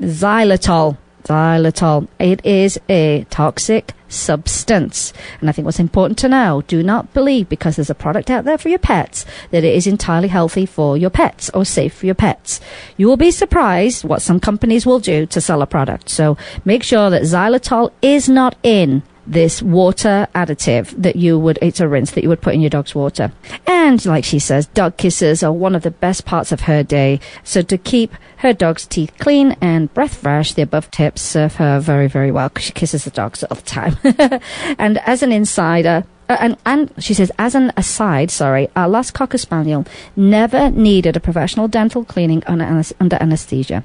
xylitol. 0.00 0.96
Xylitol. 1.24 2.08
It 2.18 2.44
is 2.44 2.78
a 2.88 3.24
toxic 3.30 3.92
substance. 4.08 5.12
And 5.40 5.48
I 5.48 5.52
think 5.52 5.64
what's 5.64 5.78
important 5.78 6.18
to 6.18 6.28
know, 6.28 6.62
do 6.66 6.82
not 6.82 7.12
believe 7.14 7.48
because 7.48 7.76
there's 7.76 7.90
a 7.90 7.94
product 7.94 8.30
out 8.30 8.44
there 8.44 8.58
for 8.58 8.68
your 8.68 8.78
pets 8.78 9.24
that 9.50 9.64
it 9.64 9.74
is 9.74 9.86
entirely 9.86 10.28
healthy 10.28 10.66
for 10.66 10.96
your 10.96 11.10
pets 11.10 11.50
or 11.50 11.64
safe 11.64 11.94
for 11.94 12.06
your 12.06 12.14
pets. 12.14 12.60
You 12.96 13.06
will 13.06 13.16
be 13.16 13.30
surprised 13.30 14.04
what 14.04 14.22
some 14.22 14.40
companies 14.40 14.84
will 14.84 15.00
do 15.00 15.26
to 15.26 15.40
sell 15.40 15.62
a 15.62 15.66
product. 15.66 16.08
So 16.08 16.36
make 16.64 16.82
sure 16.82 17.10
that 17.10 17.22
xylitol 17.22 17.92
is 18.02 18.28
not 18.28 18.56
in 18.62 19.02
this 19.30 19.62
water 19.62 20.26
additive 20.34 20.90
that 21.00 21.14
you 21.14 21.38
would, 21.38 21.58
it's 21.62 21.78
a 21.78 21.86
rinse 21.86 22.10
that 22.10 22.22
you 22.22 22.28
would 22.28 22.40
put 22.40 22.52
in 22.52 22.60
your 22.60 22.70
dog's 22.70 22.96
water. 22.96 23.30
And 23.64 24.04
like 24.04 24.24
she 24.24 24.40
says, 24.40 24.66
dog 24.66 24.96
kisses 24.96 25.44
are 25.44 25.52
one 25.52 25.76
of 25.76 25.82
the 25.82 25.92
best 25.92 26.24
parts 26.24 26.50
of 26.50 26.62
her 26.62 26.82
day. 26.82 27.20
So 27.44 27.62
to 27.62 27.78
keep 27.78 28.12
her 28.38 28.52
dog's 28.52 28.86
teeth 28.86 29.12
clean 29.18 29.56
and 29.60 29.92
breath 29.94 30.16
fresh, 30.16 30.52
the 30.54 30.62
above 30.62 30.90
tips 30.90 31.22
serve 31.22 31.56
her 31.56 31.78
very, 31.78 32.08
very 32.08 32.32
well 32.32 32.48
because 32.48 32.64
she 32.64 32.72
kisses 32.72 33.04
the 33.04 33.10
dogs 33.10 33.44
all 33.44 33.54
the 33.54 33.62
time. 33.62 33.96
and 34.78 34.98
as 34.98 35.22
an 35.22 35.30
insider, 35.30 36.04
uh, 36.30 36.36
and, 36.38 36.56
and 36.64 36.92
she 37.02 37.12
says, 37.12 37.32
as 37.40 37.56
an 37.56 37.72
aside, 37.76 38.30
sorry, 38.30 38.68
our 38.76 38.88
last 38.88 39.10
Cocker 39.14 39.36
Spaniel 39.36 39.84
never 40.14 40.70
needed 40.70 41.16
a 41.16 41.20
professional 41.20 41.66
dental 41.66 42.04
cleaning 42.04 42.44
under, 42.46 42.84
under 43.00 43.16
anesthesia. 43.20 43.82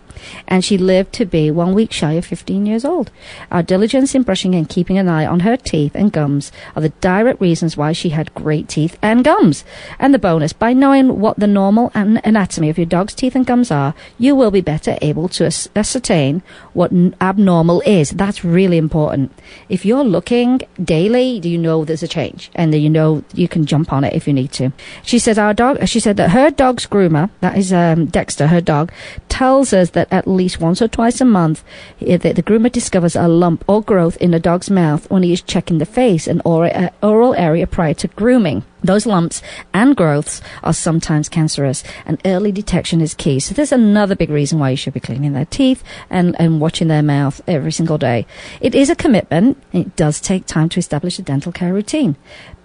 And 0.47 0.63
she 0.63 0.77
lived 0.77 1.11
to 1.13 1.25
be 1.25 1.49
one 1.49 1.73
week 1.73 1.91
shy 1.91 2.13
of 2.13 2.25
15 2.25 2.67
years 2.67 2.85
old. 2.85 3.09
Our 3.49 3.63
diligence 3.63 4.13
in 4.13 4.21
brushing 4.21 4.53
and 4.53 4.69
keeping 4.69 4.99
an 4.99 5.09
eye 5.09 5.25
on 5.25 5.39
her 5.39 5.57
teeth 5.57 5.95
and 5.95 6.11
gums 6.11 6.51
are 6.75 6.83
the 6.83 6.89
direct 7.01 7.41
reasons 7.41 7.75
why 7.77 7.93
she 7.93 8.09
had 8.09 8.31
great 8.35 8.69
teeth 8.69 8.95
and 9.01 9.23
gums. 9.23 9.65
And 9.97 10.13
the 10.13 10.19
bonus, 10.19 10.53
by 10.53 10.71
knowing 10.73 11.19
what 11.19 11.39
the 11.39 11.47
normal 11.47 11.89
an- 11.95 12.21
anatomy 12.23 12.69
of 12.69 12.77
your 12.77 12.85
dog's 12.85 13.15
teeth 13.15 13.35
and 13.35 13.47
gums 13.47 13.71
are, 13.71 13.95
you 14.19 14.35
will 14.35 14.51
be 14.51 14.61
better 14.61 14.99
able 15.01 15.29
to 15.29 15.45
as- 15.45 15.67
ascertain 15.75 16.43
what 16.73 16.91
n- 16.91 17.15
abnormal 17.19 17.81
is. 17.87 18.11
That's 18.11 18.45
really 18.45 18.77
important. 18.77 19.31
If 19.67 19.83
you're 19.83 20.03
looking 20.03 20.61
daily, 20.83 21.39
do 21.39 21.49
you 21.49 21.57
know 21.57 21.83
there's 21.83 22.03
a 22.03 22.07
change? 22.07 22.34
And 22.55 22.73
then 22.73 22.81
you 22.81 22.89
know 22.89 23.23
you 23.33 23.47
can 23.47 23.65
jump 23.65 23.91
on 23.91 24.03
it 24.03 24.13
if 24.13 24.27
you 24.27 24.33
need 24.33 24.51
to. 24.53 24.71
She 25.03 25.19
said 25.19 25.37
our 25.39 25.53
dog. 25.53 25.87
She 25.87 25.99
said 25.99 26.17
that 26.17 26.31
her 26.31 26.49
dog's 26.51 26.85
groomer, 26.85 27.29
that 27.41 27.57
is 27.57 27.71
um, 27.73 28.05
Dexter, 28.05 28.47
her 28.47 28.61
dog, 28.61 28.91
tells 29.29 29.73
us 29.73 29.91
that 29.91 30.07
at 30.11 30.27
least 30.27 30.59
once 30.59 30.81
or 30.81 30.87
twice 30.87 31.21
a 31.21 31.25
month, 31.25 31.63
eh, 32.01 32.17
the, 32.17 32.33
the 32.33 32.43
groomer 32.43 32.71
discovers 32.71 33.15
a 33.15 33.27
lump 33.27 33.63
or 33.67 33.81
growth 33.81 34.17
in 34.17 34.33
a 34.33 34.39
dog's 34.39 34.69
mouth 34.69 35.09
when 35.09 35.23
he 35.23 35.33
is 35.33 35.41
checking 35.41 35.77
the 35.77 35.85
face 35.85 36.27
and 36.27 36.41
uh, 36.45 36.89
oral 37.01 37.33
area 37.35 37.67
prior 37.67 37.93
to 37.93 38.07
grooming. 38.09 38.63
Those 38.85 39.05
lumps 39.05 39.41
and 39.73 39.95
growths 39.95 40.41
are 40.63 40.73
sometimes 40.73 41.29
cancerous, 41.29 41.83
and 42.05 42.21
early 42.25 42.51
detection 42.51 43.01
is 43.01 43.13
key. 43.13 43.39
So 43.39 43.53
there's 43.53 43.71
another 43.71 44.15
big 44.15 44.29
reason 44.29 44.59
why 44.59 44.69
you 44.71 44.77
should 44.77 44.93
be 44.93 44.99
cleaning 44.99 45.33
their 45.33 45.45
teeth 45.45 45.83
and, 46.09 46.35
and 46.39 46.61
watching 46.61 46.87
their 46.87 47.03
mouth 47.03 47.41
every 47.47 47.71
single 47.71 47.97
day. 47.97 48.27
It 48.61 48.75
is 48.75 48.89
a 48.89 48.95
commitment. 48.95 49.61
It 49.73 49.95
does 49.95 50.21
take 50.21 50.45
time 50.45 50.69
to 50.69 50.79
establish 50.79 51.17
a 51.19 51.23
dental 51.23 51.51
care 51.51 51.73
routine, 51.73 52.15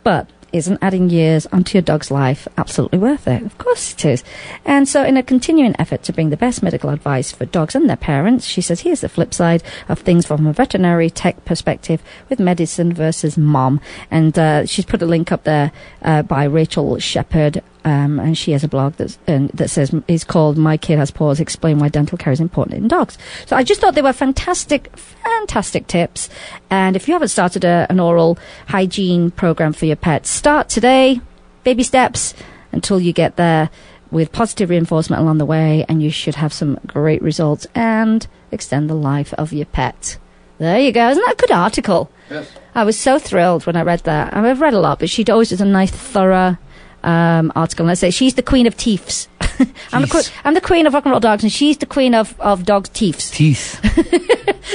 but 0.04 0.28
isn't 0.52 0.78
adding 0.82 1.10
years 1.10 1.46
onto 1.46 1.76
your 1.76 1.82
dog's 1.82 2.10
life 2.10 2.46
absolutely 2.56 2.98
worth 2.98 3.26
it? 3.26 3.42
Of 3.42 3.58
course 3.58 3.92
it 3.94 4.04
is. 4.04 4.24
And 4.64 4.88
so, 4.88 5.04
in 5.04 5.16
a 5.16 5.22
continuing 5.22 5.74
effort 5.78 6.02
to 6.04 6.12
bring 6.12 6.30
the 6.30 6.36
best 6.36 6.62
medical 6.62 6.90
advice 6.90 7.32
for 7.32 7.44
dogs 7.46 7.74
and 7.74 7.88
their 7.88 7.96
parents, 7.96 8.46
she 8.46 8.60
says, 8.60 8.80
here's 8.80 9.00
the 9.00 9.08
flip 9.08 9.34
side 9.34 9.62
of 9.88 10.00
things 10.00 10.26
from 10.26 10.46
a 10.46 10.52
veterinary 10.52 11.10
tech 11.10 11.44
perspective 11.44 12.02
with 12.28 12.38
medicine 12.38 12.92
versus 12.92 13.36
mom. 13.36 13.80
And 14.10 14.38
uh, 14.38 14.66
she's 14.66 14.84
put 14.84 15.02
a 15.02 15.06
link 15.06 15.32
up 15.32 15.44
there 15.44 15.72
uh, 16.02 16.22
by 16.22 16.44
Rachel 16.44 16.98
Shepard 16.98 17.62
um, 17.84 18.20
and 18.20 18.36
she 18.36 18.52
has 18.52 18.62
a 18.62 18.68
blog 18.68 18.94
that's, 18.94 19.18
um, 19.26 19.48
that 19.54 19.70
says 19.70 19.94
is 20.06 20.24
called 20.24 20.58
"My 20.58 20.76
Kid 20.76 20.98
Has 20.98 21.10
Paws: 21.10 21.40
Explain 21.40 21.78
Why 21.78 21.88
Dental 21.88 22.18
Care 22.18 22.32
Is 22.32 22.40
Important 22.40 22.76
in 22.76 22.88
Dogs." 22.88 23.16
So 23.46 23.56
I 23.56 23.62
just 23.62 23.80
thought 23.80 23.94
they 23.94 24.02
were 24.02 24.12
fantastic, 24.12 24.94
fantastic 24.96 25.86
tips. 25.86 26.28
And 26.70 26.96
if 26.96 27.08
you 27.08 27.14
haven't 27.14 27.28
started 27.28 27.64
a, 27.64 27.86
an 27.88 28.00
oral 28.00 28.38
hygiene 28.68 29.30
program 29.30 29.72
for 29.72 29.86
your 29.86 29.96
pets, 29.96 30.30
start 30.30 30.68
today. 30.68 31.20
Baby 31.62 31.82
steps 31.82 32.34
until 32.72 33.00
you 33.00 33.12
get 33.12 33.36
there 33.36 33.70
with 34.10 34.32
positive 34.32 34.70
reinforcement 34.70 35.22
along 35.22 35.38
the 35.38 35.46
way, 35.46 35.84
and 35.88 36.02
you 36.02 36.10
should 36.10 36.36
have 36.36 36.52
some 36.52 36.78
great 36.86 37.22
results 37.22 37.66
and 37.74 38.26
extend 38.50 38.90
the 38.90 38.94
life 38.94 39.32
of 39.34 39.52
your 39.52 39.66
pet. 39.66 40.18
There 40.58 40.78
you 40.78 40.92
go. 40.92 41.08
Isn't 41.08 41.24
that 41.24 41.34
a 41.34 41.36
good 41.36 41.52
article? 41.52 42.10
Yes. 42.30 42.50
I 42.74 42.84
was 42.84 42.98
so 42.98 43.18
thrilled 43.18 43.66
when 43.66 43.76
I 43.76 43.82
read 43.82 44.00
that. 44.00 44.36
I've 44.36 44.60
read 44.60 44.74
a 44.74 44.80
lot, 44.80 44.98
but 44.98 45.08
she 45.08 45.24
always 45.26 45.50
does 45.50 45.60
a 45.60 45.64
nice, 45.64 45.90
thorough 45.90 46.58
um, 47.02 47.52
article. 47.54 47.84
And 47.84 47.90
I 47.90 47.94
say 47.94 48.10
she's 48.10 48.34
the 48.34 48.42
queen 48.42 48.66
of 48.66 48.76
teeths. 48.76 49.28
I'm, 49.92 50.02
the 50.02 50.32
I'm 50.44 50.54
the 50.54 50.60
queen 50.60 50.86
of 50.86 50.94
rock 50.94 51.04
and 51.04 51.10
roll 51.10 51.20
dogs, 51.20 51.42
and 51.42 51.52
she's 51.52 51.78
the 51.78 51.86
queen 51.86 52.14
of, 52.14 52.38
of 52.40 52.64
dogs' 52.64 52.88
teeths. 52.90 53.30
Teeth. 53.30 53.78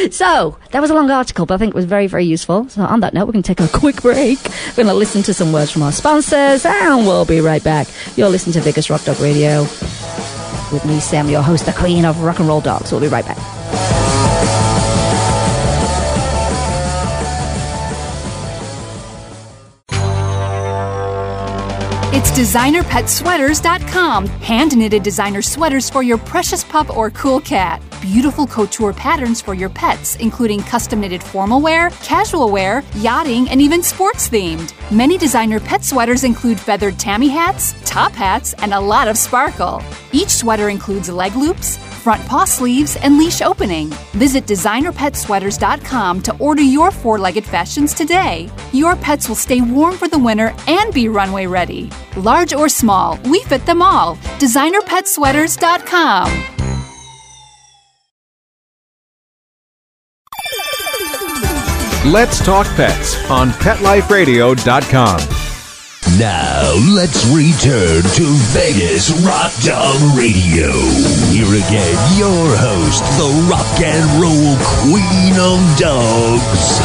so 0.13 0.57
that 0.71 0.81
was 0.81 0.89
a 0.89 0.93
long 0.93 1.09
article, 1.09 1.45
but 1.45 1.55
I 1.55 1.57
think 1.57 1.73
it 1.73 1.75
was 1.75 1.85
very, 1.85 2.07
very 2.07 2.25
useful. 2.25 2.69
So 2.69 2.83
on 2.83 2.99
that 2.99 3.13
note, 3.13 3.25
we're 3.25 3.33
going 3.33 3.43
to 3.43 3.55
take 3.55 3.67
a 3.67 3.77
quick 3.77 4.01
break. 4.01 4.39
We're 4.69 4.83
going 4.83 4.87
to 4.87 4.93
listen 4.93 5.23
to 5.23 5.33
some 5.33 5.51
words 5.51 5.71
from 5.71 5.83
our 5.83 5.91
sponsors, 5.91 6.65
and 6.65 7.07
we'll 7.07 7.25
be 7.25 7.41
right 7.41 7.63
back. 7.63 7.87
You're 8.15 8.29
listening 8.29 8.53
to 8.53 8.61
Vegas 8.61 8.89
Rock 8.89 9.03
Dog 9.03 9.19
Radio 9.19 9.61
with 10.71 10.83
me, 10.85 10.99
Sam, 10.99 11.29
your 11.29 11.41
host, 11.41 11.65
the 11.65 11.73
queen 11.73 12.05
of 12.05 12.21
rock 12.21 12.39
and 12.39 12.47
roll 12.47 12.61
dogs. 12.61 12.91
We'll 12.91 13.01
be 13.01 13.07
right 13.07 13.25
back. 13.25 14.04
designerpetsweaters.com. 22.35 24.27
Hand 24.27 24.75
knitted 24.75 25.03
designer 25.03 25.41
sweaters 25.41 25.89
for 25.89 26.03
your 26.03 26.17
precious 26.17 26.65
pup 26.65 26.95
or 26.97 27.09
cool 27.11 27.39
cat. 27.39 27.81
Beautiful 28.01 28.45
couture 28.45 28.91
patterns 28.91 29.41
for 29.41 29.53
your 29.53 29.69
pets, 29.69 30.17
including 30.17 30.61
custom 30.61 30.99
knitted 30.99 31.23
formal 31.23 31.61
wear, 31.61 31.91
casual 32.03 32.51
wear, 32.51 32.83
yachting, 32.95 33.49
and 33.49 33.61
even 33.61 33.81
sports 33.81 34.27
themed. 34.27 34.73
Many 34.91 35.17
designer 35.17 35.61
pet 35.61 35.81
sweaters 35.83 36.25
include 36.25 36.59
feathered 36.59 36.99
tammy 36.99 37.29
hats, 37.29 37.73
top 37.85 38.11
hats, 38.11 38.53
and 38.55 38.73
a 38.73 38.79
lot 38.79 39.07
of 39.07 39.17
sparkle. 39.17 39.81
Each 40.11 40.29
sweater 40.29 40.67
includes 40.67 41.09
leg 41.09 41.35
loops, 41.35 41.77
front 41.77 42.23
paw 42.27 42.45
sleeves, 42.45 42.97
and 42.97 43.17
leash 43.17 43.41
opening. 43.41 43.87
Visit 44.13 44.45
designerpetsweaters.com 44.45 46.21
to 46.21 46.37
order 46.37 46.61
your 46.61 46.91
four 46.91 47.17
legged 47.17 47.45
fashions 47.45 47.93
today. 47.95 48.47
Your 48.73 48.95
pets 48.95 49.27
will 49.27 49.35
stay 49.35 49.61
warm 49.61 49.95
for 49.95 50.07
the 50.07 50.19
winter 50.19 50.53
and 50.67 50.93
be 50.93 51.09
runway 51.09 51.47
ready. 51.47 51.89
Large 52.25 52.53
or 52.55 52.69
small, 52.69 53.19
we 53.25 53.43
fit 53.43 53.67
them 53.67 53.83
all. 53.83 54.15
DesignerPetSweaters.com. 54.41 56.27
Let's 62.11 62.43
talk 62.43 62.65
pets 62.75 63.29
on 63.29 63.49
PetLifeRadio.com. 63.49 65.19
Now, 66.17 66.73
let's 66.95 67.25
return 67.27 68.01
to 68.01 68.25
Vegas 68.53 69.11
Rock 69.23 69.53
Dog 69.63 70.17
Radio. 70.17 70.71
Here 71.29 71.45
again, 71.45 72.17
your 72.17 72.57
host, 72.57 73.03
the 73.19 73.29
rock 73.51 73.81
and 73.81 74.05
roll 74.19 74.57
queen 74.81 75.37
of 75.37 75.77
dogs, 75.77 76.79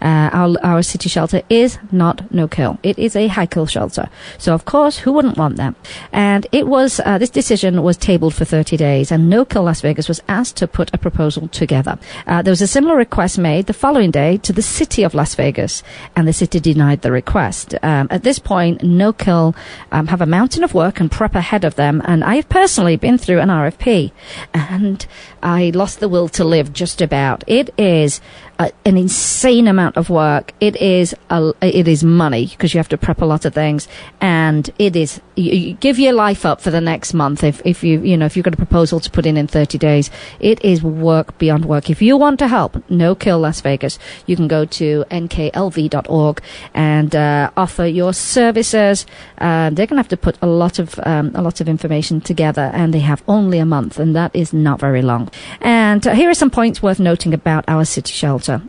Uh, 0.00 0.30
our, 0.32 0.56
our 0.62 0.82
city 0.82 1.08
shelter 1.08 1.42
is 1.48 1.78
not 1.92 2.32
no-kill. 2.32 2.78
It 2.82 2.98
is 2.98 3.16
a 3.16 3.28
high-kill 3.28 3.66
shelter. 3.66 4.08
So, 4.38 4.54
of 4.54 4.64
course, 4.64 4.98
who 4.98 5.12
wouldn't 5.12 5.36
want 5.36 5.56
that? 5.56 5.74
And 6.12 6.46
it 6.52 6.66
was, 6.66 7.00
uh, 7.04 7.18
this 7.18 7.30
decision 7.30 7.82
was 7.82 7.96
tabled 7.96 8.34
for 8.34 8.44
30 8.44 8.76
days 8.76 9.12
and 9.12 9.30
No-Kill 9.30 9.62
Las 9.62 9.80
Vegas 9.80 10.08
was 10.08 10.22
asked 10.28 10.56
to 10.56 10.66
put 10.66 10.92
a 10.92 10.98
proposal 10.98 11.48
together. 11.48 11.98
Uh, 12.26 12.42
there 12.42 12.52
was 12.52 12.62
a 12.62 12.66
similar 12.66 12.96
request 12.96 13.38
made 13.38 13.66
the 13.66 13.72
following 13.72 14.10
day 14.10 14.36
to 14.38 14.52
the 14.52 14.62
city 14.62 15.02
of 15.02 15.14
Las 15.14 15.34
Vegas 15.34 15.82
and 16.14 16.26
the 16.26 16.32
city 16.32 16.60
denied 16.60 17.02
the 17.02 17.12
request. 17.12 17.74
Um, 17.82 18.08
at 18.10 18.22
this 18.22 18.38
point, 18.38 18.82
No-Kill 18.82 19.54
um, 19.92 20.06
have 20.08 20.20
a 20.20 20.26
mountain 20.26 20.64
of 20.64 20.74
work 20.74 21.00
and 21.00 21.10
prep 21.10 21.34
ahead 21.34 21.64
of 21.64 21.76
them 21.76 22.02
and 22.04 22.24
I've 22.24 22.48
personally 22.48 22.96
been 22.96 23.05
through 23.18 23.40
an 23.40 23.48
RFP 23.48 24.12
and 24.52 25.06
I 25.42 25.70
lost 25.74 26.00
the 26.00 26.08
will 26.08 26.28
to 26.30 26.44
live 26.44 26.72
just 26.72 27.00
about. 27.00 27.44
It 27.46 27.72
is 27.78 28.20
a, 28.58 28.72
an 28.84 28.96
insane 28.96 29.68
amount 29.68 29.96
of 29.96 30.10
work. 30.10 30.52
It 30.60 30.76
is 30.76 31.14
a, 31.30 31.52
it 31.60 31.86
is 31.86 32.02
money 32.02 32.46
because 32.46 32.74
you 32.74 32.78
have 32.78 32.88
to 32.88 32.98
prep 32.98 33.20
a 33.20 33.24
lot 33.24 33.44
of 33.44 33.54
things, 33.54 33.86
and 34.20 34.68
it 34.78 34.96
is 34.96 35.20
you, 35.34 35.52
you 35.52 35.74
give 35.74 35.98
your 35.98 36.14
life 36.14 36.46
up 36.46 36.60
for 36.60 36.70
the 36.70 36.80
next 36.80 37.14
month 37.14 37.44
if 37.44 37.60
if 37.64 37.84
you 37.84 38.00
you 38.00 38.16
know 38.16 38.26
if 38.26 38.36
you've 38.36 38.44
got 38.44 38.54
a 38.54 38.56
proposal 38.56 38.98
to 39.00 39.10
put 39.10 39.26
in 39.26 39.36
in 39.36 39.46
30 39.46 39.78
days. 39.78 40.10
It 40.40 40.64
is 40.64 40.82
work 40.82 41.38
beyond 41.38 41.64
work. 41.64 41.90
If 41.90 42.00
you 42.02 42.16
want 42.16 42.38
to 42.40 42.48
help, 42.48 42.82
no 42.90 43.14
kill 43.14 43.38
Las 43.38 43.60
Vegas, 43.60 43.98
you 44.26 44.36
can 44.36 44.48
go 44.48 44.64
to 44.64 45.04
nklv.org 45.10 46.42
and 46.74 47.14
uh, 47.14 47.50
offer 47.56 47.86
your 47.86 48.12
services. 48.12 49.06
Uh, 49.38 49.70
they're 49.70 49.86
going 49.86 49.96
to 49.96 50.02
have 50.02 50.08
to 50.08 50.16
put 50.16 50.38
a 50.42 50.46
lot 50.46 50.78
of 50.78 50.98
um, 51.04 51.32
a 51.34 51.42
lot 51.42 51.60
of 51.60 51.68
information 51.68 52.20
together, 52.20 52.70
and 52.74 52.94
they 52.96 53.00
have 53.00 53.22
only 53.28 53.58
a 53.58 53.66
month, 53.66 53.98
and 53.98 54.16
that 54.16 54.34
is 54.34 54.54
not 54.54 54.80
very 54.80 55.02
long. 55.02 55.28
And 55.60 56.06
uh, 56.06 56.14
here 56.14 56.30
are 56.30 56.34
some 56.34 56.50
points 56.50 56.82
worth 56.82 56.98
noting 56.98 57.34
about 57.34 57.62
our 57.68 57.84
city 57.84 58.10
shelter. 58.10 58.62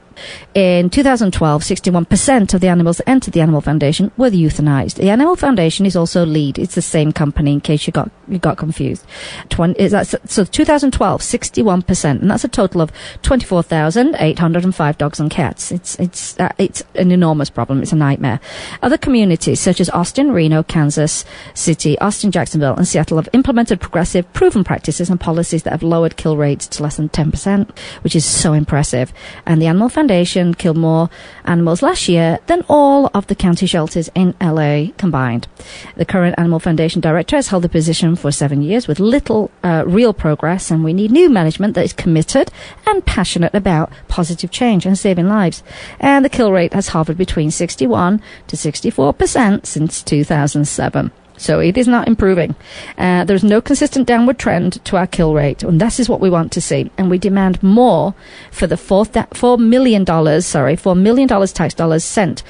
In 0.53 0.89
2012, 0.89 1.61
61% 1.61 2.53
of 2.53 2.61
the 2.61 2.68
animals 2.68 2.97
that 2.97 3.09
entered 3.09 3.34
the 3.34 3.41
Animal 3.41 3.61
Foundation 3.61 4.11
were 4.18 4.30
euthanized. 4.30 4.95
The 4.95 5.09
Animal 5.09 5.36
Foundation 5.36 5.86
is 5.86 5.95
also 5.95 6.26
Lied. 6.26 6.57
It's 6.57 6.76
the 6.76 6.82
same 6.82 7.11
company 7.11 7.53
in 7.53 7.61
case 7.61 7.86
you 7.86 7.93
got, 7.93 8.09
you 8.28 8.39
got 8.39 8.57
confused. 8.57 9.05
20, 9.49 9.88
that's, 9.88 10.15
so 10.26 10.43
2012, 10.43 11.22
61%, 11.22 12.22
and 12.22 12.32
that's 12.32 12.43
a 12.43 12.47
total 12.47 12.82
of 12.82 12.91
24,805 13.22 14.97
dogs 14.97 15.20
and 15.20 15.30
cats. 15.30 15.72
It's, 15.72 15.95
it's, 15.99 16.39
uh, 16.39 16.49
it's 16.57 16.84
an 16.95 17.11
enormous 17.11 17.49
problem. 17.49 17.82
It's 17.82 17.93
a 17.93 17.95
nightmare. 17.95 18.39
Other 18.82 18.97
communities 18.97 19.59
such 19.59 19.80
as 19.80 19.89
Austin, 19.91 20.32
Reno, 20.32 20.63
Kansas 20.63 21.24
City, 21.53 21.97
Austin, 21.99 22.32
Jacksonville, 22.32 22.76
and 22.76 22.88
Seattle 22.88 23.18
have 23.18 23.30
implemented 23.34 23.80
progressive, 23.80 24.32
proven 24.34 24.63
practices 24.63 25.09
and 25.09 25.20
policies 25.20 25.63
that 25.63 25.72
have 25.72 25.84
lowered 25.84 26.18
kill 26.18 26.38
rates 26.38 26.68
to 26.68 26.84
less 26.84 26.97
than 26.97 27.09
10%, 27.09 27.78
which 28.03 28.15
is 28.15 28.26
so 28.26 28.53
impressive. 28.53 29.13
And 29.45 29.61
the 29.61 29.68
Animal 29.68 29.89
Foundation 29.89 30.06
killed 30.07 30.77
more 30.77 31.09
animals 31.45 31.81
last 31.81 32.07
year 32.07 32.39
than 32.47 32.63
all 32.67 33.09
of 33.13 33.27
the 33.27 33.35
county 33.35 33.65
shelters 33.65 34.09
in 34.15 34.35
LA 34.41 34.87
combined. 34.97 35.47
The 35.95 36.05
current 36.05 36.35
Animal 36.37 36.59
Foundation 36.59 37.01
director 37.01 37.35
has 37.35 37.47
held 37.47 37.63
the 37.63 37.69
position 37.69 38.15
for 38.15 38.31
seven 38.31 38.61
years 38.61 38.87
with 38.87 38.99
little 38.99 39.51
uh, 39.63 39.83
real 39.85 40.13
progress, 40.13 40.71
and 40.71 40.83
we 40.83 40.93
need 40.93 41.11
new 41.11 41.29
management 41.29 41.73
that 41.75 41.85
is 41.85 41.93
committed 41.93 42.51
and 42.85 43.05
passionate 43.05 43.53
about 43.53 43.91
positive 44.07 44.51
change 44.51 44.85
and 44.85 44.97
saving 44.97 45.27
lives. 45.27 45.63
And 45.99 46.23
the 46.23 46.29
kill 46.29 46.51
rate 46.51 46.73
has 46.73 46.89
hovered 46.89 47.17
between 47.17 47.51
61 47.51 48.21
to 48.47 48.55
64% 48.55 49.65
since 49.65 50.03
2007. 50.03 51.11
So 51.38 51.59
it 51.59 51.77
is 51.77 51.88
not 51.88 52.07
improving. 52.07 52.55
Uh, 52.97 53.23
there's 53.23 53.43
no 53.43 53.61
consistent 53.61 54.07
downward 54.07 54.39
trend 54.39 54.83
to 54.85 54.97
our 54.97 55.07
kill 55.07 55.33
rate, 55.33 55.63
and 55.63 55.79
this 55.79 55.99
is 55.99 56.09
what 56.09 56.19
we 56.19 56.29
want 56.29 56.51
to 56.53 56.61
see. 56.61 56.91
And 56.97 57.09
we 57.09 57.17
demand 57.17 57.61
more 57.63 58.15
for 58.51 58.67
the 58.67 58.77
four, 58.77 59.05
th- 59.05 59.27
four 59.33 59.57
million 59.57 60.03
dollars, 60.03 60.45
sorry, 60.45 60.75
four 60.75 60.95
million 60.95 61.27
dollars 61.27 61.53
tax 61.53 61.73
dollars 61.73 62.03
sent. 62.03 62.43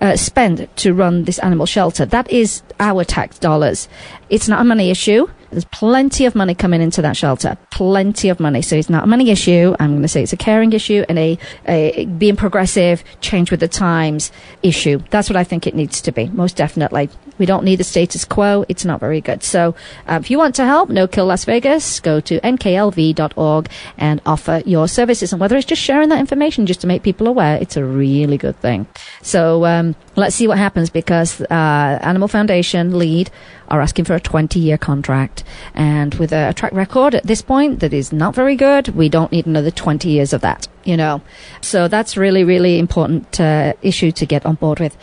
Uh, 0.00 0.16
spend 0.16 0.68
to 0.76 0.92
run 0.92 1.24
this 1.24 1.38
animal 1.38 1.64
shelter. 1.64 2.04
That 2.04 2.30
is 2.30 2.62
our 2.78 3.04
tax 3.04 3.38
dollars. 3.38 3.88
It's 4.28 4.48
not 4.48 4.60
a 4.60 4.64
money 4.64 4.90
issue. 4.90 5.28
There's 5.50 5.64
plenty 5.66 6.26
of 6.26 6.34
money 6.34 6.54
coming 6.54 6.82
into 6.82 7.00
that 7.02 7.16
shelter. 7.16 7.56
Plenty 7.70 8.28
of 8.28 8.40
money. 8.40 8.60
So 8.60 8.76
it's 8.76 8.90
not 8.90 9.04
a 9.04 9.06
money 9.06 9.30
issue. 9.30 9.74
I'm 9.78 9.92
going 9.92 10.02
to 10.02 10.08
say 10.08 10.24
it's 10.24 10.32
a 10.32 10.36
caring 10.36 10.72
issue 10.72 11.04
and 11.08 11.18
a, 11.18 11.38
a 11.66 12.06
being 12.06 12.36
progressive, 12.36 13.04
change 13.20 13.50
with 13.52 13.60
the 13.60 13.68
times 13.68 14.32
issue. 14.62 15.00
That's 15.10 15.30
what 15.30 15.36
I 15.36 15.44
think 15.44 15.66
it 15.66 15.74
needs 15.74 16.02
to 16.02 16.12
be. 16.12 16.28
Most 16.28 16.56
definitely. 16.56 17.08
We 17.38 17.46
don't 17.46 17.64
need 17.64 17.76
the 17.76 17.84
status 17.84 18.24
quo. 18.24 18.64
It's 18.68 18.84
not 18.84 19.00
very 19.00 19.20
good. 19.20 19.42
So 19.42 19.74
uh, 20.08 20.18
if 20.22 20.30
you 20.30 20.38
want 20.38 20.54
to 20.56 20.64
help 20.64 20.88
No 20.88 21.06
Kill 21.06 21.26
Las 21.26 21.44
Vegas, 21.44 22.00
go 22.00 22.20
to 22.20 22.40
nklv.org 22.40 23.68
and 23.98 24.20
offer 24.26 24.62
your 24.64 24.88
services. 24.88 25.32
And 25.32 25.40
whether 25.40 25.56
it's 25.56 25.66
just 25.66 25.82
sharing 25.82 26.08
that 26.10 26.20
information 26.20 26.66
just 26.66 26.80
to 26.82 26.86
make 26.86 27.02
people 27.02 27.26
aware, 27.26 27.56
it's 27.60 27.76
a 27.76 27.84
really 27.84 28.38
good 28.38 28.58
thing. 28.60 28.86
So 29.22 29.64
um, 29.64 29.96
let's 30.16 30.36
see 30.36 30.48
what 30.48 30.58
happens 30.58 30.90
because 30.90 31.40
uh, 31.40 31.98
Animal 32.02 32.28
Foundation 32.28 32.98
Lied 32.98 33.30
are 33.68 33.80
asking 33.80 34.04
for 34.04 34.14
a 34.14 34.20
20 34.20 34.58
year 34.58 34.78
contract. 34.78 35.44
And 35.74 36.14
with 36.14 36.32
a, 36.32 36.52
track 36.54 36.72
record 36.72 37.14
at 37.14 37.24
this 37.24 37.42
point 37.42 37.80
that 37.80 37.92
is 37.92 38.12
not 38.12 38.34
very 38.34 38.56
good, 38.56 38.88
we 38.88 39.08
don't 39.08 39.32
need 39.32 39.46
another 39.46 39.70
20 39.70 40.08
years 40.08 40.32
of 40.32 40.40
that, 40.42 40.68
you 40.84 40.96
know. 40.96 41.22
So 41.60 41.88
that's 41.88 42.16
really, 42.16 42.44
really 42.44 42.78
important 42.78 43.40
uh, 43.40 43.74
issue 43.82 44.12
to 44.12 44.26
get 44.26 44.46
on 44.46 44.54
board 44.54 44.80
with. 44.80 44.96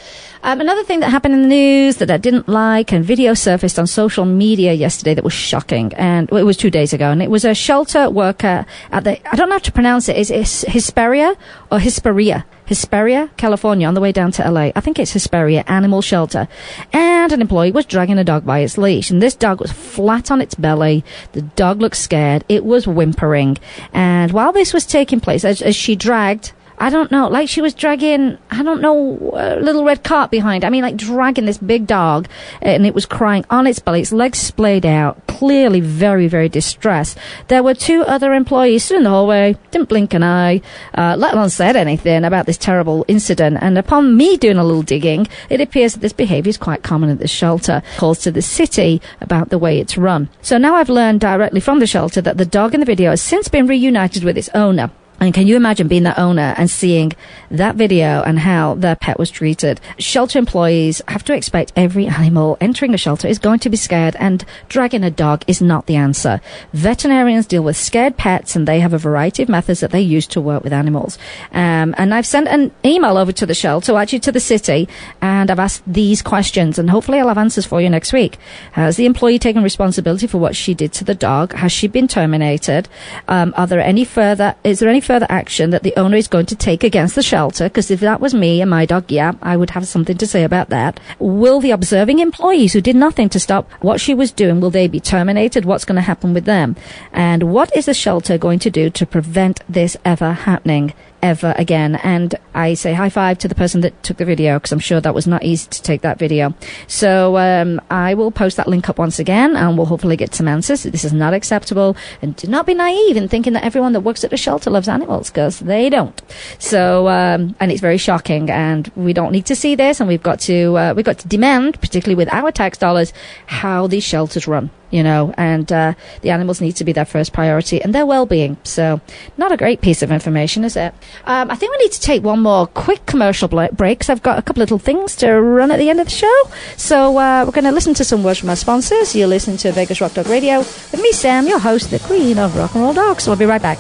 Um, 0.44 0.62
another 0.62 0.84
thing 0.84 1.02
that 1.02 1.10
happened 1.10 1.34
in 1.36 1.42
the 1.44 1.48
news 1.48 1.98
that 1.98 2.10
I 2.10 2.18
didn't 2.18 2.48
like 2.48 2.92
and 2.92 3.06
video 3.06 3.34
surfaced 3.34 3.78
on 3.78 3.86
social 3.86 4.26
media 4.26 4.74
yesterday 4.74 5.14
that 5.14 5.24
was 5.24 5.34
shocking, 5.34 5.94
and 5.96 6.30
well, 6.32 6.42
it 6.42 6.46
was 6.46 6.58
two 6.58 6.72
days 6.72 6.94
ago, 6.94 7.12
and 7.12 7.22
it 7.22 7.30
was 7.30 7.46
a 7.46 7.54
shelter 7.54 8.10
worker 8.10 8.66
at 8.92 9.04
the, 9.04 9.32
I 9.32 9.36
don't 9.36 9.50
know 9.50 9.56
how 9.56 9.60
to 9.60 9.72
pronounce 9.72 10.10
it, 10.10 10.18
is 10.18 10.32
it 10.32 10.72
Hesperia 10.72 11.36
or 11.72 11.80
Hesperia? 11.80 12.46
Hesperia, 12.66 13.30
California, 13.38 13.88
on 13.88 13.94
the 13.94 14.02
way 14.02 14.12
down 14.12 14.32
to 14.32 14.50
LA. 14.50 14.72
I 14.76 14.82
think 14.82 15.00
it's 15.00 15.14
Hesperia 15.14 15.64
Animal 15.68 16.02
Shelter. 16.02 16.48
And 16.94 17.32
an 17.32 17.42
employee 17.42 17.72
was 17.72 17.86
dragging 17.86 18.18
a 18.18 18.24
dog 18.24 18.46
by 18.46 18.60
its 18.60 18.78
leash. 18.78 19.10
And 19.10 19.22
this 19.22 19.36
dog 19.36 19.60
was 19.60 19.72
flat 19.72 20.32
on 20.32 20.42
its 20.42 20.56
belly. 20.56 21.04
The 21.34 21.42
dog 21.42 21.82
looked 21.82 21.98
scared. 21.98 22.44
It 22.48 22.64
was 22.64 22.88
whimpering. 22.88 23.58
And 23.94 24.32
while 24.32 24.52
this 24.52 24.74
was 24.74 24.86
taking 24.86 25.20
place, 25.20 25.44
as, 25.44 25.62
as 25.62 25.76
she 25.76 25.96
dragged 25.96 26.54
I 26.82 26.90
don't 26.90 27.12
know, 27.12 27.28
like 27.28 27.48
she 27.48 27.62
was 27.62 27.76
dragging, 27.76 28.40
I 28.50 28.64
don't 28.64 28.82
know, 28.82 29.34
a 29.36 29.60
little 29.60 29.86
red 29.86 30.04
cart 30.04 30.32
behind. 30.32 30.66
I 30.66 30.72
mean, 30.72 30.82
like 30.82 30.98
dragging 30.98 31.46
this 31.46 31.60
big 31.60 31.86
dog, 31.86 32.28
and 32.60 32.88
it 32.88 32.96
was 32.96 33.06
crying 33.06 33.46
on 33.52 33.68
its 33.68 33.78
belly, 33.78 34.02
its 34.02 34.12
legs 34.12 34.40
splayed 34.40 34.84
out, 34.84 35.28
clearly 35.28 35.80
very, 35.80 36.28
very 36.28 36.50
distressed. 36.50 37.20
There 37.50 37.62
were 37.62 37.76
two 37.76 38.02
other 38.02 38.34
employees 38.34 38.84
stood 38.84 38.98
in 38.98 39.04
the 39.04 39.12
hallway, 39.12 39.58
didn't 39.70 39.90
blink 39.90 40.16
an 40.16 40.24
eye, 40.24 40.62
uh, 40.98 41.16
let 41.20 41.36
alone 41.36 41.52
said 41.52 41.76
anything 41.76 42.24
about 42.24 42.48
this 42.48 42.58
terrible 42.58 43.06
incident. 43.08 43.60
And 43.62 43.78
upon 43.78 44.18
me 44.18 44.36
doing 44.36 44.58
a 44.58 44.64
little 44.64 44.82
digging, 44.82 45.28
it 45.52 45.62
appears 45.62 45.94
that 45.94 46.00
this 46.00 46.14
behaviour 46.14 46.50
is 46.50 46.58
quite 46.58 46.82
common 46.82 47.12
at 47.12 47.20
the 47.20 47.28
shelter. 47.28 47.84
Calls 47.98 48.18
to 48.22 48.32
the 48.32 48.42
city 48.42 49.04
about 49.22 49.50
the 49.50 49.60
way 49.60 49.80
it's 49.80 50.00
run. 50.00 50.30
So 50.42 50.58
now 50.58 50.74
I've 50.74 50.90
learned 50.90 51.20
directly 51.20 51.60
from 51.60 51.78
the 51.78 51.86
shelter 51.86 52.22
that 52.22 52.38
the 52.38 52.46
dog 52.46 52.74
in 52.74 52.80
the 52.80 52.88
video 52.88 53.12
has 53.12 53.22
since 53.22 53.50
been 53.50 53.68
reunited 53.68 54.24
with 54.24 54.36
its 54.36 54.50
owner. 54.56 54.90
And 55.22 55.36
can 55.36 55.46
you 55.46 55.56
imagine 55.56 55.88
being 55.88 56.02
the 56.02 56.20
owner 56.20 56.56
and 56.58 56.68
seeing 56.68 57.12
that 57.52 57.76
video 57.76 58.24
and 58.24 58.40
how 58.40 58.74
their 58.74 58.96
pet 58.96 59.20
was 59.20 59.30
treated? 59.30 59.80
Shelter 60.00 60.40
employees 60.40 61.00
have 61.08 61.24
to 61.26 61.36
expect 61.36 61.72
every 61.76 62.08
animal 62.08 62.58
entering 62.60 62.96
a 62.96 62.98
shelter 62.98 63.28
is 63.28 63.38
going 63.38 63.60
to 63.60 63.70
be 63.70 63.78
scared 63.78 64.16
and 64.18 64.44
dragging 64.68 65.04
a 65.04 65.12
dog 65.12 65.44
is 65.46 65.62
not 65.62 65.86
the 65.86 65.96
answer. 65.96 66.42
Veterinarians 66.74 67.46
deal 67.46 67.64
with 67.64 67.78
scared 67.78 68.18
pets 68.18 68.56
and 68.56 68.68
they 68.68 68.80
have 68.80 68.94
a 68.94 68.98
variety 68.98 69.44
of 69.44 69.50
methods 69.50 69.80
that 69.82 69.92
they 69.92 70.02
use 70.02 70.26
to 70.26 70.42
work 70.42 70.64
with 70.64 70.74
animals. 70.74 71.20
Um, 71.52 71.94
and 72.00 72.16
I've 72.16 72.26
sent 72.26 72.48
an 72.48 72.72
email 72.84 73.16
over 73.16 73.32
to 73.32 73.46
the 73.46 73.54
shelter, 73.54 73.96
actually 73.96 74.22
to 74.22 74.32
the 74.32 74.40
city, 74.40 74.90
and 75.22 75.52
I've 75.52 75.60
asked 75.60 75.84
these 75.86 76.24
questions 76.24 76.80
and 76.80 76.90
hopefully 76.90 77.20
I'll 77.20 77.28
have 77.28 77.38
answers 77.38 77.68
for 77.68 77.80
you 77.80 77.92
next 77.92 78.12
week. 78.12 78.40
Has 78.72 78.98
the 78.98 79.06
employee 79.06 79.38
taken 79.38 79.62
responsibility 79.62 80.26
for 80.26 80.40
what 80.40 80.56
she 80.56 80.74
did 80.74 80.94
to 80.94 81.04
the 81.04 81.14
dog? 81.14 81.54
Has 81.54 81.72
she 81.72 81.88
been 81.88 82.08
terminated? 82.08 82.90
Um, 83.28 83.54
are 83.56 83.68
there 83.68 83.82
any 83.82 84.04
further, 84.04 84.56
is 84.64 84.80
there 84.80 84.90
any 84.90 85.11
further 85.12 85.28
action 85.28 85.72
that 85.72 85.84
the 85.84 85.94
owner 85.98 86.16
is 86.16 86.30
going 86.30 86.46
to 86.46 86.56
take 86.56 86.86
against 86.86 87.16
the 87.16 87.22
shelter, 87.22 87.66
because 87.66 87.92
if 87.92 88.00
that 88.00 88.22
was 88.22 88.34
me 88.34 88.62
and 88.62 88.70
my 88.70 88.86
dog, 88.86 89.12
yeah, 89.12 89.34
I 89.42 89.58
would 89.58 89.72
have 89.72 89.86
something 89.86 90.18
to 90.18 90.26
say 90.26 90.46
about 90.46 90.70
that. 90.70 91.02
Will 91.20 91.60
the 91.60 91.72
observing 91.72 92.20
employees 92.20 92.72
who 92.72 92.80
did 92.80 92.96
nothing 92.96 93.28
to 93.28 93.38
stop 93.38 93.70
what 93.82 94.00
she 94.00 94.14
was 94.14 94.32
doing, 94.32 94.62
will 94.62 94.70
they 94.70 94.88
be 94.88 95.02
terminated? 95.02 95.66
What's 95.66 95.84
going 95.84 95.98
to 95.98 96.02
happen 96.12 96.34
with 96.34 96.46
them? 96.46 96.78
And 97.12 97.52
what 97.52 97.76
is 97.76 97.88
the 97.88 97.94
shelter 97.94 98.38
going 98.38 98.60
to 98.60 98.70
do 98.70 98.90
to 98.90 99.06
prevent 99.06 99.60
this 99.68 99.98
ever 100.06 100.32
happening? 100.32 100.94
ever 101.22 101.54
again. 101.58 101.96
And 101.96 102.34
I 102.54 102.74
say 102.74 102.94
high 102.94 103.10
five 103.10 103.38
to 103.40 103.48
the 103.48 103.56
person 103.56 103.82
that 103.82 104.04
took 104.04 104.18
the 104.18 104.26
video 104.26 104.58
because 104.58 104.72
I'm 104.72 104.80
sure 104.80 105.00
that 105.00 105.14
was 105.14 105.28
not 105.28 105.44
easy 105.44 105.70
to 105.70 105.82
take 105.82 106.02
that 106.02 106.20
video. 106.20 106.54
So 106.88 107.38
um, 107.38 107.82
I 107.90 108.14
will 108.14 108.32
post 108.32 108.58
that 108.58 108.68
link 108.68 108.90
up 108.90 108.98
once 108.98 109.20
again 109.20 109.56
and 109.56 109.78
we'll 109.78 109.88
hopefully 109.88 110.18
get 110.18 110.36
some 110.36 110.48
answers. 110.48 110.84
This 110.84 111.04
is 111.04 111.14
not 111.14 111.34
acceptable. 111.34 111.96
And 112.22 112.36
do 112.36 112.48
not 112.48 112.66
be 112.66 112.74
naive 112.74 113.18
in 113.18 113.28
thinking 113.28 113.54
that 113.54 113.64
everyone 113.64 113.94
that 113.94 114.02
works 114.02 114.24
at 114.24 114.34
a 114.34 114.38
shelter 114.38 114.70
loves 114.70 114.88
animals 114.88 115.30
because 115.30 115.60
they 115.60 115.90
don't. 115.90 116.22
So, 116.60 117.08
um, 117.08 117.56
and 117.60 117.72
it's 117.72 117.82
very 117.82 117.98
shocking 117.98 118.50
and 118.50 118.92
we 118.96 119.14
don't 119.14 119.32
need 119.32 119.46
to 119.48 119.56
see 119.56 119.76
this 119.76 120.00
and 120.00 120.08
we've 120.08 120.24
got 120.24 120.40
to, 120.42 120.78
uh, 120.78 120.94
we've 120.96 121.06
got 121.06 121.20
to 121.20 121.28
demand, 121.28 121.80
particularly 121.80 122.16
with 122.16 122.32
our 122.34 122.52
tax 122.52 122.78
dollars, 122.78 123.14
how 123.46 123.88
these 123.88 124.04
shelters 124.04 124.48
run 124.48 124.72
you 124.92 125.04
know, 125.04 125.34
and 125.38 125.72
uh, 125.72 125.94
the 126.22 126.30
animals 126.30 126.62
need 126.62 126.76
to 126.76 126.84
be 126.84 126.92
their 126.92 127.06
first 127.06 127.34
priority 127.34 127.82
and 127.82 127.96
their 127.96 128.06
well-being. 128.06 128.58
So, 128.64 129.02
not 129.38 129.52
a 129.52 129.58
great 129.58 129.82
piece 129.82 130.02
of 130.02 130.12
information, 130.12 130.64
is 130.64 130.76
it? 130.76 130.94
Um, 131.26 131.50
I 131.50 131.56
think 131.56 131.72
we 131.72 131.78
need 131.86 131.94
to 131.94 132.02
take 132.02 132.24
one 132.24 132.41
more 132.42 132.68
quick 132.68 133.06
commercial 133.06 133.48
break 133.48 133.72
because 133.72 134.10
I've 134.10 134.24
got 134.24 134.40
a 134.40 134.42
couple 134.42 134.62
little 134.62 134.80
things 134.80 135.16
to 135.18 135.40
run 135.42 135.72
at 135.72 135.78
the 135.78 135.90
end 135.90 136.00
of 136.00 136.08
the 136.08 136.12
show. 136.12 136.44
So, 136.78 137.18
uh, 137.18 137.46
we're 137.46 137.52
going 137.52 137.66
to 137.66 137.72
listen 137.72 137.94
to 137.96 138.04
some 138.04 138.24
words 138.24 138.40
from 138.40 138.50
our 138.50 138.56
sponsors. 138.56 139.16
You're 139.16 139.28
listening 139.28 139.58
to 139.58 139.72
Vegas 139.72 140.02
Rock 140.02 140.14
Dog 140.14 140.28
Radio 140.28 140.60
with 140.60 141.02
me, 141.02 141.12
Sam, 141.12 141.48
your 141.48 141.60
host, 141.60 141.92
the 141.92 142.00
queen 142.00 142.38
of 142.38 142.56
rock 142.58 142.74
and 142.76 142.84
roll 142.84 142.94
dogs. 142.94 143.24
So, 143.24 143.32
we'll 143.32 143.40
be 143.40 143.46
right 143.46 143.62
back. 143.62 143.78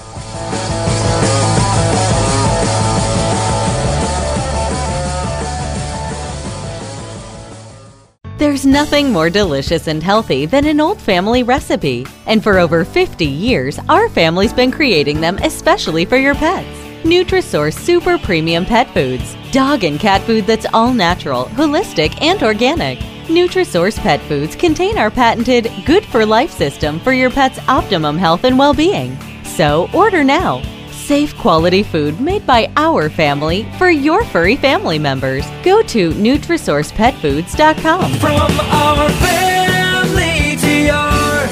There's 8.41 8.65
nothing 8.65 9.11
more 9.11 9.29
delicious 9.29 9.85
and 9.87 10.01
healthy 10.01 10.47
than 10.47 10.65
an 10.65 10.81
old 10.81 10.99
family 10.99 11.43
recipe. 11.43 12.07
And 12.25 12.41
for 12.41 12.57
over 12.57 12.83
50 12.83 13.23
years, 13.23 13.77
our 13.87 14.09
family's 14.09 14.51
been 14.51 14.71
creating 14.71 15.21
them 15.21 15.37
especially 15.43 16.05
for 16.05 16.17
your 16.17 16.33
pets. 16.33 16.80
Nutrisource 17.03 17.73
Super 17.73 18.19
Premium 18.19 18.63
Pet 18.65 18.87
Foods. 18.93 19.35
Dog 19.51 19.83
and 19.83 19.99
cat 19.99 20.21
food 20.21 20.45
that's 20.45 20.67
all 20.73 20.93
natural, 20.93 21.45
holistic, 21.45 22.15
and 22.21 22.43
organic. 22.43 22.99
Nutrisource 23.25 23.97
Pet 23.97 24.21
Foods 24.21 24.55
contain 24.55 24.99
our 24.99 25.09
patented 25.09 25.71
Good 25.85 26.05
for 26.05 26.23
Life 26.25 26.51
system 26.51 26.99
for 26.99 27.13
your 27.13 27.31
pet's 27.31 27.59
optimum 27.67 28.17
health 28.17 28.43
and 28.43 28.57
well 28.57 28.73
being. 28.73 29.17
So 29.43 29.89
order 29.93 30.23
now. 30.23 30.61
Safe 30.91 31.35
quality 31.37 31.83
food 31.83 32.21
made 32.21 32.45
by 32.45 32.71
our 32.77 33.09
family 33.09 33.65
for 33.77 33.89
your 33.89 34.23
furry 34.25 34.55
family 34.55 34.99
members. 34.99 35.45
Go 35.63 35.81
to 35.81 36.11
NutrisourcePetFoods.com. 36.11 38.13
From 38.13 38.59
our 38.69 39.09
family 39.09 40.55
to 40.57 40.71
yours, 40.85 41.51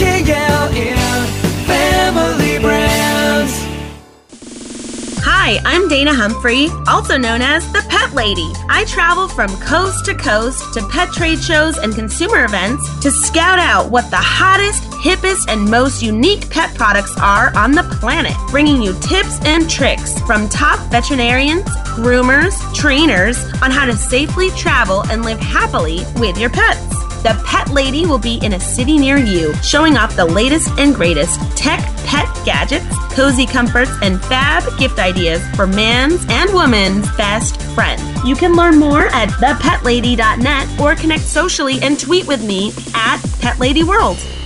KLN 0.00 0.95
Hi, 5.48 5.60
I'm 5.64 5.86
Dana 5.86 6.12
Humphrey, 6.12 6.66
also 6.88 7.16
known 7.16 7.40
as 7.40 7.70
the 7.70 7.86
Pet 7.88 8.12
Lady. 8.14 8.52
I 8.68 8.84
travel 8.88 9.28
from 9.28 9.48
coast 9.60 10.04
to 10.06 10.14
coast 10.16 10.74
to 10.74 10.84
pet 10.88 11.12
trade 11.12 11.38
shows 11.38 11.78
and 11.78 11.94
consumer 11.94 12.44
events 12.44 12.98
to 12.98 13.12
scout 13.12 13.60
out 13.60 13.92
what 13.92 14.10
the 14.10 14.16
hottest, 14.16 14.82
hippest, 14.94 15.48
and 15.48 15.70
most 15.70 16.02
unique 16.02 16.50
pet 16.50 16.74
products 16.74 17.16
are 17.18 17.56
on 17.56 17.70
the 17.70 17.84
planet, 18.00 18.34
bringing 18.50 18.82
you 18.82 18.92
tips 18.94 19.40
and 19.44 19.70
tricks 19.70 20.20
from 20.22 20.48
top 20.48 20.80
veterinarians, 20.90 21.62
groomers, 21.94 22.58
trainers 22.74 23.38
on 23.62 23.70
how 23.70 23.86
to 23.86 23.96
safely 23.96 24.50
travel 24.56 25.04
and 25.12 25.24
live 25.24 25.38
happily 25.38 26.00
with 26.16 26.36
your 26.36 26.50
pets. 26.50 27.05
The 27.26 27.42
Pet 27.44 27.70
Lady 27.70 28.06
will 28.06 28.20
be 28.20 28.36
in 28.36 28.52
a 28.52 28.60
city 28.60 28.98
near 28.98 29.16
you, 29.16 29.52
showing 29.54 29.96
off 29.96 30.14
the 30.14 30.24
latest 30.24 30.70
and 30.78 30.94
greatest 30.94 31.40
tech 31.56 31.80
pet 32.04 32.28
gadgets, 32.44 32.86
cozy 33.16 33.46
comforts, 33.46 33.90
and 34.00 34.22
fab 34.26 34.62
gift 34.78 35.00
ideas 35.00 35.44
for 35.56 35.66
man's 35.66 36.24
and 36.28 36.54
woman's 36.54 37.10
best 37.16 37.60
friend. 37.74 38.00
You 38.24 38.36
can 38.36 38.54
learn 38.54 38.78
more 38.78 39.06
at 39.06 39.30
thepetlady.net 39.30 40.80
or 40.80 40.94
connect 40.94 41.24
socially 41.24 41.80
and 41.82 41.98
tweet 41.98 42.28
with 42.28 42.44
me 42.44 42.68
at 42.94 43.18
PetLadyWorld. 43.40 44.45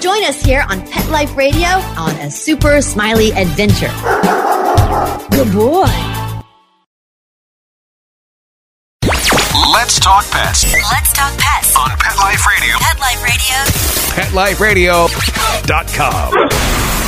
Join 0.00 0.22
us 0.24 0.40
here 0.42 0.64
on 0.68 0.80
Pet 0.86 1.08
Life 1.10 1.36
Radio 1.36 1.66
on 1.66 2.10
A 2.16 2.30
Super 2.30 2.80
Smiley 2.80 3.32
Adventure. 3.32 3.90
Good 5.30 5.52
boy. 5.52 5.84
Let's 9.72 9.98
talk 10.00 10.24
pets 10.30 10.64
Let's 10.72 11.12
talk 11.12 11.36
pets. 11.38 11.76
on 11.76 11.90
Pet 11.98 12.16
Life 12.18 12.46
Radio. 12.46 12.76
Pet 12.78 12.98
Life 13.00 13.22
Radio. 14.60 15.06
PetLifeRadio.com. 15.08 17.07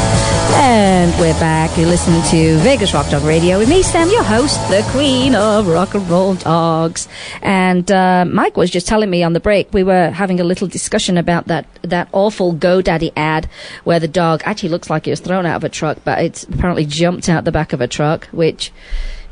And 1.03 1.21
we're 1.21 1.35
back. 1.41 1.77
You're 1.77 1.89
listening 1.89 2.23
to 2.31 2.59
Vegas 2.59 2.95
Rock 2.95 3.11
Dog 3.11 3.25
Radio 3.25 3.59
with 3.59 3.69
me, 3.69 3.83
Sam, 3.83 4.09
your 4.11 4.23
host, 4.23 4.57
the 4.71 4.87
queen 4.93 5.35
of 5.35 5.67
rock 5.67 5.95
and 5.95 6.09
roll 6.09 6.35
dogs. 6.35 7.09
And 7.43 7.91
uh, 7.91 8.25
Mike 8.25 8.57
was 8.57 8.71
just 8.71 8.87
telling 8.87 9.11
me 9.11 9.25
on 9.25 9.33
the 9.33 9.41
break, 9.41 9.75
we 9.75 9.83
were 9.83 10.11
having 10.11 10.39
a 10.39 10.45
little 10.45 10.69
discussion 10.69 11.19
about 11.19 11.49
that, 11.49 11.67
that 11.83 12.09
awful 12.13 12.55
GoDaddy 12.55 13.13
ad 13.17 13.49
where 13.83 13.99
the 13.99 14.07
dog 14.07 14.43
actually 14.45 14.69
looks 14.69 14.91
like 14.91 15.09
it 15.09 15.11
was 15.11 15.19
thrown 15.19 15.45
out 15.45 15.57
of 15.57 15.65
a 15.65 15.69
truck, 15.69 15.99
but 16.05 16.23
it's 16.23 16.45
apparently 16.45 16.87
jumped 16.87 17.29
out 17.29 17.43
the 17.43 17.51
back 17.51 17.73
of 17.73 17.81
a 17.81 17.89
truck, 17.89 18.27
which 18.27 18.71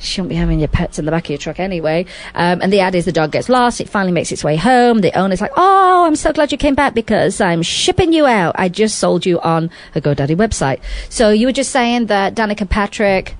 shouldn't 0.00 0.30
be 0.30 0.34
having 0.34 0.58
your 0.58 0.68
pets 0.68 0.98
in 0.98 1.04
the 1.04 1.10
back 1.10 1.24
of 1.24 1.30
your 1.30 1.38
truck 1.38 1.60
anyway. 1.60 2.06
Um, 2.34 2.60
and 2.62 2.72
the 2.72 2.80
ad 2.80 2.94
is 2.94 3.04
the 3.04 3.12
dog 3.12 3.32
gets 3.32 3.48
lost. 3.48 3.80
It 3.80 3.88
finally 3.88 4.12
makes 4.12 4.32
its 4.32 4.42
way 4.42 4.56
home. 4.56 5.00
The 5.00 5.12
owner's 5.18 5.40
like, 5.40 5.52
Oh, 5.56 6.04
I'm 6.06 6.16
so 6.16 6.32
glad 6.32 6.52
you 6.52 6.58
came 6.58 6.74
back 6.74 6.94
because 6.94 7.40
I'm 7.40 7.62
shipping 7.62 8.12
you 8.12 8.26
out. 8.26 8.54
I 8.58 8.68
just 8.68 8.98
sold 8.98 9.26
you 9.26 9.40
on 9.40 9.70
a 9.94 10.00
GoDaddy 10.00 10.36
website. 10.36 10.80
So 11.08 11.30
you 11.30 11.46
were 11.46 11.52
just 11.52 11.70
saying 11.70 12.06
that 12.06 12.34
Danica 12.34 12.68
Patrick, 12.68 13.36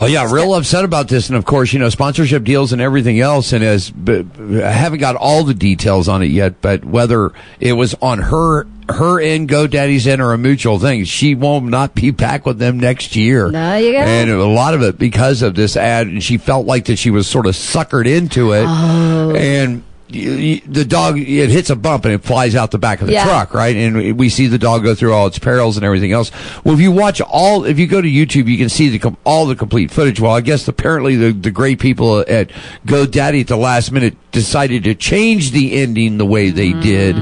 Oh 0.00 0.06
yeah, 0.06 0.30
real 0.32 0.54
upset 0.54 0.84
about 0.84 1.08
this, 1.08 1.28
and 1.28 1.36
of 1.36 1.44
course, 1.44 1.72
you 1.72 1.78
know, 1.78 1.88
sponsorship 1.88 2.44
deals 2.44 2.72
and 2.72 2.82
everything 2.82 3.20
else. 3.20 3.52
And 3.52 3.62
as 3.62 3.92
I 4.08 4.70
haven't 4.70 4.98
got 4.98 5.14
all 5.16 5.44
the 5.44 5.54
details 5.54 6.08
on 6.08 6.22
it 6.22 6.26
yet, 6.30 6.60
but 6.60 6.84
whether 6.84 7.32
it 7.60 7.74
was 7.74 7.94
on 8.02 8.18
her 8.18 8.66
her 8.90 9.18
end, 9.20 9.48
GoDaddy's 9.48 10.06
end, 10.06 10.20
or 10.20 10.32
a 10.34 10.38
mutual 10.38 10.78
thing, 10.78 11.04
she 11.04 11.34
won't 11.34 11.66
not 11.66 11.94
be 11.94 12.10
back 12.10 12.44
with 12.44 12.58
them 12.58 12.78
next 12.78 13.16
year. 13.16 13.50
There 13.50 13.80
you 13.80 13.92
go. 13.92 13.98
And 14.00 14.30
a 14.30 14.44
lot 14.44 14.74
of 14.74 14.82
it 14.82 14.98
because 14.98 15.40
of 15.42 15.54
this 15.54 15.76
ad, 15.76 16.06
and 16.08 16.22
she 16.22 16.36
felt 16.38 16.66
like 16.66 16.86
that 16.86 16.96
she 16.96 17.10
was 17.10 17.26
sort 17.26 17.46
of 17.46 17.54
suckered 17.54 18.06
into 18.06 18.52
it, 18.52 18.64
Oh. 18.66 19.34
and. 19.34 19.82
You, 20.06 20.32
you, 20.32 20.60
the 20.66 20.84
dog 20.84 21.18
it 21.18 21.50
hits 21.50 21.70
a 21.70 21.76
bump 21.76 22.04
and 22.04 22.12
it 22.12 22.22
flies 22.22 22.54
out 22.54 22.70
the 22.70 22.78
back 22.78 23.00
of 23.00 23.06
the 23.06 23.14
Yeah. 23.14 23.24
truck 23.24 23.54
right? 23.54 23.74
And 23.74 24.18
we 24.18 24.28
see 24.28 24.46
the 24.46 24.58
dog 24.58 24.82
go 24.84 24.94
through 24.94 25.14
all 25.14 25.26
its 25.26 25.38
perils 25.38 25.76
and 25.76 25.84
everything 25.84 26.12
else. 26.12 26.30
Well 26.62 26.74
if 26.74 26.80
you 26.80 26.92
watch 26.92 27.20
all 27.22 27.64
if 27.64 27.78
you 27.78 27.86
go 27.86 28.00
to 28.02 28.08
youtube 28.08 28.46
you 28.46 28.58
can 28.58 28.68
see 28.68 28.90
the 28.90 28.98
com- 28.98 29.16
all 29.24 29.46
the 29.46 29.56
complete 29.56 29.90
footage. 29.90 30.20
Well 30.20 30.32
i 30.32 30.40
guess 30.40 30.68
apparently 30.68 31.16
the, 31.16 31.32
the 31.32 31.50
great 31.50 31.80
people 31.80 32.20
at 32.28 32.50
godaddy 32.86 33.40
at 33.40 33.48
the 33.48 33.56
last 33.56 33.92
minute 33.92 34.16
decided 34.30 34.84
to 34.84 34.94
change 34.94 35.52
the 35.52 35.72
ending 35.74 36.18
the 36.18 36.26
way 36.26 36.50
they 36.50 36.70
mm. 36.70 36.82
did 36.82 37.16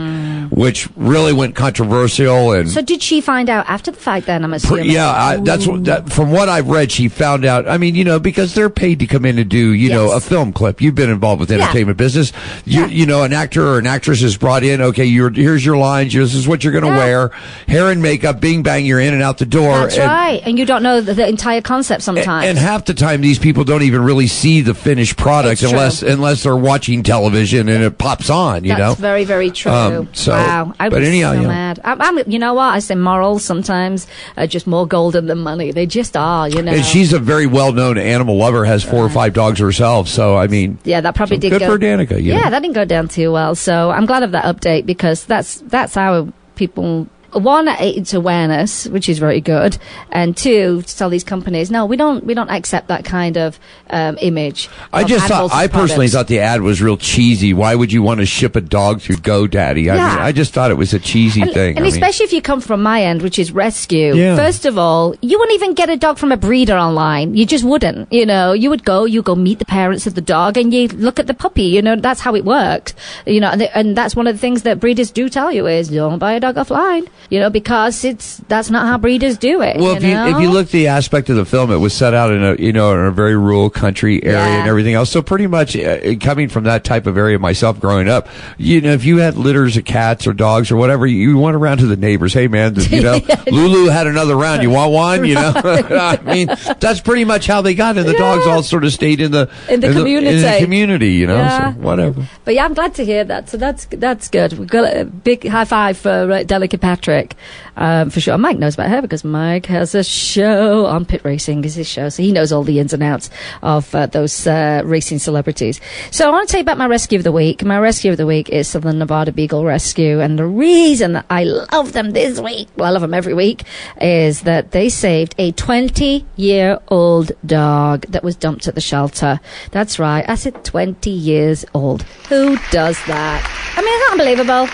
which 0.52 0.86
really 0.96 1.32
went 1.32 1.54
controversial 1.56 2.52
and 2.52 2.70
so 2.70 2.82
did 2.82 3.02
she 3.02 3.20
find 3.20 3.48
out 3.48 3.64
after 3.68 3.90
the 3.90 3.96
fact 3.98 4.26
then, 4.26 4.44
I'm 4.44 4.52
assuming? 4.52 4.90
Yeah, 4.90 5.10
I, 5.10 5.36
that's 5.38 5.66
what. 5.66 5.84
That, 5.84 6.12
from 6.12 6.30
what 6.30 6.48
I've 6.48 6.68
read, 6.68 6.92
she 6.92 7.08
found 7.08 7.44
out. 7.44 7.66
I 7.66 7.78
mean, 7.78 7.94
you 7.94 8.04
know, 8.04 8.20
because 8.20 8.54
they're 8.54 8.68
paid 8.70 8.98
to 9.00 9.06
come 9.06 9.24
in 9.24 9.38
and 9.38 9.48
do, 9.48 9.72
you 9.72 9.88
know, 9.88 10.12
a 10.12 10.20
film 10.20 10.52
clip. 10.52 10.80
You've 10.82 10.94
been 10.94 11.10
involved 11.10 11.40
with 11.40 11.50
Yeah. 11.50 11.58
entertainment 11.62 11.96
business. 11.96 12.32
You, 12.66 12.82
Yeah. 12.82 12.86
you 12.88 13.06
know, 13.06 13.22
an 13.24 13.32
actor 13.32 13.66
or 13.66 13.78
an 13.78 13.86
actress 13.86 14.22
is 14.22 14.36
brought 14.36 14.62
in. 14.62 14.80
Okay, 14.82 15.04
you're 15.06 15.30
here's 15.30 15.64
your 15.64 15.76
lines. 15.78 16.12
This 16.12 16.34
is 16.34 16.46
what 16.46 16.62
you're 16.64 16.72
going 16.72 16.84
to 16.84 16.90
Yeah. 16.90 16.96
wear. 16.96 17.30
Hair 17.68 17.90
and 17.90 18.02
makeup. 18.02 18.40
Bing 18.40 18.62
bang, 18.62 18.84
you're 18.84 19.00
in 19.00 19.14
and 19.14 19.22
out 19.22 19.38
the 19.38 19.46
door. 19.46 19.72
That's 19.80 19.96
and, 19.96 20.06
right. 20.06 20.42
And 20.44 20.58
you 20.58 20.66
don't 20.66 20.82
know 20.82 21.00
the, 21.00 21.14
the 21.14 21.26
entire 21.28 21.62
concept 21.62 22.02
sometimes. 22.02 22.46
And 22.46 22.58
half 22.58 22.84
the 22.84 22.94
time, 22.94 23.20
these 23.22 23.38
people 23.38 23.64
don't 23.64 23.82
even 23.82 24.02
really 24.02 24.26
see 24.26 24.60
the 24.60 24.74
finished 24.74 25.16
product 25.16 25.52
It's 25.52 25.60
true. 25.62 25.70
unless 25.70 26.02
unless 26.02 26.42
they're 26.42 26.56
watching 26.56 27.02
television 27.02 27.68
and 27.68 27.82
it 27.82 27.96
pops 27.98 28.28
on. 28.30 28.64
You 28.64 28.70
That's 28.76 28.98
know, 28.98 29.02
very, 29.02 29.24
very 29.24 29.50
true. 29.50 29.72
Um, 29.72 30.08
so- 30.12 30.41
wow. 30.46 30.74
I 30.80 30.88
but 30.88 31.00
was 31.00 31.08
anyhow, 31.08 31.30
so 31.32 31.36
you 31.36 31.42
know. 31.42 31.48
mad. 31.48 31.80
I'm, 31.84 32.00
I'm, 32.00 32.30
you 32.30 32.38
know 32.38 32.54
what? 32.54 32.74
I 32.74 32.78
say 32.80 32.94
morals 32.94 33.44
sometimes 33.44 34.06
are 34.36 34.46
just 34.46 34.66
more 34.66 34.86
golden 34.86 35.26
than 35.26 35.38
money. 35.38 35.70
They 35.72 35.86
just 35.86 36.16
are, 36.16 36.48
you 36.48 36.62
know. 36.62 36.72
and 36.72 36.84
she's 36.84 37.12
a 37.12 37.18
very 37.18 37.46
well 37.46 37.72
known 37.72 37.98
animal 37.98 38.36
lover. 38.36 38.64
Has 38.64 38.82
four 38.84 39.04
or 39.04 39.08
five 39.10 39.32
dogs 39.34 39.58
herself. 39.60 40.08
So 40.08 40.36
I 40.36 40.46
mean, 40.46 40.78
Yeah, 40.84 41.00
that 41.00 41.14
probably 41.14 41.36
So 41.36 41.40
did 41.40 41.50
good 41.50 41.60
go. 41.60 41.66
for 41.72 41.78
Danica, 41.78 42.22
yeah, 42.22 42.40
know. 42.44 42.50
that 42.50 42.60
didn't 42.60 42.74
go 42.74 42.84
down 42.84 43.08
too 43.08 43.32
well. 43.32 43.54
So 43.54 43.90
I'm 43.90 44.06
glad 44.06 44.22
of 44.22 44.32
that 44.32 44.44
update 44.44 44.86
because 44.86 45.24
that's 45.24 45.56
that's 45.62 45.94
how 45.94 46.32
people 46.56 47.06
one, 47.32 47.68
it's 47.68 48.14
awareness, 48.14 48.86
which 48.86 49.08
is 49.08 49.18
very 49.18 49.40
good, 49.40 49.78
and 50.10 50.36
two, 50.36 50.82
to 50.82 50.96
tell 50.96 51.10
these 51.10 51.24
companies, 51.24 51.70
no, 51.70 51.86
we 51.86 51.96
don't, 51.96 52.24
we 52.24 52.34
don't 52.34 52.50
accept 52.50 52.88
that 52.88 53.04
kind 53.04 53.36
of 53.36 53.58
um, 53.90 54.18
image. 54.20 54.68
I 54.92 55.02
of 55.02 55.08
just 55.08 55.26
thought, 55.28 55.52
I 55.52 55.66
personally 55.66 56.08
thought 56.08 56.28
the 56.28 56.40
ad 56.40 56.62
was 56.62 56.82
real 56.82 56.96
cheesy. 56.96 57.52
Why 57.54 57.74
would 57.74 57.92
you 57.92 58.02
want 58.02 58.20
to 58.20 58.26
ship 58.26 58.56
a 58.56 58.60
dog 58.60 59.00
through 59.00 59.16
GoDaddy? 59.16 59.90
I 59.92 59.96
Yeah. 59.96 60.08
mean, 60.08 60.18
I 60.18 60.32
just 60.32 60.52
thought 60.52 60.70
it 60.70 60.74
was 60.76 60.92
a 60.94 60.98
cheesy 60.98 61.42
And, 61.42 61.52
thing. 61.52 61.76
and 61.76 61.80
I 61.80 61.82
mean- 61.82 61.92
especially 61.92 62.24
if 62.24 62.32
you 62.32 62.42
come 62.42 62.60
from 62.60 62.82
my 62.82 63.02
end, 63.02 63.22
which 63.22 63.38
is 63.38 63.52
rescue. 63.52 64.14
Yeah. 64.14 64.36
First 64.36 64.64
of 64.66 64.76
all, 64.78 65.14
you 65.20 65.38
wouldn't 65.38 65.54
even 65.54 65.74
get 65.74 65.88
a 65.90 65.96
dog 65.96 66.18
from 66.18 66.32
a 66.32 66.36
breeder 66.36 66.76
online. 66.76 67.34
You 67.34 67.46
just 67.46 67.64
wouldn't. 67.64 68.12
You 68.12 68.26
know, 68.26 68.52
you 68.52 68.70
would 68.70 68.84
go, 68.84 69.04
you 69.04 69.22
go 69.22 69.34
meet 69.34 69.58
the 69.58 69.64
parents 69.64 70.06
of 70.06 70.14
the 70.14 70.20
dog, 70.20 70.56
and 70.56 70.72
you 70.72 70.88
look 70.88 71.18
at 71.18 71.26
the 71.26 71.34
puppy. 71.34 71.64
You 71.64 71.82
know, 71.82 71.96
that's 71.96 72.20
how 72.20 72.34
it 72.34 72.44
works. 72.44 72.94
You 73.26 73.40
know, 73.40 73.48
and, 73.50 73.62
and 73.74 73.96
that's 73.96 74.14
one 74.14 74.26
of 74.26 74.34
the 74.34 74.38
things 74.40 74.62
that 74.62 74.80
breeders 74.80 75.10
do 75.10 75.28
tell 75.28 75.50
you 75.52 75.66
is 75.66 75.88
don't 75.88 76.18
buy 76.18 76.32
a 76.34 76.40
dog 76.40 76.56
offline. 76.56 77.06
You 77.30 77.40
know, 77.40 77.50
because 77.50 78.04
it's 78.04 78.38
that's 78.48 78.68
not 78.70 78.86
how 78.86 78.98
breeders 78.98 79.38
do 79.38 79.62
it. 79.62 79.76
Well, 79.78 79.96
if 79.96 80.02
you 80.02 80.14
know? 80.14 80.28
if 80.36 80.40
you 80.42 80.50
look 80.50 80.66
at 80.66 80.72
the 80.72 80.88
aspect 80.88 81.30
of 81.30 81.36
the 81.36 81.44
film, 81.44 81.70
it 81.70 81.76
was 81.78 81.94
set 81.94 82.14
out 82.14 82.30
in 82.32 82.42
a 82.42 82.54
you 82.56 82.72
know 82.72 82.92
in 82.92 83.00
a 83.00 83.10
very 83.10 83.36
rural 83.36 83.70
country 83.70 84.22
area 84.22 84.38
Yeah. 84.38 84.60
and 84.60 84.68
everything 84.68 84.94
else. 84.94 85.10
So 85.10 85.22
pretty 85.22 85.46
much 85.46 85.76
uh, 85.76 86.14
coming 86.20 86.48
from 86.48 86.64
that 86.64 86.84
type 86.84 87.06
of 87.06 87.16
area 87.16 87.38
myself, 87.38 87.80
growing 87.80 88.08
up, 88.08 88.28
you 88.58 88.80
know, 88.80 88.92
if 88.92 89.04
you 89.04 89.18
had 89.18 89.36
litters 89.36 89.76
of 89.76 89.84
cats 89.84 90.26
or 90.26 90.32
dogs 90.32 90.70
or 90.70 90.76
whatever, 90.76 91.06
you 91.06 91.38
went 91.38 91.56
around 91.56 91.78
to 91.78 91.86
the 91.86 91.96
neighbors. 91.96 92.34
Hey, 92.34 92.48
man, 92.48 92.74
you 92.76 93.00
know, 93.06 93.18
Lulu 93.50 93.88
had 93.90 94.06
another 94.06 94.36
round. 94.36 94.62
You 94.62 94.70
want 94.70 94.92
one? 94.92 95.24
You 95.24 95.34
know, 95.36 95.52
I 95.64 96.18
mean, 96.24 96.48
that's 96.80 97.00
pretty 97.00 97.24
much 97.24 97.46
how 97.46 97.62
they 97.62 97.74
got 97.74 97.96
it. 97.96 98.04
The 98.06 98.12
dogs 98.14 98.46
all 98.46 98.62
sort 98.62 98.84
of 98.84 98.92
stayed 98.92 99.20
in 99.20 99.32
the 99.32 99.48
In 99.68 99.80
the 99.80 99.86
in 99.88 99.94
the 99.94 100.00
community. 100.00 100.58
community. 100.62 101.12
You 101.14 101.26
know, 101.28 101.36
Yeah. 101.36 101.72
so 101.74 101.80
whatever. 101.80 102.28
But 102.44 102.54
yeah, 102.54 102.64
I'm 102.64 102.74
glad 102.74 102.94
to 102.96 103.04
hear 103.04 103.24
that. 103.24 103.48
So 103.48 103.56
that's 103.56 103.86
that's 103.86 104.28
good. 104.28 104.52
We've 104.58 104.68
got 104.68 104.94
a 104.94 105.04
big 105.04 105.46
high 105.48 105.64
five 105.64 105.96
for 105.96 106.10
uh, 106.10 106.42
Danica 106.44 106.80
Patrick, 106.80 107.11
Patrick 107.12 107.36
um, 107.76 108.10
for 108.10 108.20
sure. 108.20 108.36
Mike 108.38 108.58
knows 108.58 108.74
about 108.74 108.90
her 108.90 109.02
because 109.02 109.24
Mike 109.24 109.66
has 109.66 109.94
a 109.94 110.04
show 110.04 110.86
on 110.86 111.04
pit 111.04 111.22
racing. 111.24 111.64
Is 111.64 111.74
his 111.74 111.88
show, 111.88 112.08
so 112.08 112.22
he 112.22 112.32
knows 112.32 112.52
all 112.52 112.64
the 112.64 112.78
ins 112.78 112.92
and 112.92 113.02
outs 113.02 113.30
of 113.62 113.94
uh, 113.94 114.06
those 114.06 114.46
uh, 114.46 114.82
racing 114.84 115.18
celebrities. 115.18 115.80
So 116.10 116.26
I 116.26 116.30
want 116.30 116.48
to 116.48 116.52
tell 116.52 116.58
you 116.58 116.62
about 116.62 116.78
my 116.78 116.86
rescue 116.86 117.18
of 117.18 117.24
the 117.24 117.32
week. 117.32 117.64
My 117.64 117.78
rescue 117.78 118.10
of 118.10 118.16
the 118.16 118.26
week 118.26 118.48
is 118.48 118.68
Southern 118.68 118.98
Nevada 118.98 119.32
Beagle 119.32 119.64
Rescue, 119.64 120.20
and 120.20 120.38
the 120.38 120.46
reason 120.46 121.12
that 121.14 121.26
I 121.30 121.44
love 121.44 121.92
them 121.92 122.10
this 122.10 122.40
week, 122.40 122.68
well, 122.76 122.88
I 122.88 122.90
love 122.90 123.02
them 123.02 123.14
every 123.14 123.34
week, 123.34 123.62
is 124.00 124.42
that 124.42 124.72
they 124.72 124.88
saved 124.88 125.34
a 125.38 125.52
20 125.52 126.26
year 126.36 126.78
old 126.88 127.32
dog 127.46 128.02
that 128.08 128.22
was 128.22 128.36
dumped 128.36 128.68
at 128.68 128.74
the 128.74 128.80
shelter. 128.80 129.40
That's 129.70 129.98
right, 129.98 130.28
I 130.28 130.34
said 130.34 130.64
20 130.64 131.10
years 131.10 131.64
old. 131.74 132.02
Who 132.28 132.56
does 132.70 132.98
that? 133.06 133.72
I 133.76 133.80
mean, 133.80 133.94
it's 133.94 134.10
unbelievable. 134.12 134.66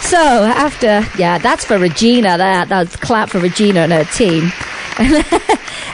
So 0.00 0.16
after, 0.16 1.04
yeah, 1.20 1.38
that's 1.38 1.64
for 1.64 1.76
Regina. 1.78 2.37
That 2.38 2.68
that's 2.68 2.96
clap 2.96 3.30
for 3.30 3.38
Regina 3.38 3.80
and 3.80 3.92
her 3.92 4.04
team. 4.04 4.52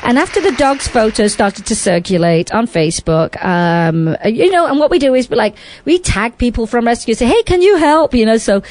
and 0.02 0.18
after 0.18 0.40
the 0.40 0.52
dog's 0.52 0.88
photos 0.88 1.32
started 1.32 1.66
to 1.66 1.76
circulate 1.76 2.52
on 2.52 2.66
Facebook, 2.66 3.42
um, 3.44 4.16
you 4.24 4.50
know, 4.50 4.66
and 4.66 4.78
what 4.78 4.90
we 4.90 4.98
do 4.98 5.14
is 5.14 5.30
like 5.30 5.56
we 5.84 5.98
tag 5.98 6.38
people 6.38 6.66
from 6.66 6.86
rescue, 6.86 7.14
say, 7.14 7.26
"Hey, 7.26 7.42
can 7.42 7.60
you 7.60 7.76
help?" 7.76 8.14
You 8.14 8.26
know, 8.26 8.38
so. 8.38 8.62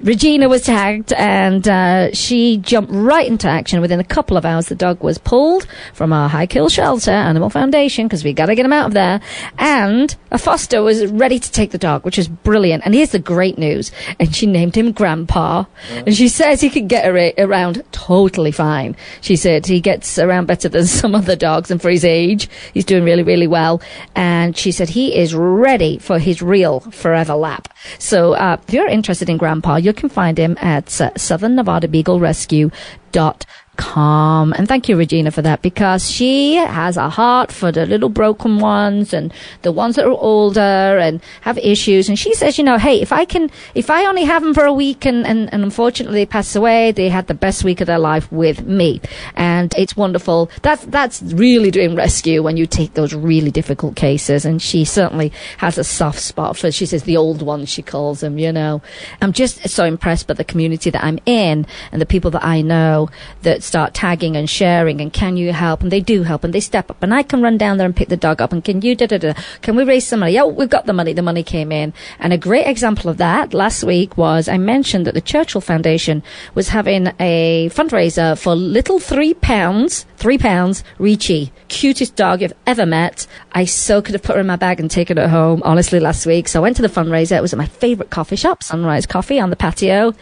Regina 0.00 0.48
was 0.48 0.62
tagged 0.62 1.12
and 1.12 1.66
uh, 1.66 2.12
she 2.12 2.58
jumped 2.58 2.92
right 2.92 3.26
into 3.26 3.48
action. 3.48 3.80
Within 3.80 3.98
a 3.98 4.04
couple 4.04 4.36
of 4.36 4.44
hours, 4.44 4.66
the 4.66 4.76
dog 4.76 5.02
was 5.02 5.18
pulled 5.18 5.66
from 5.92 6.12
our 6.12 6.28
High 6.28 6.46
Kill 6.46 6.68
Shelter 6.68 7.10
Animal 7.10 7.50
Foundation 7.50 8.06
because 8.06 8.22
we 8.22 8.32
got 8.32 8.46
to 8.46 8.54
get 8.54 8.64
him 8.64 8.72
out 8.72 8.86
of 8.86 8.94
there. 8.94 9.20
And 9.58 10.14
a 10.30 10.38
foster 10.38 10.82
was 10.82 11.06
ready 11.06 11.40
to 11.40 11.50
take 11.50 11.72
the 11.72 11.78
dog, 11.78 12.04
which 12.04 12.16
is 12.16 12.28
brilliant. 12.28 12.84
And 12.84 12.94
here's 12.94 13.10
the 13.10 13.18
great 13.18 13.58
news. 13.58 13.90
And 14.20 14.34
she 14.34 14.46
named 14.46 14.76
him 14.76 14.92
Grandpa. 14.92 15.64
And 15.90 16.14
she 16.14 16.28
says 16.28 16.60
he 16.60 16.70
can 16.70 16.86
get 16.86 17.04
ar- 17.04 17.44
around 17.44 17.82
totally 17.90 18.52
fine. 18.52 18.94
She 19.20 19.34
said 19.34 19.66
he 19.66 19.80
gets 19.80 20.16
around 20.16 20.46
better 20.46 20.68
than 20.68 20.86
some 20.86 21.16
other 21.16 21.34
dogs 21.34 21.72
and 21.72 21.82
for 21.82 21.90
his 21.90 22.04
age. 22.04 22.48
He's 22.72 22.84
doing 22.84 23.02
really, 23.02 23.24
really 23.24 23.48
well. 23.48 23.82
And 24.14 24.56
she 24.56 24.70
said 24.70 24.90
he 24.90 25.16
is 25.16 25.34
ready 25.34 25.98
for 25.98 26.20
his 26.20 26.40
real 26.40 26.80
forever 26.80 27.34
lap. 27.34 27.68
So 27.98 28.34
uh, 28.34 28.58
if 28.66 28.72
you're 28.72 28.86
interested 28.86 29.28
in 29.28 29.38
Grandpa, 29.38 29.76
you 29.88 29.94
can 29.94 30.10
find 30.10 30.38
him 30.38 30.56
at 30.60 31.00
uh, 31.00 31.10
Southern 31.16 31.54
Nevada 31.56 31.88
Beagle 31.88 32.20
Rescue 32.20 32.70
dot 33.10 33.46
com 33.78 34.52
and 34.54 34.68
thank 34.68 34.88
you 34.88 34.96
regina 34.96 35.30
for 35.30 35.40
that 35.40 35.62
because 35.62 36.10
she 36.10 36.54
has 36.54 36.96
a 36.96 37.08
heart 37.08 37.50
for 37.50 37.72
the 37.72 37.86
little 37.86 38.08
broken 38.08 38.58
ones 38.58 39.14
and 39.14 39.32
the 39.62 39.72
ones 39.72 39.96
that 39.96 40.04
are 40.04 40.10
older 40.10 40.98
and 40.98 41.22
have 41.42 41.56
issues. 41.58 42.08
And 42.08 42.18
she 42.18 42.34
says 42.34 42.58
you 42.58 42.64
know 42.64 42.76
hey 42.76 43.00
if 43.00 43.12
i 43.12 43.24
can 43.24 43.50
if 43.74 43.88
i 43.88 44.04
only 44.04 44.24
have 44.24 44.42
them 44.42 44.52
for 44.52 44.64
a 44.64 44.72
week 44.72 45.06
and, 45.06 45.26
and, 45.26 45.52
and 45.52 45.62
unfortunately 45.62 46.20
they 46.20 46.26
pass 46.26 46.54
away 46.56 46.92
they 46.92 47.08
had 47.08 47.28
the 47.28 47.34
best 47.34 47.64
week 47.64 47.80
of 47.80 47.86
their 47.86 47.98
life 47.98 48.30
with 48.32 48.66
me. 48.66 49.00
And 49.36 49.72
it's 49.76 49.96
wonderful. 49.96 50.50
That's 50.62 50.84
that's 50.86 51.22
really 51.22 51.70
doing 51.70 51.94
rescue 51.94 52.42
when 52.42 52.56
you 52.56 52.66
take 52.66 52.94
those 52.94 53.14
really 53.14 53.50
difficult 53.50 53.96
cases. 53.96 54.44
And 54.44 54.60
she 54.60 54.84
certainly 54.84 55.32
has 55.58 55.78
a 55.78 55.84
soft 55.84 56.20
spot 56.20 56.56
for 56.56 56.70
she 56.72 56.86
says 56.86 57.04
the 57.04 57.16
old 57.16 57.42
ones 57.42 57.68
she 57.68 57.82
calls 57.82 58.20
them 58.20 58.38
you 58.38 58.52
know. 58.52 58.82
I'm 59.20 59.32
just 59.32 59.68
so 59.68 59.84
impressed 59.84 60.26
by 60.26 60.34
the 60.34 60.44
community 60.44 60.90
that 60.90 61.04
i'm 61.04 61.18
in 61.26 61.66
and 61.92 62.00
the 62.00 62.06
people 62.06 62.30
that 62.32 62.44
i 62.44 62.60
know 62.60 63.08
that 63.42 63.62
start 63.68 63.94
tagging 63.94 64.36
and 64.36 64.50
sharing 64.50 65.00
and 65.00 65.12
can 65.12 65.36
you 65.36 65.52
help? 65.52 65.82
And 65.82 65.92
they 65.92 66.00
do 66.00 66.24
help 66.24 66.42
and 66.42 66.52
they 66.52 66.60
step 66.60 66.90
up 66.90 67.02
and 67.02 67.14
I 67.14 67.22
can 67.22 67.42
run 67.42 67.56
down 67.58 67.78
there 67.78 67.86
and 67.86 67.94
pick 67.94 68.08
the 68.08 68.16
dog 68.16 68.42
up 68.42 68.52
and 68.52 68.64
can 68.64 68.82
you 68.82 68.96
da 68.96 69.06
da 69.06 69.18
da. 69.18 69.34
Can 69.62 69.76
we 69.76 69.84
raise 69.84 70.06
some 70.06 70.20
money? 70.20 70.32
Yeah 70.32 70.44
we've 70.44 70.68
got 70.68 70.86
the 70.86 70.92
money. 70.92 71.12
The 71.12 71.22
money 71.22 71.42
came 71.42 71.70
in. 71.70 71.92
And 72.18 72.32
a 72.32 72.38
great 72.38 72.66
example 72.66 73.10
of 73.10 73.18
that 73.18 73.54
last 73.54 73.84
week 73.84 74.16
was 74.16 74.48
I 74.48 74.58
mentioned 74.58 75.06
that 75.06 75.14
the 75.14 75.20
Churchill 75.20 75.60
Foundation 75.60 76.22
was 76.54 76.68
having 76.68 77.12
a 77.20 77.68
fundraiser 77.72 78.38
for 78.38 78.54
little 78.54 78.98
three 78.98 79.34
pounds 79.34 80.06
three 80.16 80.38
pounds 80.38 80.82
Ricci 80.98 81.52
cutest 81.68 82.16
dog 82.16 82.42
you've 82.42 82.54
ever 82.66 82.86
met. 82.86 83.26
I 83.52 83.64
so 83.66 84.02
could 84.02 84.14
have 84.14 84.22
put 84.22 84.34
her 84.34 84.40
in 84.40 84.46
my 84.46 84.56
bag 84.56 84.80
and 84.80 84.90
taken 84.90 85.16
her 85.16 85.28
home 85.28 85.62
honestly 85.64 86.00
last 86.00 86.26
week. 86.26 86.48
So 86.48 86.60
I 86.60 86.62
went 86.62 86.76
to 86.76 86.82
the 86.82 86.88
fundraiser. 86.88 87.36
It 87.36 87.42
was 87.42 87.52
at 87.52 87.58
my 87.58 87.66
favourite 87.66 88.10
coffee 88.10 88.36
shop 88.36 88.62
Sunrise 88.62 89.06
Coffee 89.06 89.38
on 89.38 89.50
the 89.50 89.56
patio. 89.56 90.14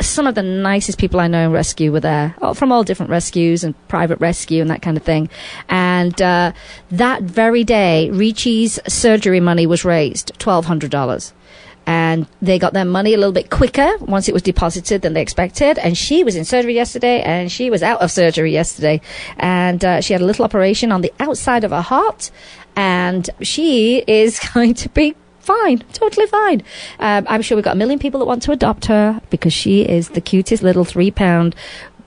Some 0.00 0.26
of 0.26 0.34
the 0.34 0.42
nicest 0.42 0.98
people 0.98 1.20
I 1.20 1.28
know 1.28 1.46
in 1.46 1.52
rescue 1.52 1.92
were 1.92 2.00
there 2.00 2.34
oh, 2.42 2.54
from 2.54 2.72
all 2.72 2.84
different 2.88 3.10
rescues 3.10 3.62
and 3.62 3.74
private 3.86 4.18
rescue 4.18 4.60
and 4.60 4.70
that 4.70 4.82
kind 4.82 4.96
of 4.96 5.04
thing. 5.04 5.30
And 5.68 6.20
uh, 6.20 6.52
that 6.90 7.22
very 7.22 7.62
day, 7.62 8.10
Ricci's 8.12 8.80
surgery 8.88 9.38
money 9.40 9.66
was 9.66 9.84
raised 9.84 10.32
twelve 10.38 10.66
hundred 10.66 10.90
dollars. 10.90 11.32
And 11.86 12.26
they 12.42 12.58
got 12.58 12.74
their 12.74 12.84
money 12.84 13.14
a 13.14 13.16
little 13.16 13.32
bit 13.32 13.48
quicker 13.48 13.96
once 14.00 14.28
it 14.28 14.34
was 14.34 14.42
deposited 14.42 15.00
than 15.00 15.14
they 15.14 15.22
expected. 15.22 15.78
And 15.78 15.96
she 15.96 16.22
was 16.22 16.36
in 16.36 16.44
surgery 16.44 16.74
yesterday, 16.74 17.22
and 17.22 17.50
she 17.50 17.70
was 17.70 17.82
out 17.82 18.02
of 18.02 18.10
surgery 18.10 18.52
yesterday. 18.52 19.00
And 19.38 19.82
uh, 19.82 20.02
she 20.02 20.12
had 20.12 20.20
a 20.20 20.26
little 20.26 20.44
operation 20.44 20.92
on 20.92 21.00
the 21.00 21.10
outside 21.18 21.64
of 21.64 21.70
her 21.70 21.80
heart, 21.80 22.30
and 22.76 23.30
she 23.40 24.04
is 24.06 24.38
going 24.52 24.74
to 24.74 24.90
be 24.90 25.14
fine, 25.48 25.78
totally 25.94 26.26
fine. 26.26 26.62
Um, 26.98 27.26
I'm 27.26 27.40
sure 27.40 27.56
we've 27.56 27.64
got 27.64 27.74
a 27.74 27.78
million 27.78 27.98
people 27.98 28.20
that 28.20 28.26
want 28.26 28.42
to 28.42 28.52
adopt 28.52 28.84
her 28.86 29.22
because 29.30 29.54
she 29.54 29.80
is 29.80 30.10
the 30.10 30.20
cutest 30.20 30.62
little 30.62 30.84
three 30.84 31.10
pound 31.10 31.56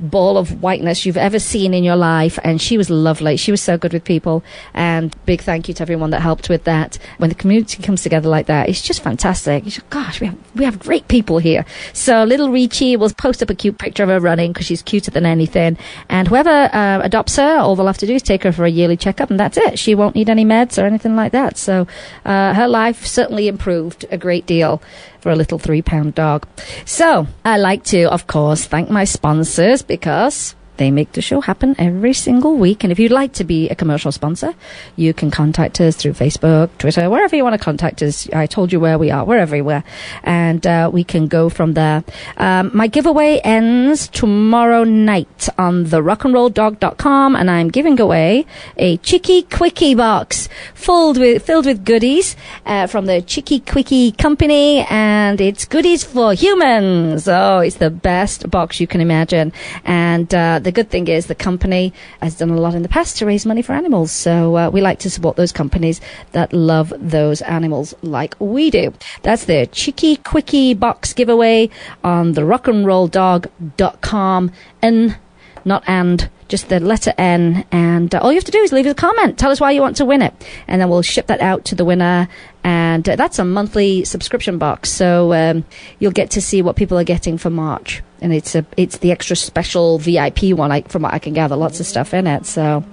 ball 0.02 0.38
of 0.38 0.62
whiteness 0.62 1.06
you've 1.06 1.18
ever 1.18 1.40
seen 1.40 1.74
in 1.74 1.84
your 1.84 1.96
life. 1.96 2.40
And 2.44 2.62
she 2.62 2.78
was 2.78 2.90
lovely. 2.90 3.38
She 3.38 3.52
was 3.52 3.62
so 3.62 3.78
good 3.78 3.94
with 3.94 4.04
people. 4.04 4.44
And 4.74 5.16
big 5.26 5.42
thank 5.42 5.68
you 5.68 5.74
to 5.76 5.82
everyone 5.82 6.10
that 6.10 6.22
helped 6.22 6.50
with 6.50 6.64
that. 6.64 6.98
When 7.18 7.30
the 7.30 7.36
community 7.36 7.82
comes 7.82 8.02
together 8.02 8.30
like 8.30 8.48
that 8.48 8.70
it's 8.70 8.82
just 8.82 9.04
fantastic. 9.04 9.64
Gosh 9.90 10.20
we 10.20 10.28
have 10.28 10.38
we 10.56 10.66
have 10.66 10.80
great 10.80 11.08
people 11.08 11.38
here. 11.38 11.66
So 11.94 12.24
little 12.24 12.50
Ricci 12.50 12.96
will 12.96 13.10
post 13.12 13.44
up 13.44 13.50
a 13.50 13.56
cute 13.56 13.78
picture 13.78 14.04
of 14.04 14.10
her 14.10 14.20
running 14.20 14.52
because 14.52 14.66
she's 14.66 14.82
cuter 14.82 15.12
than 15.12 15.26
anything. 15.26 15.78
And 16.10 16.28
whoever 16.28 16.50
uh, 16.50 17.02
adopts 17.04 17.36
her 17.36 17.58
all 17.60 17.76
they'll 17.76 17.88
have 17.88 17.98
to 18.00 18.08
do 18.08 18.16
is 18.16 18.24
take 18.24 18.44
her 18.44 18.52
for 18.52 18.66
a 18.66 18.70
yearly 18.70 18.98
checkup 18.98 19.30
and 19.30 19.40
that's 19.40 19.58
it. 19.58 19.78
She 19.78 19.96
won't 19.96 20.16
need 20.16 20.30
any 20.30 20.46
meds 20.46 20.82
or 20.82 20.86
anything 20.86 21.16
like 21.16 21.32
that. 21.34 21.58
So 21.58 21.88
uh, 22.26 22.54
her 22.54 22.68
life 22.68 23.06
certainly 23.06 23.48
improved 23.48 24.06
a 24.10 24.18
great 24.18 24.46
deal 24.46 24.82
for 25.22 25.32
a 25.32 25.36
little 25.36 25.60
three 25.60 25.82
pound 25.82 26.16
dog. 26.16 26.48
So 26.86 27.28
I 27.46 27.58
like 27.58 27.84
to, 27.86 28.12
of 28.12 28.28
course, 28.28 28.66
thank 28.66 28.90
my 28.90 29.06
sponsors 29.06 29.82
because 29.82 30.56
they 30.82 30.90
make 30.90 31.12
the 31.12 31.22
show 31.22 31.42
happen 31.42 31.76
every 31.78 32.12
single 32.12 32.56
week. 32.58 32.84
And 32.84 32.92
if 32.92 32.98
you'd 32.98 33.12
like 33.12 33.34
to 33.34 33.44
be 33.44 33.70
a 33.70 33.76
commercial 33.76 34.12
sponsor, 34.12 34.56
you 34.96 35.14
can 35.14 35.30
contact 35.30 35.80
us 35.80 35.96
through 35.96 36.14
Facebook, 36.14 36.70
Twitter, 36.80 37.08
wherever 37.08 37.36
you 37.36 37.44
want 37.44 37.54
to 37.54 37.64
contact 37.64 38.02
us. 38.02 38.28
I 38.34 38.48
told 38.48 38.74
you 38.74 38.80
where 38.80 38.98
we 38.98 39.12
are. 39.12 39.24
We're 39.24 39.38
everywhere. 39.38 39.84
And 40.24 40.66
uh, 40.66 40.90
we 40.92 41.04
can 41.04 41.28
go 41.28 41.50
from 41.50 41.74
there. 41.74 42.04
Um, 42.38 42.72
my 42.74 42.88
giveaway 42.88 43.40
ends 43.44 44.08
tomorrow 44.08 44.84
night 44.84 45.50
on 45.60 45.84
the 45.86 46.02
rockandrolldog.com 46.02 47.36
and 47.36 47.52
I'm 47.52 47.70
giving 47.70 48.00
away 48.00 48.48
a 48.78 48.98
Chicky 48.98 49.44
Quickie 49.44 49.94
box 49.94 50.50
filled 50.74 51.20
with, 51.20 51.46
filled 51.46 51.68
with 51.68 51.86
goodies 51.86 52.36
uh, 52.66 52.88
from 52.88 53.06
the 53.06 53.22
Chicky 53.22 53.60
Quickie 53.60 54.14
company 54.14 54.80
and 54.90 55.40
it's 55.40 55.66
goodies 55.66 56.04
for 56.04 56.34
humans. 56.34 57.28
Oh, 57.28 57.60
it's 57.60 57.76
the 57.76 57.92
best 57.92 58.50
box 58.50 58.80
you 58.80 58.88
can 58.88 59.00
imagine. 59.00 59.54
And 59.86 60.34
uh, 60.34 60.58
the 60.58 60.71
the 60.72 60.84
good 60.84 60.90
thing 60.90 61.10
is 61.10 61.28
the 61.28 61.36
company 61.36 61.92
has 62.22 62.38
done 62.38 62.50
a 62.50 62.56
lot 62.56 62.76
in 62.76 62.82
the 62.82 62.88
past 62.88 63.18
to 63.18 63.26
raise 63.26 63.46
money 63.46 63.62
for 63.62 63.74
animals. 63.74 64.10
So 64.10 64.56
uh, 64.56 64.70
we 64.70 64.80
like 64.80 65.00
to 65.00 65.10
support 65.10 65.36
those 65.36 65.52
companies 65.52 66.00
that 66.32 66.54
love 66.54 66.94
those 66.98 67.42
animals 67.42 67.94
like 68.02 68.38
we 68.40 68.70
do. 68.70 68.94
That's 69.22 69.44
the 69.44 69.68
Cheeky 69.70 70.16
Quickie 70.16 70.74
box 70.74 71.12
giveaway 71.12 71.70
on 72.06 72.32
the 72.34 72.44
rockandrolldog.com. 72.44 74.52
And 74.82 75.18
not 75.66 75.84
and, 75.88 76.30
just 76.52 76.70
the 76.70 76.80
letter 76.80 77.14
N. 77.18 77.66
And 77.72 78.14
uh, 78.14 78.20
all 78.20 78.32
you 78.32 78.36
have 78.36 78.44
to 78.44 78.52
do 78.52 78.60
is 78.60 78.72
leave 78.72 78.86
us 78.86 78.92
a 78.92 78.96
comment. 78.96 79.40
Tell 79.40 79.50
us 79.50 79.60
why 79.60 79.72
you 79.72 79.82
want 79.82 79.96
to 79.98 80.06
win 80.06 80.22
it. 80.22 80.34
And 80.68 80.80
then 80.80 80.90
we'll 80.90 81.02
ship 81.02 81.28
that 81.28 81.42
out 81.42 81.66
to 81.66 81.76
the 81.76 81.86
winner. 81.86 82.28
And 82.64 83.08
uh, 83.10 83.16
that's 83.16 83.40
a 83.40 83.46
monthly 83.46 84.06
subscription 84.06 84.60
box. 84.60 84.90
So 84.90 85.34
um, 85.34 85.66
you'll 85.98 86.12
get 86.12 86.30
to 86.32 86.42
see 86.42 86.62
what 86.62 86.76
people 86.76 87.00
are 87.00 87.04
getting 87.04 87.38
for 87.38 87.50
March. 87.50 88.04
And 88.22 88.32
it's 88.32 88.54
a 88.54 88.64
it's 88.78 89.00
the 89.00 89.12
extra 89.12 89.36
special 89.36 89.98
VIP 89.98 90.52
one, 90.54 90.70
like, 90.70 90.90
from 90.90 91.02
what 91.02 91.14
I 91.14 91.18
can 91.18 91.34
gather. 91.34 91.56
Lots 91.56 91.80
of 91.80 91.88
stuff 91.88 92.14
in 92.14 92.28
it. 92.28 92.46
So 92.46 92.84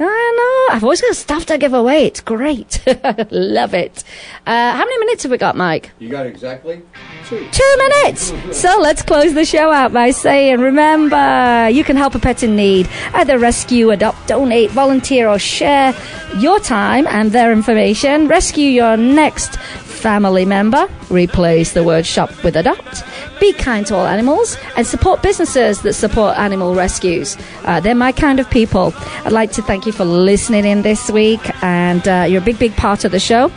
I 0.00 0.66
know. 0.68 0.74
I've 0.74 0.82
always 0.82 1.00
got 1.00 1.14
stuff 1.14 1.46
to 1.46 1.58
give 1.58 1.72
away. 1.72 2.06
It's 2.06 2.20
great. 2.20 2.82
Love 3.30 3.74
it. 3.74 4.02
Uh, 4.44 4.72
how 4.72 4.84
many 4.84 4.98
minutes 4.98 5.22
have 5.22 5.30
we 5.30 5.38
got, 5.38 5.54
Mike? 5.56 5.92
You 6.00 6.08
got 6.08 6.26
exactly 6.26 6.82
two. 7.26 7.48
Two 7.52 7.76
minutes. 7.76 8.32
So 8.58 8.80
let's 8.80 9.02
close 9.02 9.34
the 9.34 9.44
show 9.44 9.70
out 9.70 9.92
by 9.92 10.10
saying, 10.10 10.60
remember, 10.60 11.68
you 11.70 11.84
can 11.84 11.96
help 11.96 12.14
a 12.14 12.18
pet 12.18 12.42
in 12.42 12.56
need. 12.56 12.88
Either 13.14 13.38
rescue, 13.38 13.90
adopt, 13.90 14.26
donate, 14.26 14.70
volunteer, 14.70 15.28
or 15.28 15.38
share 15.38 15.94
your 16.38 16.58
time 16.60 17.06
and 17.08 17.32
their 17.32 17.52
information. 17.52 18.28
Rescue 18.28 18.68
your 18.68 18.96
next 18.96 19.56
family 19.56 20.44
member. 20.44 20.88
Replace 21.10 21.72
the 21.72 21.84
word 21.84 22.04
shop 22.04 22.30
with 22.42 22.56
adopt. 22.56 23.04
Be 23.38 23.52
kind 23.52 23.86
to 23.86 23.94
all 23.94 24.06
animals 24.06 24.56
and 24.76 24.86
support 24.86 25.22
businesses 25.22 25.82
that 25.82 25.94
support 25.94 26.36
animal 26.38 26.74
rescues. 26.74 27.36
Uh, 27.64 27.80
they're 27.80 27.94
my 27.94 28.12
kind 28.12 28.40
of 28.40 28.50
people. 28.50 28.92
I'd 29.24 29.32
like 29.32 29.52
to 29.52 29.62
thank 29.62 29.86
you 29.86 29.92
for 29.92 30.04
listening 30.04 30.64
in 30.64 30.82
this 30.82 31.10
week, 31.10 31.40
and 31.62 32.06
uh, 32.06 32.26
you're 32.28 32.42
a 32.42 32.44
big, 32.44 32.58
big 32.58 32.74
part 32.76 33.04
of 33.04 33.12
the 33.12 33.20
show. 33.20 33.50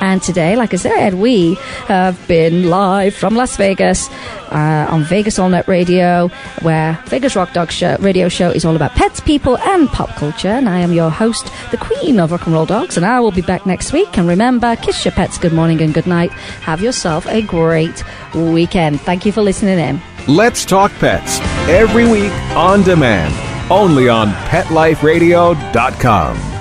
And 0.00 0.22
today, 0.22 0.56
like 0.56 0.74
I 0.74 0.76
said, 0.76 1.14
we 1.14 1.54
have 1.86 2.26
been 2.28 2.68
live 2.68 3.14
from 3.14 3.34
Las 3.34 3.56
Vegas 3.56 4.10
uh, 4.50 4.86
on 4.88 5.04
Vegas 5.04 5.38
All 5.38 5.48
Net 5.48 5.66
Radio, 5.68 6.28
where 6.62 6.98
Vegas 7.06 7.36
Rock 7.36 7.52
Dog 7.52 7.70
show, 7.70 7.96
Radio 8.00 8.28
Show 8.28 8.50
is 8.50 8.64
all 8.64 8.74
about 8.76 8.92
pets, 8.92 9.20
people, 9.20 9.58
and 9.58 9.88
pop 9.88 10.08
culture. 10.10 10.48
And 10.48 10.68
I 10.68 10.80
am 10.80 10.92
your 10.92 11.10
host, 11.10 11.50
the 11.70 11.76
Queen 11.76 12.18
of 12.20 12.32
Rock 12.32 12.46
and 12.46 12.54
Roll 12.54 12.66
Dogs, 12.66 12.96
and 12.96 13.06
I 13.06 13.20
will 13.20 13.32
be 13.32 13.42
back 13.42 13.66
next 13.66 13.92
week. 13.92 14.18
And 14.18 14.28
remember, 14.28 14.76
kiss 14.76 15.04
your 15.04 15.12
pets 15.12 15.38
good 15.38 15.52
morning 15.52 15.80
and 15.80 15.94
good 15.94 16.06
night. 16.06 16.30
Have 16.62 16.80
yourself 16.80 17.26
a 17.26 17.42
great 17.42 18.04
weekend. 18.34 19.00
Thank 19.00 19.26
you 19.26 19.32
for 19.32 19.42
listening 19.42 19.78
in. 19.78 20.00
Let's 20.28 20.64
Talk 20.64 20.90
Pets 20.92 21.40
every 21.68 22.10
week 22.10 22.32
on 22.56 22.82
demand, 22.82 23.34
only 23.70 24.08
on 24.08 24.30
PetLifeRadio.com. 24.48 26.55